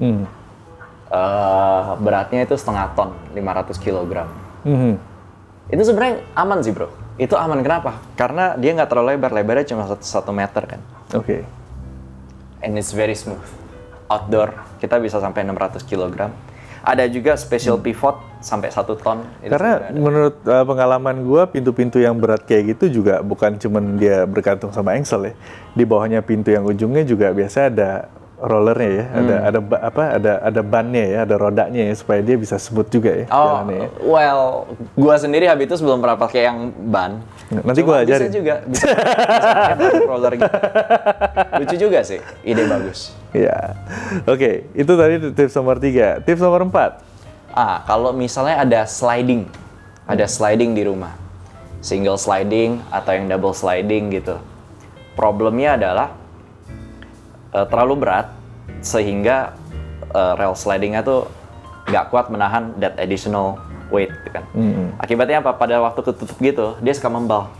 Hmm. 0.00 0.24
Eh, 1.12 1.82
beratnya 2.00 2.48
itu 2.48 2.56
setengah 2.56 2.96
ton, 2.96 3.12
500 3.36 3.76
kilogram. 3.76 4.32
Mhm. 4.64 4.96
Itu 5.68 5.82
sebenarnya 5.84 6.24
aman 6.32 6.64
sih, 6.64 6.72
Bro. 6.72 6.88
Itu 7.20 7.36
aman 7.36 7.60
kenapa? 7.60 8.00
Karena 8.16 8.56
dia 8.56 8.72
nggak 8.72 8.88
terlalu 8.88 9.20
lebar, 9.20 9.30
lebarnya 9.36 9.76
cuma 9.76 9.84
satu 10.00 10.32
meter 10.32 10.64
kan. 10.64 10.80
Oke. 11.14 11.44
and 12.62 12.78
it's 12.78 12.94
very 12.94 13.18
smooth. 13.18 13.42
Outdoor 14.08 14.54
kita 14.78 15.02
bisa 15.02 15.18
sampai 15.18 15.42
600 15.44 15.82
kg. 15.84 16.30
Ada 16.82 17.06
juga 17.06 17.38
special 17.38 17.78
pivot 17.78 18.18
sampai 18.42 18.74
satu 18.74 18.98
ton. 18.98 19.22
Itu 19.38 19.54
Karena 19.54 19.86
menurut 19.94 20.42
uh, 20.42 20.66
pengalaman 20.66 21.22
gua 21.22 21.46
pintu-pintu 21.46 22.02
yang 22.02 22.18
berat 22.18 22.42
kayak 22.42 22.74
gitu 22.74 23.02
juga 23.02 23.22
bukan 23.22 23.54
cuman 23.54 24.02
dia 24.02 24.26
bergantung 24.26 24.74
sama 24.74 24.98
engsel 24.98 25.30
ya. 25.30 25.34
Di 25.78 25.86
bawahnya 25.86 26.26
pintu 26.26 26.50
yang 26.50 26.66
ujungnya 26.66 27.06
juga 27.06 27.30
biasa 27.30 27.70
ada 27.70 28.10
rollernya 28.42 28.90
ya, 28.90 29.04
ada 29.08 29.22
Hmm. 29.32 29.46
ada 29.46 29.58
ba- 29.60 29.82
apa 29.84 30.02
ada 30.18 30.32
ada 30.42 30.60
bannya 30.60 31.04
ya, 31.06 31.18
ada 31.22 31.34
rodanya 31.36 31.82
ya 31.86 31.94
supaya 31.94 32.18
dia 32.18 32.34
bisa 32.34 32.58
smooth 32.58 32.90
juga 32.90 33.14
ya 33.14 33.26
Oh, 33.28 33.62
jalannya 33.62 33.78
ya. 33.78 33.88
well, 34.02 34.42
gua 34.92 35.14
sendiri 35.14 35.46
habitus 35.46 35.78
belum 35.78 35.98
pernah 35.98 36.18
pakai 36.18 36.40
yang 36.44 36.58
ban. 36.84 37.22
Nanti 37.48 37.80
Cuma 37.80 37.88
gua 37.88 37.96
ajarin. 38.02 38.26
Bisa 38.26 38.34
juga, 38.34 38.54
bisa, 38.64 38.86
bisa 38.90 40.00
roller 40.02 40.32
gitu. 40.34 40.54
Lucu 41.54 41.76
juga 41.78 41.98
sih, 42.02 42.18
ide 42.42 42.64
bagus. 42.64 43.14
Iya. 43.30 43.78
Oke, 44.24 44.66
itu 44.72 44.92
tadi 44.92 45.14
tips 45.30 45.54
nomor 45.54 45.76
tiga. 45.78 46.18
Tips 46.18 46.40
nomor 46.40 46.64
empat. 46.64 46.98
Ah, 47.48 47.84
kalau 47.84 48.10
misalnya 48.10 48.58
ada 48.58 48.80
sliding, 48.82 49.44
ada 50.02 50.24
sliding 50.24 50.72
di 50.72 50.82
rumah, 50.82 51.12
single 51.78 52.16
sliding 52.16 52.80
atau 52.88 53.12
yang 53.12 53.28
double 53.28 53.52
sliding 53.52 54.10
gitu. 54.10 54.40
Problemnya 55.12 55.76
adalah 55.76 56.08
eh, 57.52 57.66
terlalu 57.68 57.94
berat 58.00 58.26
sehingga 58.80 59.52
eh, 60.08 60.32
rail 60.36 60.52
slidingnya 60.52 61.00
tuh 61.00 61.28
nggak 61.86 62.08
kuat 62.08 62.26
menahan 62.28 62.72
that 62.78 62.94
additional 62.96 63.58
weight, 63.90 64.08
gitu 64.22 64.32
kan. 64.32 64.44
Akibatnya 64.96 65.44
apa? 65.44 65.52
Pada 65.52 65.76
waktu 65.78 66.00
ketutup 66.00 66.38
gitu, 66.38 66.66
dia 66.80 66.94
suka 66.96 67.12
membal. 67.12 67.52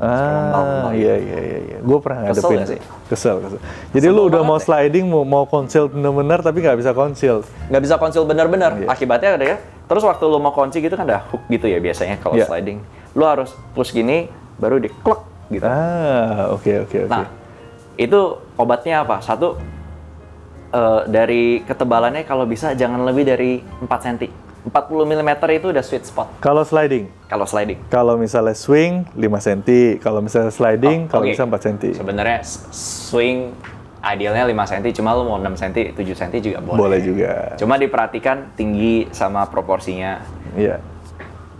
Ah, 0.00 0.90
iya 0.90 1.14
iya 1.16 1.38
iya. 1.38 1.58
iya. 1.70 1.76
Gue 1.80 1.98
pernah 2.02 2.26
Kesel 2.26 2.34
ngadepin. 2.34 2.56
nggak 2.58 2.70
sih? 2.72 2.80
Kesel, 3.06 3.36
kesel. 3.40 3.60
Jadi 3.94 4.06
Kesel 4.10 4.16
lu 4.16 4.22
udah 4.26 4.42
mau 4.42 4.58
ya. 4.58 4.64
sliding, 4.64 5.06
mau 5.06 5.22
mau 5.22 5.44
conceal 5.44 5.86
bener-bener 5.86 6.42
tapi 6.42 6.58
nggak 6.60 6.78
bisa 6.78 6.90
conceal. 6.90 7.46
nggak 7.70 7.82
bisa 7.82 7.94
konsil 7.96 8.22
benar-benar. 8.26 8.74
Iya. 8.74 8.86
Akibatnya 8.90 9.30
ada 9.38 9.44
ya. 9.44 9.56
Terus 9.84 10.02
waktu 10.02 10.24
lu 10.24 10.40
mau 10.40 10.50
kunci 10.50 10.80
gitu 10.80 10.96
kan 10.96 11.04
ada 11.04 11.22
hook 11.28 11.44
gitu 11.46 11.68
ya 11.68 11.78
biasanya 11.78 12.16
kalau 12.18 12.34
Iya. 12.34 12.48
sliding. 12.48 12.78
Lu 13.14 13.22
harus 13.22 13.52
push 13.72 13.92
gini 13.92 14.26
baru 14.58 14.80
di 14.82 14.88
klek 14.90 15.20
gitu. 15.52 15.62
Ah, 15.68 16.50
oke 16.50 16.88
oke 16.88 16.96
oke. 17.06 17.12
Nah, 17.12 17.28
itu 17.94 18.20
obatnya 18.54 19.02
apa? 19.02 19.20
Satu 19.20 19.58
eh, 20.70 21.00
dari 21.06 21.62
ketebalannya 21.62 22.22
kalau 22.22 22.44
bisa 22.44 22.74
jangan 22.74 23.02
lebih 23.04 23.24
dari 23.24 23.52
4 23.60 23.86
cm. 23.86 24.30
40 24.64 24.72
mm 25.04 25.30
itu 25.52 25.76
udah 25.76 25.84
sweet 25.84 26.08
spot 26.08 26.40
Kalau 26.40 26.64
sliding, 26.64 27.04
kalau 27.28 27.44
sliding. 27.44 27.76
kalau 27.92 28.16
misalnya 28.16 28.56
swing 28.56 29.04
5 29.12 29.20
cm, 29.20 29.60
kalau 30.00 30.24
misalnya 30.24 30.48
sliding 30.48 31.04
kalau 31.04 31.20
Oh, 31.20 31.28
Oke. 31.28 31.36
bisa 31.36 31.44
4 31.44 31.52
cm. 31.60 32.00
Sebenarnya 32.00 32.40
swing 32.72 33.52
idealnya 34.00 34.48
5 34.48 34.56
cm, 34.64 34.84
cuma 34.96 35.12
lu 35.12 35.28
mau 35.28 35.36
6 35.36 35.52
cm, 35.60 35.92
7 35.92 36.16
cm 36.16 36.32
juga 36.40 36.58
boleh. 36.64 36.80
Boleh 36.80 37.00
juga. 37.04 37.52
Cuma 37.60 37.76
diperhatikan 37.76 38.56
tinggi 38.56 39.04
sama 39.12 39.44
proporsinya. 39.44 40.24
Iya. 40.56 40.80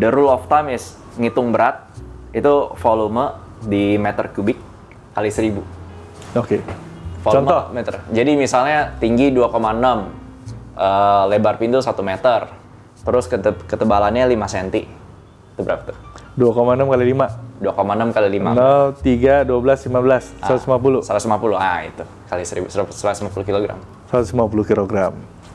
The 0.00 0.08
rule 0.08 0.32
of 0.32 0.48
thumb 0.48 0.72
is 0.72 0.96
ngitung 1.20 1.52
berat 1.52 1.84
itu 2.32 2.72
volume 2.80 3.36
di 3.60 4.00
meter 4.00 4.32
kubik 4.32 4.56
kali 5.12 5.28
1000. 5.28 5.60
Oke. 6.34 6.58
Volume 7.22 7.46
Contoh. 7.48 7.62
meter. 7.72 7.94
Jadi 8.12 8.32
misalnya 8.36 8.92
tinggi 9.00 9.32
2,6, 9.32 10.12
eh, 10.76 11.22
lebar 11.30 11.56
pintu 11.56 11.80
1 11.80 12.02
meter, 12.04 12.52
terus 13.00 13.24
kete- 13.30 13.64
ketebalannya 13.64 14.28
5 14.28 14.44
cm. 14.44 14.84
Itu 15.54 15.62
berapa 15.62 15.82
tuh? 15.88 15.96
2,6 16.34 16.90
kali 16.90 17.04
5. 17.14 17.26
2,6 17.62 18.10
kali 18.10 18.28
5. 18.28 18.50
0, 18.52 18.92
3, 18.98 19.46
12, 19.46 19.78
15, 19.86 20.34
150. 20.42 21.00
150. 21.00 21.54
Ah, 21.56 21.86
itu. 21.86 22.02
Kali 22.26 22.42
1000, 22.42 22.66
150 22.68 23.46
kg. 23.46 23.78
150 24.10 24.66
kg. 24.66 25.14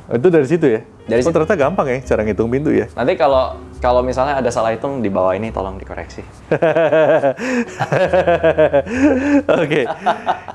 Itu 0.09 0.33
dari 0.33 0.47
situ 0.49 0.65
ya? 0.65 0.81
Dari 1.05 1.21
oh, 1.21 1.29
situ. 1.29 1.35
ternyata 1.37 1.53
gampang 1.53 1.85
ya 1.85 2.01
cara 2.01 2.25
ngitung 2.25 2.49
pintu 2.49 2.73
ya? 2.73 2.89
Nanti 2.97 3.13
kalau 3.13 3.53
kalau 3.77 4.01
misalnya 4.01 4.41
ada 4.41 4.49
salah 4.49 4.73
hitung 4.73 5.05
di 5.05 5.09
bawah 5.13 5.37
ini 5.37 5.53
tolong 5.53 5.77
dikoreksi. 5.77 6.25
Oke, 9.61 9.85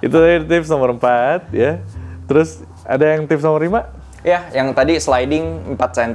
itu 0.02 0.18
tips 0.50 0.68
nomor 0.68 0.98
4 0.98 1.54
ya. 1.54 1.78
Terus 2.26 2.66
ada 2.82 3.14
yang 3.14 3.30
tips 3.30 3.46
nomor 3.46 3.62
5? 3.62 4.26
Ya, 4.26 4.42
yang 4.50 4.74
tadi 4.74 4.98
sliding 4.98 5.78
4 5.78 5.78
cm 5.78 6.10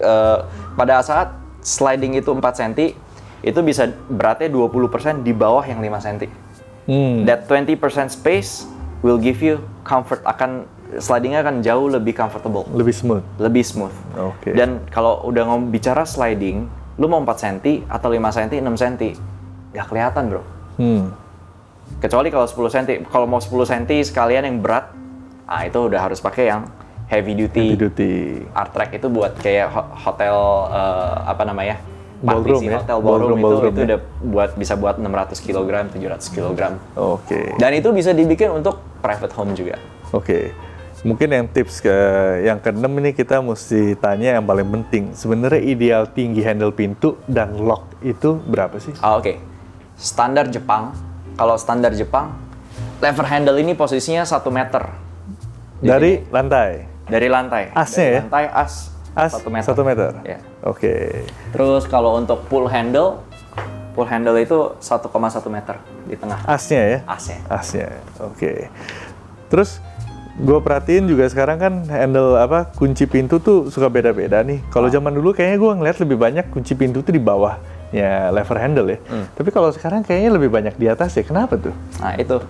eh, 0.00 0.38
pada 0.78 1.04
saat 1.04 1.36
sliding 1.60 2.16
itu 2.16 2.32
4 2.32 2.40
cm 2.40 2.96
itu 3.44 3.60
bisa 3.60 3.92
beratnya 4.08 4.48
20% 4.48 5.20
di 5.20 5.36
bawah 5.36 5.68
yang 5.68 5.84
5 5.84 6.00
cm. 6.00 6.32
Hmm. 6.88 7.28
That 7.28 7.44
20% 7.44 7.76
space 8.08 8.64
will 9.04 9.20
give 9.20 9.44
you 9.44 9.60
comfort 9.84 10.24
akan 10.24 10.64
slidingnya 10.96 11.40
akan 11.40 11.60
jauh 11.60 11.86
lebih 11.88 12.12
comfortable, 12.12 12.66
Lebih 12.70 12.92
smooth. 12.92 13.24
lebih 13.36 13.62
smooth. 13.62 13.94
Oke. 14.16 14.52
Dan 14.52 14.84
kalau 14.88 15.24
udah 15.24 15.42
ngomong 15.44 15.68
bicara 15.68 16.02
sliding, 16.02 16.66
lu 16.94 17.06
mau 17.06 17.18
4 17.18 17.34
cm 17.34 17.58
atau 17.86 18.08
5 18.08 18.18
cm, 18.30 18.60
6 18.60 18.74
cm, 18.76 18.94
nggak 19.70 19.86
kelihatan 19.86 20.22
bro. 20.28 20.42
Hmm. 20.76 21.10
Kecuali 21.98 22.28
kalau 22.28 22.44
10 22.44 22.56
cm, 22.70 22.88
kalau 23.06 23.24
mau 23.24 23.38
10 23.38 23.50
cm 23.64 23.84
sekalian 24.02 24.42
yang 24.42 24.58
berat, 24.58 24.90
ah 25.44 25.62
itu 25.62 25.76
udah 25.78 26.00
harus 26.00 26.18
pakai 26.18 26.48
yang 26.48 26.66
heavy 27.06 27.34
duty. 27.36 27.64
Heavy 27.68 27.78
duty. 27.78 28.14
Art 28.50 28.72
track 28.72 28.94
itu 28.94 29.06
buat 29.08 29.36
kayak 29.36 29.68
ho- 29.68 29.90
hotel 29.94 30.36
eh, 30.70 31.14
apa 31.24 31.44
namanya? 31.44 31.76
Ballroom 32.24 32.64
ya? 32.64 32.80
hotel 32.80 32.98
ballroom, 32.98 33.36
Ballroom, 33.36 33.36
itu 33.36 33.44
ballroom 33.44 33.68
itu 33.68 33.80
ya? 33.80 33.86
udah 33.86 34.00
buat 34.24 34.50
bisa 34.56 34.74
buat 34.74 34.96
600 34.96 35.44
kg, 35.44 35.70
700 35.92 36.24
kg. 36.30 36.60
Oke. 36.96 37.52
Dan 37.58 37.70
itu 37.74 37.92
bisa 37.92 38.16
dibikin 38.16 38.48
untuk 38.50 38.80
private 39.04 39.34
home 39.36 39.52
juga. 39.52 39.76
Oke. 40.08 40.56
Mungkin 41.04 41.28
yang 41.28 41.46
tips 41.46 41.84
ke 41.84 41.96
yang 42.42 42.56
keenam 42.56 42.88
ini 42.96 43.12
kita 43.12 43.38
mesti 43.38 43.92
tanya 43.94 44.40
yang 44.40 44.44
paling 44.44 44.64
penting. 44.64 45.12
Sebenarnya 45.12 45.60
ideal 45.60 46.08
tinggi 46.08 46.40
handle 46.40 46.72
pintu 46.72 47.20
dan 47.28 47.52
lock 47.54 47.92
itu 48.00 48.40
berapa 48.40 48.72
sih? 48.80 48.96
Ah, 48.98 49.20
Oke. 49.20 49.36
Standar 49.94 50.48
Jepang, 50.48 50.96
kalau 51.36 51.54
standar 51.54 51.92
Jepang, 51.92 52.32
lever 52.98 53.26
handle 53.28 53.54
ini 53.54 53.76
posisinya 53.76 54.24
1 54.24 54.48
meter 54.50 54.82
Dari 55.78 56.24
lantai. 56.26 56.88
dari 57.04 57.28
lantai. 57.28 57.64
Asnya 57.70 58.00
Dari 58.00 58.08
ya? 58.10 58.20
Lantai 58.24 58.44
as 58.50 58.72
As 59.14 59.30
1 59.30 59.46
meter. 59.46 59.66
satu 59.68 59.82
meter. 59.84 60.10
Ya. 60.24 60.38
Oke. 60.64 61.22
Terus 61.52 61.84
kalau 61.84 62.16
untuk 62.16 62.48
pull 62.48 62.66
handle, 62.66 63.20
pull 63.92 64.08
handle 64.08 64.34
itu 64.34 64.72
1,1 64.80 65.06
meter 65.46 65.76
di 66.02 66.16
tengah 66.16 66.40
Asnya 66.48 66.82
ya? 66.82 66.98
asnya. 67.06 67.38
Asnya. 67.46 67.88
Oke. 68.18 68.72
Terus 69.46 69.78
gue 70.34 70.58
perhatiin 70.58 71.06
juga 71.06 71.30
sekarang 71.30 71.62
kan 71.62 71.74
handle 71.86 72.34
apa 72.34 72.74
kunci 72.74 73.06
pintu 73.06 73.38
tuh 73.38 73.70
suka 73.70 73.86
beda-beda 73.86 74.42
nih. 74.42 74.66
Kalau 74.74 74.90
zaman 74.90 75.14
dulu 75.14 75.30
kayaknya 75.30 75.58
gue 75.62 75.72
ngeliat 75.78 75.98
lebih 76.02 76.16
banyak 76.18 76.46
kunci 76.50 76.74
pintu 76.74 77.06
tuh 77.06 77.14
di 77.14 77.22
bawahnya 77.22 78.34
lever 78.34 78.58
handle 78.58 78.88
ya. 78.90 78.98
Tapi 79.30 79.48
kalau 79.54 79.70
sekarang 79.70 80.02
kayaknya 80.02 80.34
lebih 80.34 80.50
banyak 80.50 80.74
di 80.74 80.90
atas 80.90 81.14
ya. 81.14 81.22
Kenapa 81.22 81.54
tuh? 81.54 81.70
Nah 82.02 82.18
itu, 82.18 82.42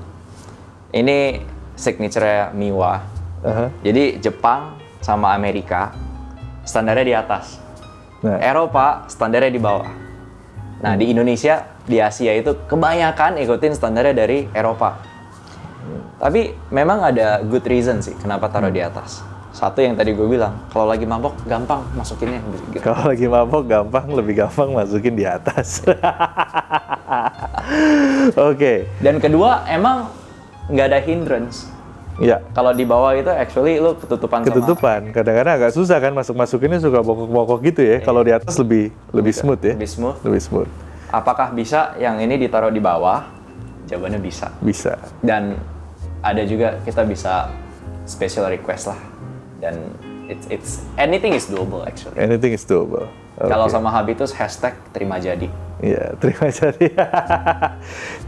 ini 0.97 1.45
signature 1.77 2.57
Miwa. 2.57 3.05
Aha. 3.45 3.69
Jadi 3.85 4.17
Jepang 4.25 4.81
sama 5.05 5.37
Amerika 5.37 5.93
standarnya 6.65 7.05
di 7.05 7.13
atas. 7.13 7.61
Nah. 8.25 8.41
Eropa 8.41 9.05
standarnya 9.13 9.53
di 9.53 9.61
bawah. 9.61 9.93
Nah 10.81 10.97
di 10.97 11.13
Indonesia, 11.13 11.69
di 11.85 12.01
Asia 12.01 12.33
itu 12.33 12.57
kebanyakan 12.65 13.37
ikutin 13.45 13.77
standarnya 13.77 14.17
dari 14.17 14.49
Eropa. 14.57 14.97
Tapi 16.19 16.55
memang 16.71 17.05
ada 17.05 17.43
good 17.45 17.67
reason 17.67 18.01
sih 18.01 18.17
kenapa 18.17 18.49
taruh 18.49 18.73
di 18.73 18.81
atas. 18.81 19.21
Satu 19.55 19.79
yang 19.79 19.95
tadi 19.95 20.11
gue 20.11 20.27
bilang, 20.27 20.51
kalau 20.75 20.83
lagi 20.83 21.07
mabok 21.07 21.39
gampang 21.47 21.87
masukinnya. 21.95 22.43
gitu. 22.75 22.83
Kalau 22.91 23.07
lagi 23.07 23.31
mabok 23.31 23.63
gampang, 23.63 24.11
lebih 24.11 24.43
gampang 24.43 24.75
masukin 24.75 25.15
di 25.15 25.23
atas. 25.23 25.79
Oke, 28.51 28.91
Dan 28.99 29.23
kedua, 29.23 29.63
emang 29.71 30.11
nggak 30.67 30.87
ada 30.91 30.99
hindrance. 30.99 31.71
ya 32.19 32.43
Kalau 32.51 32.75
di 32.75 32.83
bawah 32.83 33.15
itu 33.15 33.31
actually 33.31 33.79
lu 33.79 33.95
ketutupan, 33.95 34.43
sama 34.43 34.49
ketutupan. 34.51 35.01
Kadang-kadang 35.15 35.55
agak 35.63 35.71
susah 35.71 36.03
kan 36.03 36.11
masuk 36.11 36.35
masukinnya 36.35 36.83
suka 36.83 36.99
bokok-bokok 37.03 37.59
gitu 37.71 37.83
ya. 37.87 38.03
Kalau 38.03 38.27
di 38.27 38.35
atas 38.35 38.59
lebih 38.59 38.91
lebih 39.15 39.35
smooth 39.35 39.63
ya. 39.63 39.75
lebih 39.79 39.91
smooth. 39.91 40.19
Lebih 40.27 40.43
smooth. 40.43 40.71
Apakah 41.15 41.55
bisa 41.55 41.95
yang 41.99 42.19
ini 42.19 42.39
ditaruh 42.39 42.75
di 42.75 42.83
bawah? 42.83 43.23
Jawabannya 43.87 44.19
bisa. 44.19 44.51
Bisa. 44.59 44.99
Dan 45.23 45.55
ada 46.25 46.43
juga 46.49 46.81
kita 46.89 47.05
bisa 47.05 47.53
special 48.09 48.49
request 48.49 48.89
lah. 48.89 49.01
Dan 49.61 49.77
it's 50.27 50.49
it's 50.49 50.71
anything 50.97 51.37
is 51.37 51.45
doable 51.45 51.85
actually. 51.85 52.17
Anything 52.17 52.57
is 52.57 52.65
doable. 52.65 53.13
Oke. 53.37 53.51
Kalau 53.51 53.67
sama 53.67 53.91
Habitus 53.93 54.33
hashtag 54.33 54.73
terima 54.95 55.21
jadi. 55.21 55.51
Iya, 55.83 56.15
terima 56.23 56.49
jadi. 56.49 56.87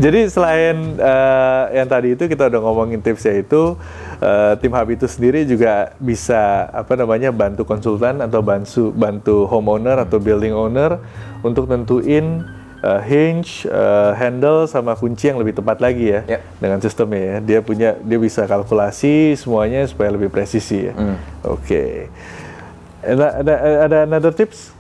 Jadi 0.03 0.21
selain 0.29 0.99
eh, 0.99 1.65
yang 1.79 1.89
tadi 1.89 2.19
itu 2.19 2.27
kita 2.27 2.51
udah 2.51 2.61
ngomongin 2.61 2.99
tipsnya 3.01 3.39
itu, 3.39 3.79
eh, 4.19 4.53
tim 4.59 4.75
Habitus 4.75 5.15
sendiri 5.17 5.47
juga 5.47 5.95
bisa 6.03 6.67
apa 6.75 6.99
namanya 6.99 7.31
bantu 7.31 7.63
konsultan 7.63 8.19
atau 8.19 8.43
bantu 8.43 8.91
bantu 8.93 9.47
homeowner 9.47 10.03
atau 10.03 10.19
building 10.19 10.53
owner 10.53 10.99
untuk 11.47 11.71
nentuin 11.71 12.43
eh, 12.87 13.01
hinge, 13.03 13.67
eh, 13.67 14.11
handle 14.15 14.65
sama 14.65 14.95
kunci 14.95 15.27
yang 15.27 15.37
lebih 15.37 15.53
tepat 15.53 15.83
lagi 15.83 16.07
ya 16.09 16.21
Yep. 16.25 16.41
dengan 16.63 16.79
sistemnya 16.79 17.21
ya. 17.21 17.37
Dia 17.43 17.59
punya 17.61 17.99
dia 17.99 18.19
bisa 18.19 18.47
kalkulasi 18.47 19.35
semuanya 19.35 19.83
supaya 19.85 20.15
lebih 20.15 20.31
presisi 20.31 20.87
ya. 20.87 20.95
Oke. 21.43 22.07
Ada 23.03 23.43
ada 23.43 23.55
ada 23.83 23.99
another 24.03 24.31
tips? 24.31 24.71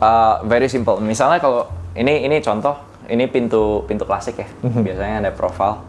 Uh, 0.00 0.40
very 0.44 0.66
simple. 0.66 0.96
Misalnya 0.98 1.36
kalau 1.36 1.68
ini 1.92 2.24
ini 2.24 2.40
contoh, 2.40 2.72
ini 3.06 3.24
pintu 3.24 3.84
pintu 3.84 4.04
klasik 4.04 4.36
ya. 4.36 4.48
Biasanya 4.62 5.20
ada 5.20 5.30
profile. 5.30 5.84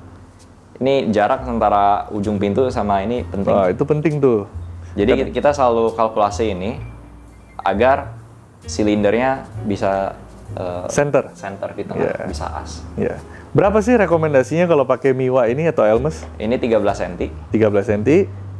Ini 0.78 1.08
jarak 1.10 1.46
antara 1.46 2.10
ujung 2.10 2.36
pintu 2.36 2.68
sama 2.68 3.00
ini 3.02 3.22
penting. 3.24 3.54
Wah, 3.54 3.70
itu 3.70 3.84
penting 3.86 4.18
tuh. 4.18 4.50
Jadi 4.98 5.12
ki- 5.14 5.32
kita 5.32 5.54
selalu 5.54 5.94
kalkulasi 5.94 6.52
ini 6.52 6.76
agar 7.62 8.18
silindernya 8.66 9.46
bisa 9.64 10.18
eh, 10.54 10.86
Center. 10.88 11.32
center 11.32 11.70
di 11.72 11.84
tengah, 11.84 12.12
Iya. 12.12 12.26
bisa 12.26 12.46
as. 12.52 12.84
Ya. 12.96 13.16
Berapa 13.52 13.80
sih 13.80 13.94
rekomendasinya 13.94 14.66
kalau 14.66 14.84
pakai 14.84 15.12
Miwa 15.12 15.46
ini 15.46 15.66
atau 15.66 15.84
Elmes? 15.84 16.24
Ini 16.36 16.56
13 16.56 16.80
cm. 16.98 17.14
13 17.52 17.84
cm. 17.86 18.04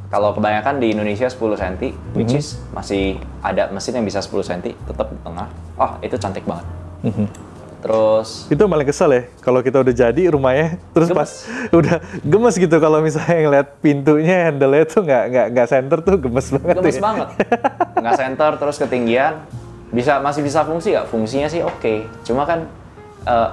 Kalau 0.08 0.32
kebanyakan 0.32 0.76
di 0.78 0.92
Indonesia 0.92 1.24
10 1.26 1.56
cm, 1.56 1.76
which 2.14 2.34
is 2.34 2.60
masih 2.70 3.16
ada 3.40 3.68
mesin 3.68 3.96
yang 3.96 4.04
bisa 4.04 4.20
10 4.20 4.44
cm, 4.44 4.60
tetap 4.84 5.08
di 5.08 5.18
tengah. 5.18 5.48
Oh, 5.76 5.92
itu 6.00 6.16
cantik 6.16 6.44
banget. 6.44 6.68
Mhm. 7.02 7.28
Terus 7.82 8.46
Itu 8.46 8.62
paling 8.62 8.86
kesel 8.86 9.10
ya, 9.10 9.24
kalau 9.40 9.58
kita 9.60 9.82
udah 9.82 9.90
jadi 9.90 10.22
rumahnya, 10.30 10.78
terus 10.92 11.10
Gemes. 11.10 11.18
pas 11.18 11.30
udah 11.80 11.98
gemes 12.22 12.54
gitu 12.56 12.78
kalau 12.78 13.02
misalnya 13.02 13.40
ngeliat 13.42 13.68
pintunya, 13.80 14.46
handle-nya 14.46 14.86
tuh 14.86 15.02
nggak 15.02 15.24
nggak 15.26 15.48
nggak 15.50 15.68
center 15.68 15.98
tuh 16.00 16.16
gemes 16.20 16.46
banget. 16.52 16.76
gemes 16.78 16.94
ya. 16.94 17.02
banget. 17.02 17.28
Nggak 18.02 18.18
center, 18.18 18.52
terus 18.56 18.76
ketinggian. 18.78 19.34
Bisa 19.92 20.24
masih 20.24 20.42
bisa 20.42 20.64
fungsi 20.64 20.96
nggak? 20.96 21.08
Fungsinya 21.12 21.48
sih 21.52 21.62
oke. 21.62 22.08
Cuma 22.24 22.48
kan 22.48 22.66
eh, 23.28 23.50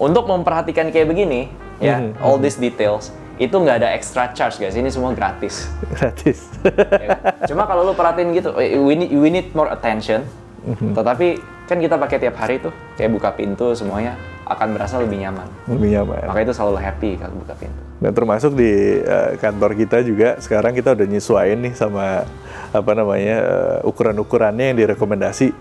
untuk 0.00 0.26
memperhatikan 0.26 0.90
kayak 0.90 1.06
begini, 1.06 1.46
ya, 1.78 2.02
Mhm, 2.02 2.18
all 2.18 2.36
these 2.40 2.58
details, 2.58 3.14
itu 3.38 3.54
nggak 3.54 3.84
ada 3.84 3.94
extra 3.94 4.30
charge 4.34 4.58
guys. 4.58 4.74
Ini 4.74 4.90
semua 4.90 5.14
gratis. 5.14 5.70
Gratis. 5.94 6.50
Ya? 6.98 7.14
Cuma 7.46 7.68
kalau 7.68 7.86
lu 7.86 7.94
perhatiin 7.94 8.34
gitu, 8.34 8.50
eh, 8.58 8.74
we 8.74 8.98
need, 8.98 9.10
we 9.14 9.28
need 9.30 9.48
more 9.54 9.70
attention. 9.70 10.26
Mhm. 10.66 10.98
Tetapi 10.98 11.38
kan 11.64 11.78
kita 11.78 11.96
pakai 11.96 12.18
tiap 12.20 12.36
hari 12.40 12.58
tuh, 12.58 12.72
kayak 12.98 13.10
buka 13.14 13.30
pintu 13.36 13.72
semuanya 13.76 14.18
akan 14.44 14.76
berasa 14.76 15.00
lebih 15.00 15.24
nyaman. 15.24 15.48
Lebih 15.68 15.88
nyaman. 16.00 16.28
Makanya 16.28 16.44
itu 16.52 16.54
selalu 16.56 16.76
happy 16.80 17.10
kalau 17.16 17.34
buka 17.40 17.54
pintu. 17.56 17.80
Dan 18.02 18.12
termasuk 18.12 18.52
di 18.52 19.00
eh, 19.00 19.30
kantor 19.40 19.72
kita 19.78 20.04
juga 20.04 20.36
sekarang 20.36 20.76
kita 20.76 20.92
udah 20.92 21.06
nyesuaiin 21.08 21.60
nih 21.64 21.72
sama 21.72 22.28
apa 22.74 22.92
namanya 22.92 23.36
eh, 23.40 23.88
ukuran-ukurannya 23.88 24.74
yang 24.74 24.78
direkomendasi 24.78 25.54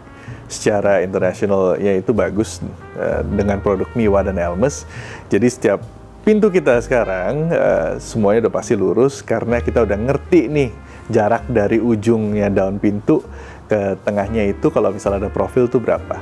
secara 0.53 1.01
internasional 1.01 1.81
ya 1.81 1.97
itu 1.97 2.13
bagus 2.13 2.61
eh, 2.95 3.21
dengan 3.25 3.57
produk 3.59 3.89
Miwa 3.97 4.21
dan 4.21 4.37
Elmes. 4.37 4.85
Jadi 5.33 5.47
setiap 5.49 5.81
pintu 6.21 6.53
kita 6.53 6.77
sekarang 6.79 7.49
eh, 7.49 7.91
semuanya 7.97 8.47
udah 8.47 8.53
pasti 8.53 8.77
lurus 8.77 9.25
karena 9.25 9.59
kita 9.59 9.81
udah 9.81 9.97
ngerti 9.97 10.47
nih 10.47 10.69
jarak 11.09 11.49
dari 11.49 11.81
ujungnya 11.81 12.47
daun 12.47 12.77
pintu 12.79 13.25
ke 13.67 13.97
tengahnya 14.05 14.47
itu 14.53 14.69
kalau 14.69 14.93
misalnya 14.93 15.27
ada 15.27 15.31
profil 15.33 15.67
tuh 15.67 15.81
berapa? 15.81 16.21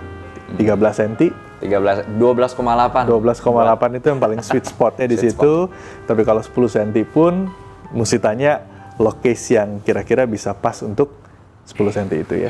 13 0.56 0.68
cm 0.76 1.32
13, 1.62 2.18
12,8. 2.18 3.06
12,8 3.06 4.02
itu 4.02 4.06
yang 4.10 4.18
paling 4.18 4.42
sweet 4.42 4.66
spotnya 4.66 5.06
di 5.06 5.14
Sweet 5.14 5.38
situ. 5.38 5.70
Tapi 6.10 6.26
kalau 6.26 6.42
10 6.42 6.50
cm 6.58 7.06
pun 7.06 7.54
mesti 7.94 8.18
tanya 8.18 8.66
lokasi 8.98 9.62
yang 9.62 9.78
kira-kira 9.86 10.26
bisa 10.26 10.58
pas 10.58 10.82
untuk 10.82 11.14
10 11.70 11.78
cm 11.94 12.10
itu 12.18 12.36
ya. 12.42 12.50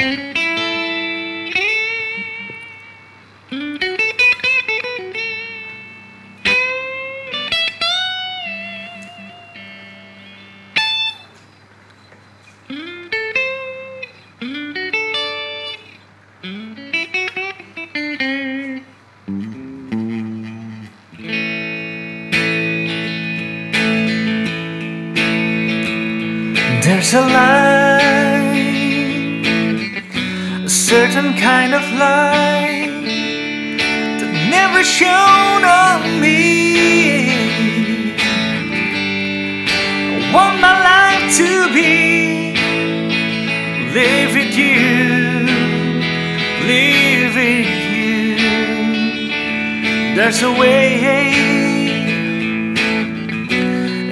There's 50.31 50.43
a 50.43 50.51
way. 50.57 50.95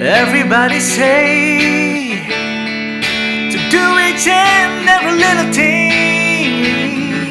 Everybody 0.02 0.78
say 0.78 2.26
to 3.50 3.58
do 3.70 3.98
each 4.06 4.26
and 4.28 4.86
every 4.86 5.16
little 5.16 5.50
thing. 5.50 7.30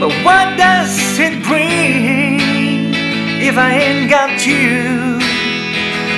But 0.00 0.10
what 0.24 0.56
does 0.58 0.98
it 1.20 1.44
bring 1.44 2.40
if 3.40 3.56
I 3.56 3.70
ain't 3.84 4.10
got 4.10 4.44
you? 4.44 5.20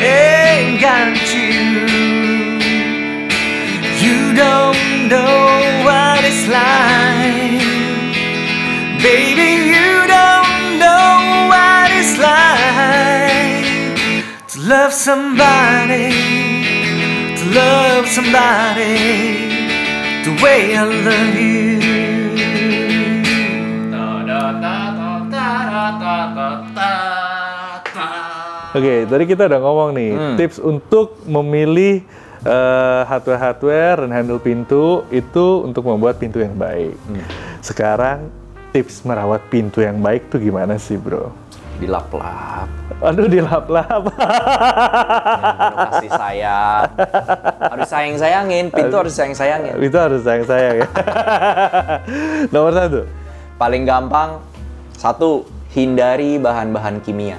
Ain't 0.00 0.80
got 0.80 1.34
you. 1.34 1.52
You 4.04 4.32
don't 4.34 5.08
know 5.12 5.84
what 5.84 6.24
it's 6.24 6.48
like. 6.48 7.60
Baby, 9.02 9.77
love 14.68 14.92
somebody, 14.92 16.12
to 17.40 17.44
love 17.56 18.04
somebody 18.04 19.00
the 20.28 20.32
way 20.44 20.76
I 20.76 20.84
love 20.84 21.32
you. 21.40 21.80
Oke, 28.76 29.08
tadi 29.08 29.24
kita 29.24 29.48
udah 29.48 29.60
ngomong 29.64 29.90
nih 29.96 30.12
tips 30.36 30.60
untuk 30.60 31.16
memilih 31.24 32.04
eh, 32.44 33.00
hardware-hardware 33.08 34.04
dan 34.04 34.12
handle 34.12 34.36
pintu 34.36 35.08
itu 35.08 35.64
untuk 35.64 35.88
membuat 35.88 36.20
pintu 36.20 36.44
yang 36.44 36.52
baik. 36.52 36.92
Sekarang 37.64 38.28
tips 38.76 39.00
merawat 39.08 39.40
pintu 39.48 39.80
yang 39.80 39.96
baik 40.04 40.28
tuh 40.28 40.36
gimana 40.36 40.76
sih, 40.76 41.00
Bro? 41.00 41.47
Dilap-lap. 41.78 42.66
Aduh, 42.98 43.30
dilap-lap. 43.30 44.02
Kasih 45.94 46.10
sayang. 46.10 46.90
Harus 47.62 47.88
sayang-sayangin. 47.88 48.64
Pintu 48.74 48.94
harus 48.98 49.14
sayang-sayangin. 49.14 49.78
itu 49.78 49.94
harus 49.94 50.26
sayang-sayang 50.26 50.82
ya. 50.82 50.88
Nomor 52.54 52.74
satu. 52.74 53.00
Paling 53.54 53.86
gampang, 53.86 54.42
satu, 54.98 55.46
hindari 55.70 56.42
bahan-bahan 56.42 56.98
kimia. 56.98 57.38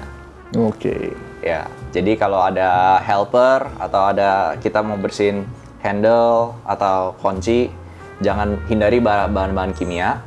Oke. 0.56 1.12
Ya, 1.44 1.68
jadi 1.92 2.16
kalau 2.16 2.40
ada 2.40 3.00
helper 3.00 3.68
atau 3.80 4.12
ada 4.12 4.56
kita 4.60 4.80
mau 4.84 4.96
bersihin 4.96 5.44
handle 5.80 6.56
atau 6.64 7.16
kunci, 7.20 7.72
jangan 8.20 8.60
hindari 8.68 9.00
bah- 9.00 9.28
bahan-bahan 9.28 9.72
kimia. 9.76 10.20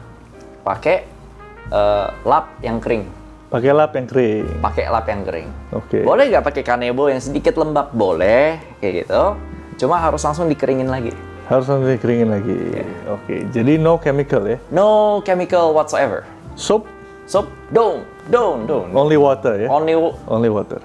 Pakai 0.62 1.06
eh, 1.74 2.08
lap 2.26 2.54
yang 2.62 2.78
kering. 2.78 3.23
Pakai 3.54 3.70
lap 3.70 3.94
yang 3.94 4.10
kering. 4.10 4.46
Pakai 4.66 4.86
lap 4.90 5.06
yang 5.06 5.22
kering. 5.22 5.50
Oke. 5.78 6.02
Boleh 6.02 6.26
nggak 6.26 6.42
pakai 6.42 6.66
kanebo 6.66 7.06
yang 7.06 7.22
sedikit 7.22 7.54
lembab? 7.54 7.94
Boleh, 7.94 8.58
kayak 8.82 9.06
gitu. 9.06 9.24
Cuma 9.78 10.02
harus 10.02 10.26
langsung 10.26 10.50
dikeringin 10.50 10.90
lagi. 10.90 11.14
Harus 11.46 11.70
langsung 11.70 11.86
dikeringin 11.86 12.34
lagi. 12.34 12.58
Oke. 13.06 13.46
Jadi 13.54 13.78
no 13.78 14.02
chemical 14.02 14.42
ya. 14.50 14.58
No 14.74 15.22
chemical 15.22 15.70
whatsoever. 15.70 16.26
Soap 16.58 16.90
So, 17.24 17.48
don't, 17.72 18.04
don't, 18.28 18.68
don't. 18.68 18.92
only 18.92 19.16
water 19.16 19.56
ya. 19.56 19.72
Only 19.72 19.96
Only 20.28 20.52
water. 20.52 20.84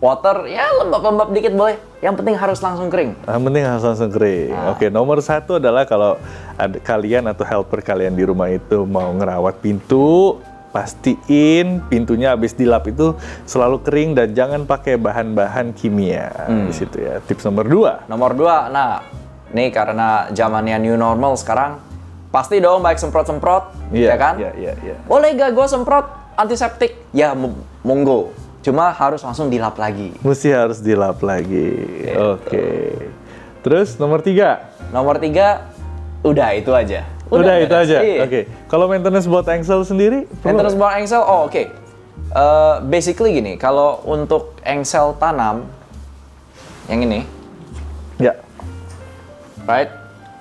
water, 0.00 0.48
ya 0.48 0.64
lembab-lembab 0.80 1.34
dikit 1.34 1.52
boleh. 1.52 1.76
Yang 2.00 2.14
penting 2.22 2.36
harus 2.38 2.58
langsung 2.62 2.88
kering. 2.88 3.12
Yang 3.26 3.42
penting 3.42 3.64
harus 3.66 3.82
langsung 3.84 4.10
kering. 4.14 4.54
Ah. 4.54 4.72
Oke, 4.72 4.86
nomor 4.88 5.18
satu 5.20 5.58
adalah 5.58 5.84
kalau 5.84 6.16
ada 6.56 6.78
kalian 6.80 7.28
atau 7.28 7.44
helper 7.44 7.84
kalian 7.84 8.14
di 8.16 8.24
rumah 8.24 8.48
itu 8.48 8.86
mau 8.88 9.12
ngerawat 9.12 9.60
pintu, 9.60 10.38
pastiin 10.70 11.82
pintunya 11.84 12.30
habis 12.30 12.52
dilap 12.52 12.86
itu 12.86 13.14
selalu 13.42 13.82
kering 13.82 14.10
dan 14.12 14.30
jangan 14.30 14.62
pakai 14.62 14.94
bahan-bahan 14.94 15.70
kimia 15.72 16.30
Hmm. 16.46 16.66
di 16.66 16.72
situ 16.72 16.96
ya. 16.96 17.18
Tips 17.20 17.42
nomor 17.42 17.66
dua. 17.66 17.92
Nomor 18.06 18.32
dua, 18.32 18.66
nah, 18.66 19.02
nih 19.50 19.68
karena 19.68 20.30
zamannya 20.30 20.78
new 20.78 20.94
normal 20.94 21.34
sekarang, 21.34 21.82
pasti 22.28 22.58
dong 22.58 22.80
baik 22.80 22.96
semprot-semprot, 22.96 23.90
Iya, 23.90 24.06
ya 24.06 24.16
kan? 24.16 24.34
iya, 24.36 24.50
iya, 24.54 24.72
iya. 24.80 24.96
Boleh 25.04 25.34
gak 25.34 25.50
gue 25.52 25.66
semprot 25.66 26.06
antiseptik? 26.34 26.94
Ya, 27.10 27.34
mo- 27.34 27.58
monggo. 27.82 28.30
Cuma 28.60 28.90
harus 28.90 29.20
langsung 29.20 29.48
dilap 29.48 29.74
lagi. 29.74 30.12
Mesti 30.20 30.52
harus 30.52 30.78
dilap 30.78 31.18
lagi. 31.20 31.74
Gitu. 32.04 32.14
Oke. 32.14 32.66
Terus 33.60 33.96
nomor 33.96 34.20
tiga. 34.20 34.68
Nomor 34.90 35.16
tiga, 35.16 35.72
udah 36.20 36.52
itu 36.52 36.70
aja. 36.70 37.04
Udah, 37.30 37.62
itu 37.62 37.70
beres. 37.70 37.86
aja. 37.86 37.98
Iya. 38.02 38.20
Oke. 38.26 38.40
Kalau 38.66 38.90
maintenance 38.90 39.30
buat 39.30 39.46
engsel 39.46 39.86
sendiri, 39.86 40.26
Maintenance 40.42 40.74
bar 40.74 40.98
engsel, 40.98 41.22
oh 41.22 41.46
oke. 41.46 41.62
Eh, 42.30 42.74
basically 42.86 43.34
gini, 43.34 43.54
kalau 43.54 44.02
untuk 44.02 44.58
engsel 44.62 45.14
tanam 45.18 45.66
yang 46.86 47.00
ini, 47.02 47.20
Ya. 48.18 48.34
right? 49.64 49.90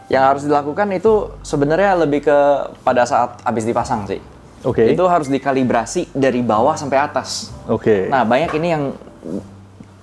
Yang 0.09 0.23
harus 0.25 0.43
dilakukan 0.49 0.89
itu 0.91 1.29
sebenarnya 1.45 1.93
lebih 1.93 2.25
ke 2.25 2.37
pada 2.81 3.05
saat 3.05 3.37
habis 3.45 3.65
dipasang 3.65 4.09
sih. 4.09 4.17
Oke. 4.65 4.89
Itu 4.89 5.05
harus 5.05 5.29
dikalibrasi 5.29 6.09
dari 6.11 6.41
bawah 6.41 6.73
sampai 6.73 6.97
atas. 6.99 7.53
Oke. 7.69 8.09
Nah, 8.09 8.25
banyak 8.25 8.49
ini 8.57 8.67
yang 8.69 8.83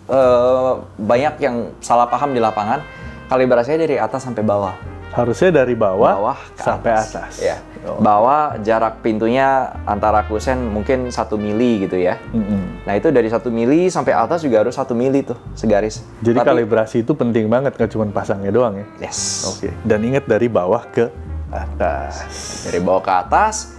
eh, 0.06 0.72
banyak 0.96 1.34
yang 1.42 1.56
salah 1.82 2.06
paham 2.06 2.30
di 2.30 2.38
lapangan. 2.38 2.82
Kalibrasinya 3.26 3.82
dari 3.82 3.98
atas 3.98 4.22
sampai 4.22 4.46
bawah. 4.46 4.74
Harusnya 5.16 5.64
dari 5.64 5.72
bawah, 5.72 6.12
Bawah 6.12 6.38
ke 6.52 6.60
sampai 6.60 6.92
atas. 6.92 7.08
atas. 7.08 7.32
Ya. 7.40 7.56
Oh. 7.88 7.96
Bawah 8.04 8.60
jarak 8.60 9.00
pintunya 9.00 9.72
antara 9.88 10.28
kusen 10.28 10.68
mungkin 10.68 11.08
satu 11.08 11.40
mili 11.40 11.88
gitu 11.88 11.96
ya. 11.96 12.20
Mm-mm. 12.36 12.84
Nah 12.84 12.92
itu 12.92 13.08
dari 13.08 13.32
satu 13.32 13.48
mili 13.48 13.88
sampai 13.88 14.12
atas 14.12 14.44
juga 14.44 14.60
harus 14.60 14.76
satu 14.76 14.92
mili 14.92 15.24
tuh 15.24 15.40
segaris. 15.56 16.04
Jadi 16.20 16.36
Tapi- 16.36 16.48
kalibrasi 16.52 17.00
itu 17.00 17.16
penting 17.16 17.48
banget, 17.48 17.80
nggak 17.80 17.88
cuma 17.96 18.04
pasangnya 18.12 18.52
doang 18.52 18.76
ya. 18.76 19.08
Yes. 19.08 19.48
Oke. 19.48 19.72
Dan 19.88 20.04
ingat 20.04 20.28
dari 20.28 20.52
bawah 20.52 20.84
ke 20.84 21.08
atas. 21.48 22.20
Dari 22.68 22.84
bawah 22.84 23.00
ke 23.00 23.12
atas. 23.16 23.72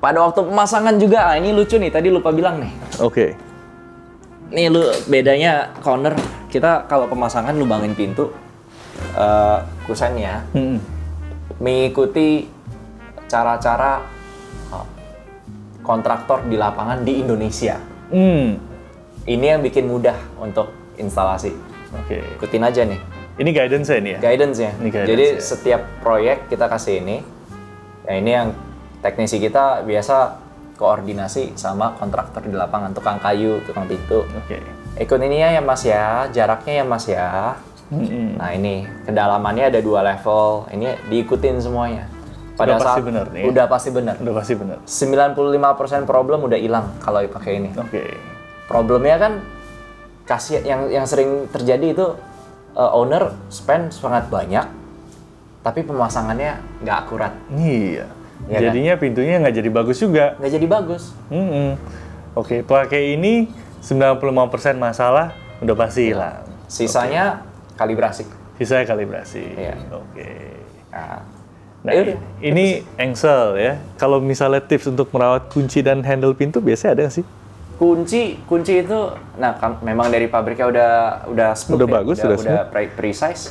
Pada 0.00 0.24
waktu 0.24 0.40
pemasangan 0.42 0.96
juga, 0.96 1.30
ah, 1.30 1.36
ini 1.36 1.52
lucu 1.52 1.76
nih. 1.76 1.92
Tadi 1.92 2.08
lupa 2.08 2.32
bilang 2.32 2.58
nih. 2.64 2.72
Oke. 2.98 3.36
Nih 4.48 4.72
lu 4.72 4.88
bedanya 5.04 5.68
corner. 5.84 6.16
Kita 6.48 6.88
kalau 6.88 7.06
pemasangan 7.08 7.52
lubangin 7.52 7.92
pintu 7.92 8.28
eh 9.12 9.58
kusennya 9.86 10.46
Mm-mm. 10.54 10.78
mengikuti 11.58 12.48
cara-cara 13.26 14.04
eh, 14.72 14.86
kontraktor 15.82 16.44
di 16.46 16.56
lapangan 16.56 17.02
di 17.02 17.24
Indonesia. 17.24 17.76
Hmm. 18.12 18.60
Ini 19.22 19.56
yang 19.56 19.60
bikin 19.62 19.86
mudah 19.86 20.18
untuk 20.36 20.68
instalasi. 20.98 21.54
Oke. 21.94 22.20
Ikutin 22.36 22.62
aja 22.66 22.82
nih. 22.82 23.00
Ini 23.32 23.50
guidance 23.56 23.88
ya 23.88 23.96
ini 23.96 24.10
ya? 24.12 24.18
guidance-nya. 24.20 24.70
Ini 24.76 24.88
guidance 24.92 25.10
Jadi 25.10 25.26
ya. 25.26 25.40
setiap 25.40 25.82
proyek 26.04 26.52
kita 26.52 26.68
kasih 26.68 27.00
ini. 27.00 27.24
Ya 28.04 28.12
ini 28.18 28.30
yang 28.34 28.48
teknisi 29.00 29.40
kita 29.40 29.86
biasa 29.86 30.36
koordinasi 30.76 31.54
sama 31.54 31.94
kontraktor 31.96 32.42
di 32.42 32.52
lapangan, 32.52 32.92
tukang 32.92 33.16
kayu, 33.22 33.62
tukang 33.64 33.86
pintu. 33.86 34.26
Oke. 34.36 34.58
Ikut 34.98 35.18
ininya 35.22 35.48
ya 35.56 35.62
Mas 35.64 35.82
ya, 35.86 36.28
jaraknya 36.28 36.82
ya 36.82 36.84
Mas 36.84 37.06
ya. 37.08 37.56
Mm-mm. 37.92 38.40
Nah 38.40 38.50
ini 38.56 38.88
kedalamannya 39.04 39.68
ada 39.68 39.80
dua 39.84 40.00
level. 40.00 40.64
Ini 40.72 40.96
diikutin 41.12 41.60
semuanya. 41.60 42.08
Udah 42.56 42.78
pasti 42.80 43.00
bener 43.04 43.26
nih 43.32 43.40
ya? 43.42 43.46
Udah 43.52 43.64
pasti 43.68 43.88
bener. 43.92 44.14
Udah 44.16 44.34
pasti 44.36 44.54
benar. 44.56 44.78
95% 44.84 46.08
problem 46.08 46.38
udah 46.48 46.58
hilang 46.58 46.86
kalau 47.04 47.20
pakai 47.28 47.60
ini. 47.60 47.70
Oke. 47.76 48.16
Problemnya 48.68 49.16
kan 49.20 49.32
kasih 50.24 50.62
yang 50.64 50.88
yang 50.88 51.04
sering 51.04 51.50
terjadi 51.50 51.92
itu 51.92 52.06
uh, 52.78 52.90
owner 52.96 53.34
spend 53.50 53.90
sangat 53.92 54.30
banyak, 54.30 54.64
tapi 55.60 55.82
pemasangannya 55.82 56.62
nggak 56.80 56.96
akurat, 56.96 57.32
Iya. 57.52 58.06
Iya 58.48 58.58
kan? 58.58 58.62
Jadinya 58.70 58.94
pintunya 58.98 59.34
nggak 59.38 59.54
jadi 59.54 59.70
bagus 59.70 59.98
juga. 60.02 60.34
nggak 60.38 60.52
jadi 60.56 60.66
bagus. 60.66 61.02
Mm-mm. 61.30 61.78
Oke, 62.32 62.64
pakai 62.64 63.14
ini 63.18 63.50
95% 63.84 64.78
masalah 64.78 65.36
udah 65.60 65.76
pasti 65.76 66.10
hilang. 66.14 66.42
Sisanya 66.66 67.44
kalibrasi. 67.82 68.22
Sisanya 68.54 68.86
kalibrasi. 68.86 69.42
Iya. 69.52 69.74
Oke. 69.90 70.30
Nah, 70.88 71.18
Nah, 71.82 71.90
Yaudah. 71.90 72.14
ini 72.38 72.86
engsel 72.94 73.58
ya. 73.58 73.74
Kalau 73.98 74.22
misalnya 74.22 74.62
tips 74.62 74.86
untuk 74.86 75.10
merawat 75.10 75.50
kunci 75.50 75.82
dan 75.82 75.98
handle 76.00 76.30
pintu 76.30 76.62
biasanya 76.62 76.94
ada 76.94 77.02
nggak 77.10 77.16
sih? 77.18 77.26
kunci 77.72 78.38
kunci 78.46 78.78
itu, 78.78 79.10
nah 79.34 79.58
kan 79.58 79.82
memang 79.82 80.06
dari 80.06 80.30
pabriknya 80.30 80.70
udah 80.70 80.90
udah 81.26 81.50
smooth 81.50 81.82
Udah 81.82 81.88
ya, 81.88 81.94
bagus, 81.98 82.16
udah, 82.22 82.28
udah 82.30 82.38
udah 82.38 82.64
pre- 82.70 82.94
precise 82.94 83.50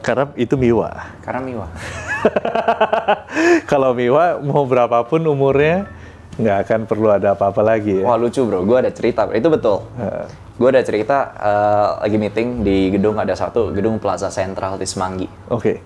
Karena 0.00 0.32
itu 0.32 0.56
Miwa. 0.56 0.88
karena 1.20 1.44
miwa. 1.44 1.68
Kalau 3.70 3.92
Miwa 3.92 4.40
mau 4.40 4.64
berapapun 4.64 5.20
umurnya 5.26 5.84
nggak 6.36 6.56
akan 6.64 6.80
perlu 6.84 7.08
ada 7.10 7.32
apa-apa 7.32 7.60
lagi 7.60 8.00
ya. 8.00 8.04
Wah 8.04 8.16
lucu 8.16 8.40
bro, 8.44 8.64
gue 8.64 8.76
ada 8.78 8.88
cerita, 8.88 9.28
itu 9.28 9.48
betul. 9.48 9.84
Heeh. 9.96 10.24
Gue 10.56 10.72
ada 10.72 10.80
cerita 10.80 11.36
eh, 11.36 11.88
lagi 12.08 12.16
meeting 12.16 12.64
di 12.64 12.88
gedung 12.88 13.20
ada 13.20 13.36
satu 13.36 13.76
gedung 13.76 14.00
Plaza 14.00 14.32
Central 14.32 14.80
di 14.80 14.88
Semanggi. 14.88 15.28
Oke. 15.52 15.84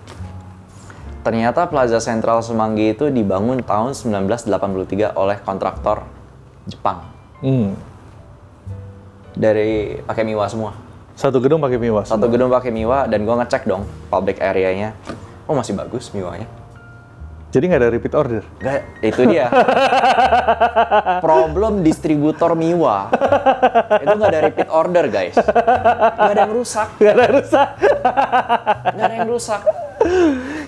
Ternyata 1.21 1.67
Plaza 1.67 1.99
Central 1.99 2.39
Semanggi 2.39 2.95
itu 2.95 3.11
dibangun 3.11 3.61
tahun 3.61 3.93
1983 3.93 5.13
oleh 5.13 5.37
kontraktor 5.43 6.07
Jepang 6.65 7.03
Hmm. 7.41 7.73
dari 9.33 9.97
pakai 10.05 10.21
Miwa 10.21 10.45
semua. 10.45 10.77
Satu 11.17 11.41
gedung 11.41 11.57
pakai 11.57 11.81
Miwa. 11.81 12.05
Satu 12.05 12.29
gedung 12.29 12.53
pakai 12.53 12.69
Miwa 12.69 13.09
dan 13.09 13.25
gue 13.25 13.35
ngecek 13.35 13.65
dong 13.65 13.83
public 14.13 14.37
area-nya. 14.39 14.93
Oh 15.49 15.57
masih 15.57 15.73
bagus 15.73 16.13
Miwanya. 16.13 16.60
Jadi 17.51 17.63
nggak 17.67 17.81
ada 17.83 17.89
repeat 17.91 18.13
order. 18.15 18.43
Gak, 18.63 19.03
itu 19.03 19.21
dia. 19.27 19.51
Problem 21.25 21.83
distributor 21.83 22.55
Miwa. 22.55 23.11
itu 23.99 24.13
nggak 24.15 24.31
ada 24.31 24.41
repeat 24.47 24.69
order 24.71 25.05
guys. 25.11 25.35
Nggak 25.35 26.31
ada 26.31 26.41
yang 26.47 26.53
rusak. 26.55 26.87
Nggak 26.95 27.13
ada 27.13 27.27
rusak. 27.35 27.67
Nggak 28.95 29.05
ada 29.05 29.15
yang 29.19 29.29
rusak. 29.29 29.61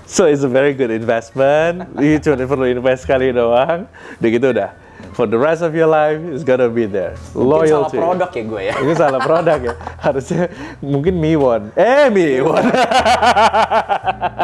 So 0.03 0.27
it's 0.27 0.43
a 0.43 0.51
very 0.51 0.75
good 0.75 0.91
investment. 0.91 1.88
You 1.95 2.19
cuma 2.19 2.43
perlu 2.43 2.67
invest 2.67 3.07
sekali 3.07 3.31
doang. 3.31 3.88
Udah 4.19 4.29
gitu 4.29 4.47
udah. 4.51 4.82
For 5.14 5.30
the 5.30 5.38
rest 5.38 5.61
of 5.61 5.78
your 5.78 5.88
life, 5.88 6.18
it's 6.34 6.41
gonna 6.43 6.70
be 6.70 6.89
there. 6.89 7.14
Mungkin 7.38 7.70
salah 7.70 7.89
Loyalty. 7.89 7.97
produk 8.01 8.30
ya 8.34 8.43
gue 8.43 8.61
ya. 8.66 8.74
Ini 8.82 8.93
salah 8.97 9.22
produk 9.22 9.59
ya. 9.61 9.74
Harusnya 10.05 10.49
mungkin 10.82 11.14
Miwon. 11.18 11.70
Eh 11.78 12.09
Miwon. 12.09 12.66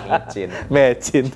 Micin. 0.09 0.49
Mecin. 0.69 1.25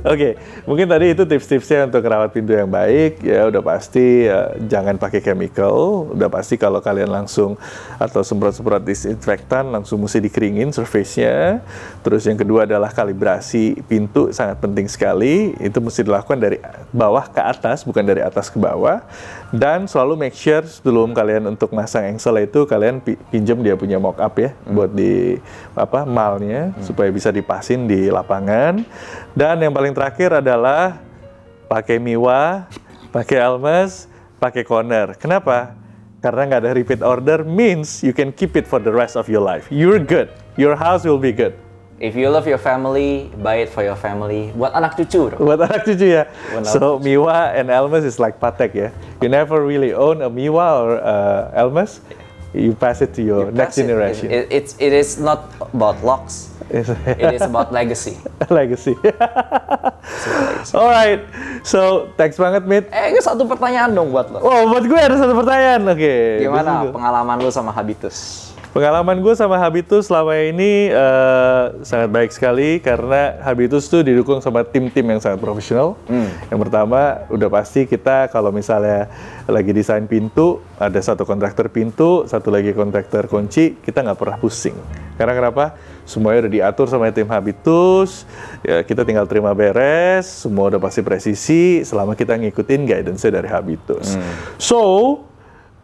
Oke, 0.00 0.40
mungkin 0.64 0.86
tadi 0.88 1.12
itu 1.12 1.22
tips-tipsnya 1.26 1.90
untuk 1.90 2.00
rawat 2.06 2.30
pintu 2.32 2.56
yang 2.56 2.70
baik. 2.70 3.20
Ya 3.20 3.44
udah 3.50 3.60
pasti 3.60 4.24
ya, 4.24 4.54
jangan 4.64 4.96
pakai 4.96 5.20
chemical. 5.20 6.08
Udah 6.16 6.30
pasti 6.32 6.56
kalau 6.56 6.80
kalian 6.80 7.10
langsung 7.10 7.60
atau 8.00 8.24
semprot-semprot 8.24 8.80
disinfektan 8.80 9.68
langsung 9.68 10.00
mesti 10.00 10.22
dikeringin 10.22 10.72
surface-nya. 10.72 11.60
Terus 12.00 12.24
yang 12.24 12.38
kedua 12.40 12.64
adalah 12.64 12.88
kalibrasi 12.94 13.76
pintu 13.84 14.32
sangat 14.32 14.62
penting 14.62 14.88
sekali. 14.88 15.52
Itu 15.60 15.82
mesti 15.84 16.06
dilakukan 16.06 16.38
dari 16.40 16.56
bawah 16.90 17.26
ke 17.30 17.38
atas, 17.38 17.86
bukan 17.86 18.02
dari 18.02 18.22
atas 18.22 18.50
ke 18.50 18.58
bawah. 18.58 19.02
Dan 19.50 19.86
selalu 19.86 20.26
make 20.26 20.36
sure 20.36 20.62
sebelum 20.66 21.14
kalian 21.14 21.46
untuk 21.50 21.70
masang 21.74 22.14
engsel 22.14 22.38
itu 22.42 22.66
kalian 22.66 23.02
pi- 23.02 23.18
pinjam 23.30 23.58
dia 23.62 23.74
punya 23.74 23.98
mock 23.98 24.18
up 24.18 24.34
ya 24.38 24.54
buat 24.66 24.90
di 24.90 25.38
apa 25.74 26.06
malnya 26.06 26.74
supaya 26.82 27.10
bisa 27.10 27.30
dipasin 27.30 27.86
di 27.86 28.10
lapangan. 28.10 28.82
Dan 29.34 29.56
yang 29.62 29.74
paling 29.74 29.94
terakhir 29.94 30.42
adalah 30.42 30.98
pakai 31.70 32.02
Miwa, 32.02 32.66
pakai 33.14 33.38
Almas, 33.38 34.10
pakai 34.42 34.66
Corner. 34.66 35.14
Kenapa? 35.14 35.78
Karena 36.20 36.44
nggak 36.44 36.60
ada 36.60 36.72
repeat 36.76 37.00
order 37.00 37.46
means 37.46 38.04
you 38.04 38.12
can 38.12 38.28
keep 38.28 38.52
it 38.52 38.68
for 38.68 38.76
the 38.76 38.92
rest 38.92 39.16
of 39.16 39.24
your 39.30 39.40
life. 39.40 39.70
You're 39.72 40.02
good. 40.02 40.28
Your 40.60 40.76
house 40.76 41.08
will 41.08 41.22
be 41.22 41.32
good. 41.32 41.56
If 42.00 42.16
you 42.16 42.32
love 42.32 42.48
your 42.48 42.56
family, 42.56 43.28
buy 43.44 43.60
it 43.60 43.68
for 43.68 43.84
your 43.84 43.92
family. 43.92 44.56
Buat 44.56 44.72
anak 44.72 44.96
cucu 44.96 45.28
bro. 45.28 45.36
Buat 45.36 45.68
anak 45.68 45.84
cucu 45.84 46.16
ya. 46.16 46.24
Buat 46.48 46.64
So 46.64 46.96
Miwa 46.96 47.52
and 47.52 47.68
Elmas 47.68 48.08
is 48.08 48.16
like 48.16 48.40
Patek 48.40 48.72
ya. 48.72 48.88
You 49.20 49.28
never 49.28 49.60
really 49.60 49.92
own 49.92 50.24
a 50.24 50.32
Miwa 50.32 50.80
or 50.80 50.96
uh, 51.04 51.52
Elmas. 51.52 52.00
You 52.56 52.72
pass 52.72 53.04
it 53.04 53.12
to 53.14 53.22
your 53.22 53.52
next 53.52 53.76
That's 53.76 53.78
it. 53.78 53.92
generation. 53.92 54.26
It, 54.32 54.48
it's, 54.50 54.74
it 54.80 54.96
is 54.96 55.20
not 55.20 55.52
about 55.60 56.00
locks. 56.00 56.50
It 56.72 56.88
is 57.36 57.44
about 57.44 57.68
legacy. 57.70 58.16
legacy. 58.50 58.96
Alright. 60.72 61.20
So 61.62 62.10
thanks 62.16 62.40
banget, 62.40 62.64
Mit. 62.64 62.88
Eh, 62.90 63.12
ini 63.12 63.20
satu 63.20 63.44
pertanyaan 63.44 63.92
dong 63.92 64.08
buat 64.08 64.32
lo. 64.32 64.40
Oh, 64.40 64.72
buat 64.72 64.82
gue 64.88 64.98
ada 64.98 65.20
satu 65.20 65.36
pertanyaan. 65.36 65.84
Oke. 65.84 66.48
Gimana 66.48 66.70
is 66.80 66.90
good. 66.90 66.94
pengalaman 66.96 67.36
lo 67.44 67.50
sama 67.52 67.70
Habitus? 67.76 68.49
Pengalaman 68.70 69.18
gue 69.18 69.34
sama 69.34 69.58
Habitus 69.58 70.06
selama 70.06 70.30
ini 70.38 70.94
eh, 70.94 71.64
sangat 71.82 72.06
baik 72.06 72.30
sekali 72.30 72.78
karena 72.78 73.34
Habitus 73.42 73.90
tuh 73.90 74.06
didukung 74.06 74.38
sama 74.38 74.62
tim-tim 74.62 75.02
yang 75.02 75.18
sangat 75.18 75.42
profesional. 75.42 75.98
Yang 76.54 76.60
pertama, 76.70 77.26
udah 77.34 77.48
pasti 77.50 77.90
kita 77.90 78.30
kalau 78.30 78.54
misalnya 78.54 79.10
lagi 79.50 79.74
desain 79.74 80.06
pintu, 80.06 80.62
ada 80.78 81.02
satu 81.02 81.26
kontraktor 81.26 81.66
pintu, 81.66 82.30
satu 82.30 82.54
lagi 82.54 82.70
kontraktor 82.70 83.26
kunci, 83.26 83.74
kita 83.82 84.06
nggak 84.06 84.18
pernah 84.22 84.38
pusing. 84.38 84.78
Karena 85.18 85.34
kenapa? 85.34 85.74
Semuanya 86.06 86.46
udah 86.46 86.52
diatur 86.54 86.86
sama 86.86 87.10
tim 87.10 87.26
Habitus, 87.26 88.22
ya 88.62 88.86
kita 88.86 89.02
tinggal 89.02 89.26
terima 89.26 89.50
beres, 89.50 90.46
semua 90.46 90.70
udah 90.70 90.78
pasti 90.78 91.02
presisi 91.02 91.82
selama 91.82 92.14
kita 92.14 92.38
ngikutin 92.38 92.86
guidance 92.86 93.26
dari 93.26 93.50
Habitus. 93.50 94.14
So, 94.58 94.78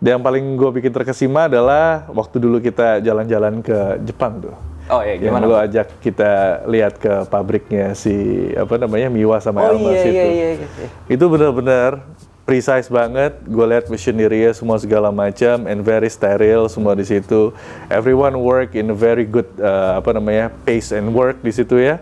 yang 0.05 0.21
paling 0.21 0.45
gue 0.61 0.71
bikin 0.77 0.93
terkesima 0.93 1.49
adalah 1.49 2.05
waktu 2.13 2.37
dulu 2.37 2.61
kita 2.61 3.01
jalan-jalan 3.01 3.65
ke 3.65 4.01
Jepang 4.05 4.45
tuh. 4.45 4.57
Oh 4.87 5.03
iya, 5.03 5.19
Yang 5.19 5.35
gimana? 5.35 5.45
lo 5.51 5.57
ajak 5.59 5.99
kita 5.99 6.63
lihat 6.71 6.95
ke 7.01 7.27
pabriknya 7.27 7.91
si 7.99 8.15
apa 8.55 8.79
namanya 8.79 9.11
Miwa 9.11 9.43
sama 9.43 9.67
Oh 9.67 9.75
Elmas 9.75 9.99
iya, 9.99 10.05
itu. 10.07 10.15
iya, 10.15 10.27
iya, 10.31 10.49
iya. 10.63 10.89
Itu 11.11 11.27
benar-benar 11.27 12.07
precise 12.47 12.87
banget. 12.87 13.35
Gue 13.51 13.67
lihat 13.67 13.91
machinery 13.91 14.47
semua 14.55 14.79
segala 14.79 15.11
macam 15.11 15.67
and 15.67 15.83
very 15.83 16.07
sterile 16.07 16.71
semua 16.71 16.95
di 16.95 17.03
situ. 17.03 17.51
Everyone 17.91 18.39
work 18.39 18.79
in 18.79 18.95
a 18.95 18.97
very 18.97 19.27
good 19.27 19.51
uh, 19.59 19.99
apa 19.99 20.15
namanya 20.15 20.55
pace 20.63 20.95
and 20.95 21.11
work 21.11 21.43
di 21.43 21.51
situ 21.51 21.83
ya. 21.83 21.99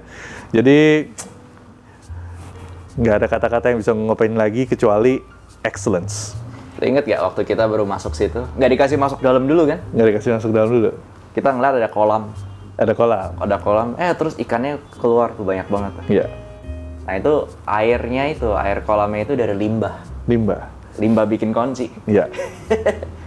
Jadi 0.53 1.09
nggak 3.01 3.15
ada 3.17 3.27
kata-kata 3.33 3.73
yang 3.73 3.81
bisa 3.81 3.97
ngopain 3.97 4.37
lagi 4.37 4.69
kecuali 4.69 5.25
excellence. 5.65 6.37
Lo 6.85 6.93
inget 6.93 7.09
gak 7.09 7.32
waktu 7.32 7.49
kita 7.49 7.64
baru 7.64 7.89
masuk 7.89 8.12
situ? 8.12 8.45
Nggak 8.61 8.70
dikasih 8.76 9.01
masuk 9.01 9.24
dalam 9.24 9.49
dulu 9.49 9.64
kan? 9.64 9.80
Nggak 9.97 10.07
dikasih 10.12 10.37
masuk 10.37 10.53
dalam 10.53 10.68
dulu. 10.68 10.93
Kita 11.32 11.57
ngeliat 11.57 11.80
ada 11.80 11.89
kolam. 11.89 12.28
Ada 12.76 12.93
kolam. 12.93 13.30
Ada 13.41 13.57
kolam, 13.57 13.89
eh 13.97 14.12
terus 14.12 14.37
ikannya 14.37 14.76
keluar 15.01 15.32
tuh 15.32 15.49
banyak 15.49 15.64
banget. 15.72 15.93
Iya. 16.12 16.26
Nah 17.09 17.14
itu 17.16 17.49
airnya 17.64 18.28
itu, 18.28 18.53
air 18.53 18.85
kolamnya 18.85 19.24
itu 19.24 19.32
dari 19.32 19.57
limbah. 19.57 19.97
Limbah. 20.28 20.61
Limbah 21.01 21.24
bikin 21.24 21.57
kunci. 21.57 21.89
Iya. 22.05 22.28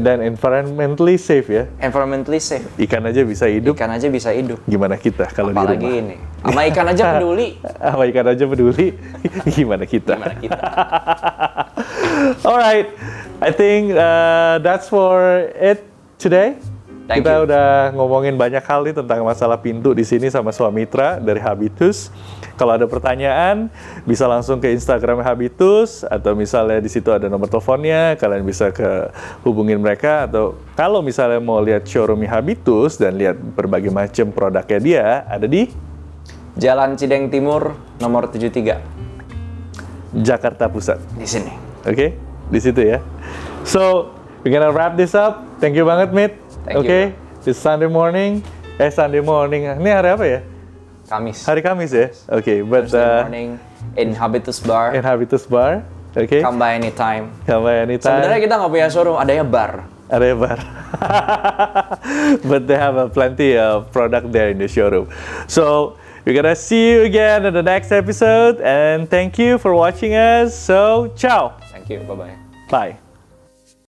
Dan 0.00 0.24
environmentally 0.24 1.20
safe 1.20 1.48
ya. 1.52 1.64
Environmentally 1.84 2.40
safe. 2.40 2.64
Ikan 2.80 3.04
aja 3.04 3.20
bisa 3.20 3.44
hidup. 3.44 3.76
Ikan 3.76 3.92
aja 3.92 4.08
bisa 4.08 4.32
hidup. 4.32 4.58
Gimana 4.64 4.96
kita 4.96 5.28
kalau 5.28 5.52
di 5.52 5.60
rumah? 5.60 5.76
ini. 5.76 6.16
Sama 6.40 6.60
ikan 6.72 6.86
aja 6.88 7.02
peduli. 7.20 7.48
Sama 7.76 8.02
ikan 8.08 8.26
aja 8.32 8.44
peduli. 8.48 8.86
Gimana 9.56 9.84
kita? 9.84 10.16
Gimana 10.16 10.36
kita? 10.40 10.60
Alright, 12.48 12.88
I 13.44 13.50
think 13.52 13.92
uh, 13.92 14.58
that's 14.64 14.88
for 14.88 15.46
it 15.54 15.84
today. 16.16 16.56
Thank 17.08 17.24
Kita 17.24 17.40
you. 17.40 17.44
udah 17.48 17.68
ngomongin 17.96 18.36
banyak 18.36 18.60
hal 18.68 18.84
nih 18.84 18.92
tentang 18.92 19.24
masalah 19.24 19.56
pintu 19.56 19.96
di 19.96 20.04
sini 20.04 20.28
sama 20.28 20.52
Suamitra 20.52 21.16
dari 21.16 21.40
Habitus. 21.40 22.12
Kalau 22.58 22.74
ada 22.74 22.90
pertanyaan, 22.90 23.70
bisa 24.02 24.26
langsung 24.26 24.58
ke 24.58 24.74
Instagram 24.74 25.22
Habitus 25.22 26.02
atau 26.02 26.34
misalnya 26.34 26.82
di 26.82 26.90
situ 26.90 27.14
ada 27.14 27.30
nomor 27.30 27.46
teleponnya, 27.46 28.18
kalian 28.18 28.42
bisa 28.42 28.74
ke 28.74 29.14
hubungin 29.46 29.78
mereka 29.78 30.26
atau 30.26 30.58
kalau 30.74 30.98
misalnya 30.98 31.38
mau 31.38 31.62
lihat 31.62 31.86
showroom 31.86 32.26
Habitus 32.26 32.98
dan 32.98 33.14
lihat 33.14 33.38
berbagai 33.38 33.94
macam 33.94 34.34
produknya 34.34 34.78
dia, 34.82 35.06
ada 35.30 35.46
di 35.46 35.70
Jalan 36.58 36.98
Cideng 36.98 37.30
Timur 37.30 37.78
nomor 38.02 38.26
73 38.26 40.18
Jakarta 40.18 40.66
Pusat. 40.66 40.98
di 41.14 41.30
sini. 41.30 41.54
Oke, 41.86 42.18
di 42.50 42.58
situ 42.58 42.82
ya. 42.82 42.98
So, 43.62 44.10
we're 44.42 44.50
gonna 44.50 44.74
wrap 44.74 44.98
this 44.98 45.14
up. 45.14 45.46
Thank 45.62 45.78
you 45.78 45.86
banget, 45.86 46.10
Mit. 46.10 46.34
Oke, 46.74 47.14
this 47.46 47.54
Sunday 47.54 47.86
morning. 47.86 48.42
Eh, 48.82 48.90
Sunday 48.90 49.22
morning. 49.22 49.70
Ini 49.70 49.90
hari 49.94 50.10
apa 50.10 50.26
ya? 50.26 50.40
Kamis. 51.08 51.42
Hari 51.48 51.64
Kamis 51.64 51.90
ya? 51.90 52.12
Oke, 52.28 52.62
but 52.62 52.86
Thursday 52.92 53.00
uh, 53.00 53.24
morning 53.24 53.50
in 53.96 54.12
Habitus 54.14 54.60
Bar. 54.60 54.92
in 54.94 55.02
Habitus 55.02 55.48
Bar. 55.48 55.82
Oke, 56.16 56.40
Come 56.42 56.58
by 56.58 56.74
anytime. 56.76 57.32
come 57.48 57.62
by 57.64 57.80
anytime. 57.84 58.20
Sebenarnya 58.20 58.40
kita 58.44 58.54
nggak 58.60 58.70
punya 58.70 58.88
showroom, 58.92 59.16
adanya 59.16 59.44
bar. 59.46 59.72
Ada 60.08 60.34
bar. 60.34 60.58
but 62.48 62.66
they 62.66 62.76
have 62.76 62.96
a 62.96 63.08
plenty 63.08 63.56
of 63.56 63.92
product 63.92 64.32
there 64.32 64.48
in 64.48 64.58
the 64.58 64.66
showroom. 64.66 65.06
So, 65.46 65.96
we're 66.24 66.34
gonna 66.34 66.56
see 66.56 66.90
you 66.96 67.04
again 67.04 67.44
in 67.44 67.52
the 67.54 67.62
next 67.62 67.92
episode. 67.92 68.60
And 68.64 69.08
thank 69.08 69.38
you 69.38 69.58
for 69.60 69.76
watching 69.76 70.16
us. 70.16 70.56
So, 70.56 71.12
ciao. 71.14 71.60
Thank 71.70 71.88
you. 71.92 72.00
Bye 72.08 72.14
bye. 72.16 72.36
Bye. 72.68 73.07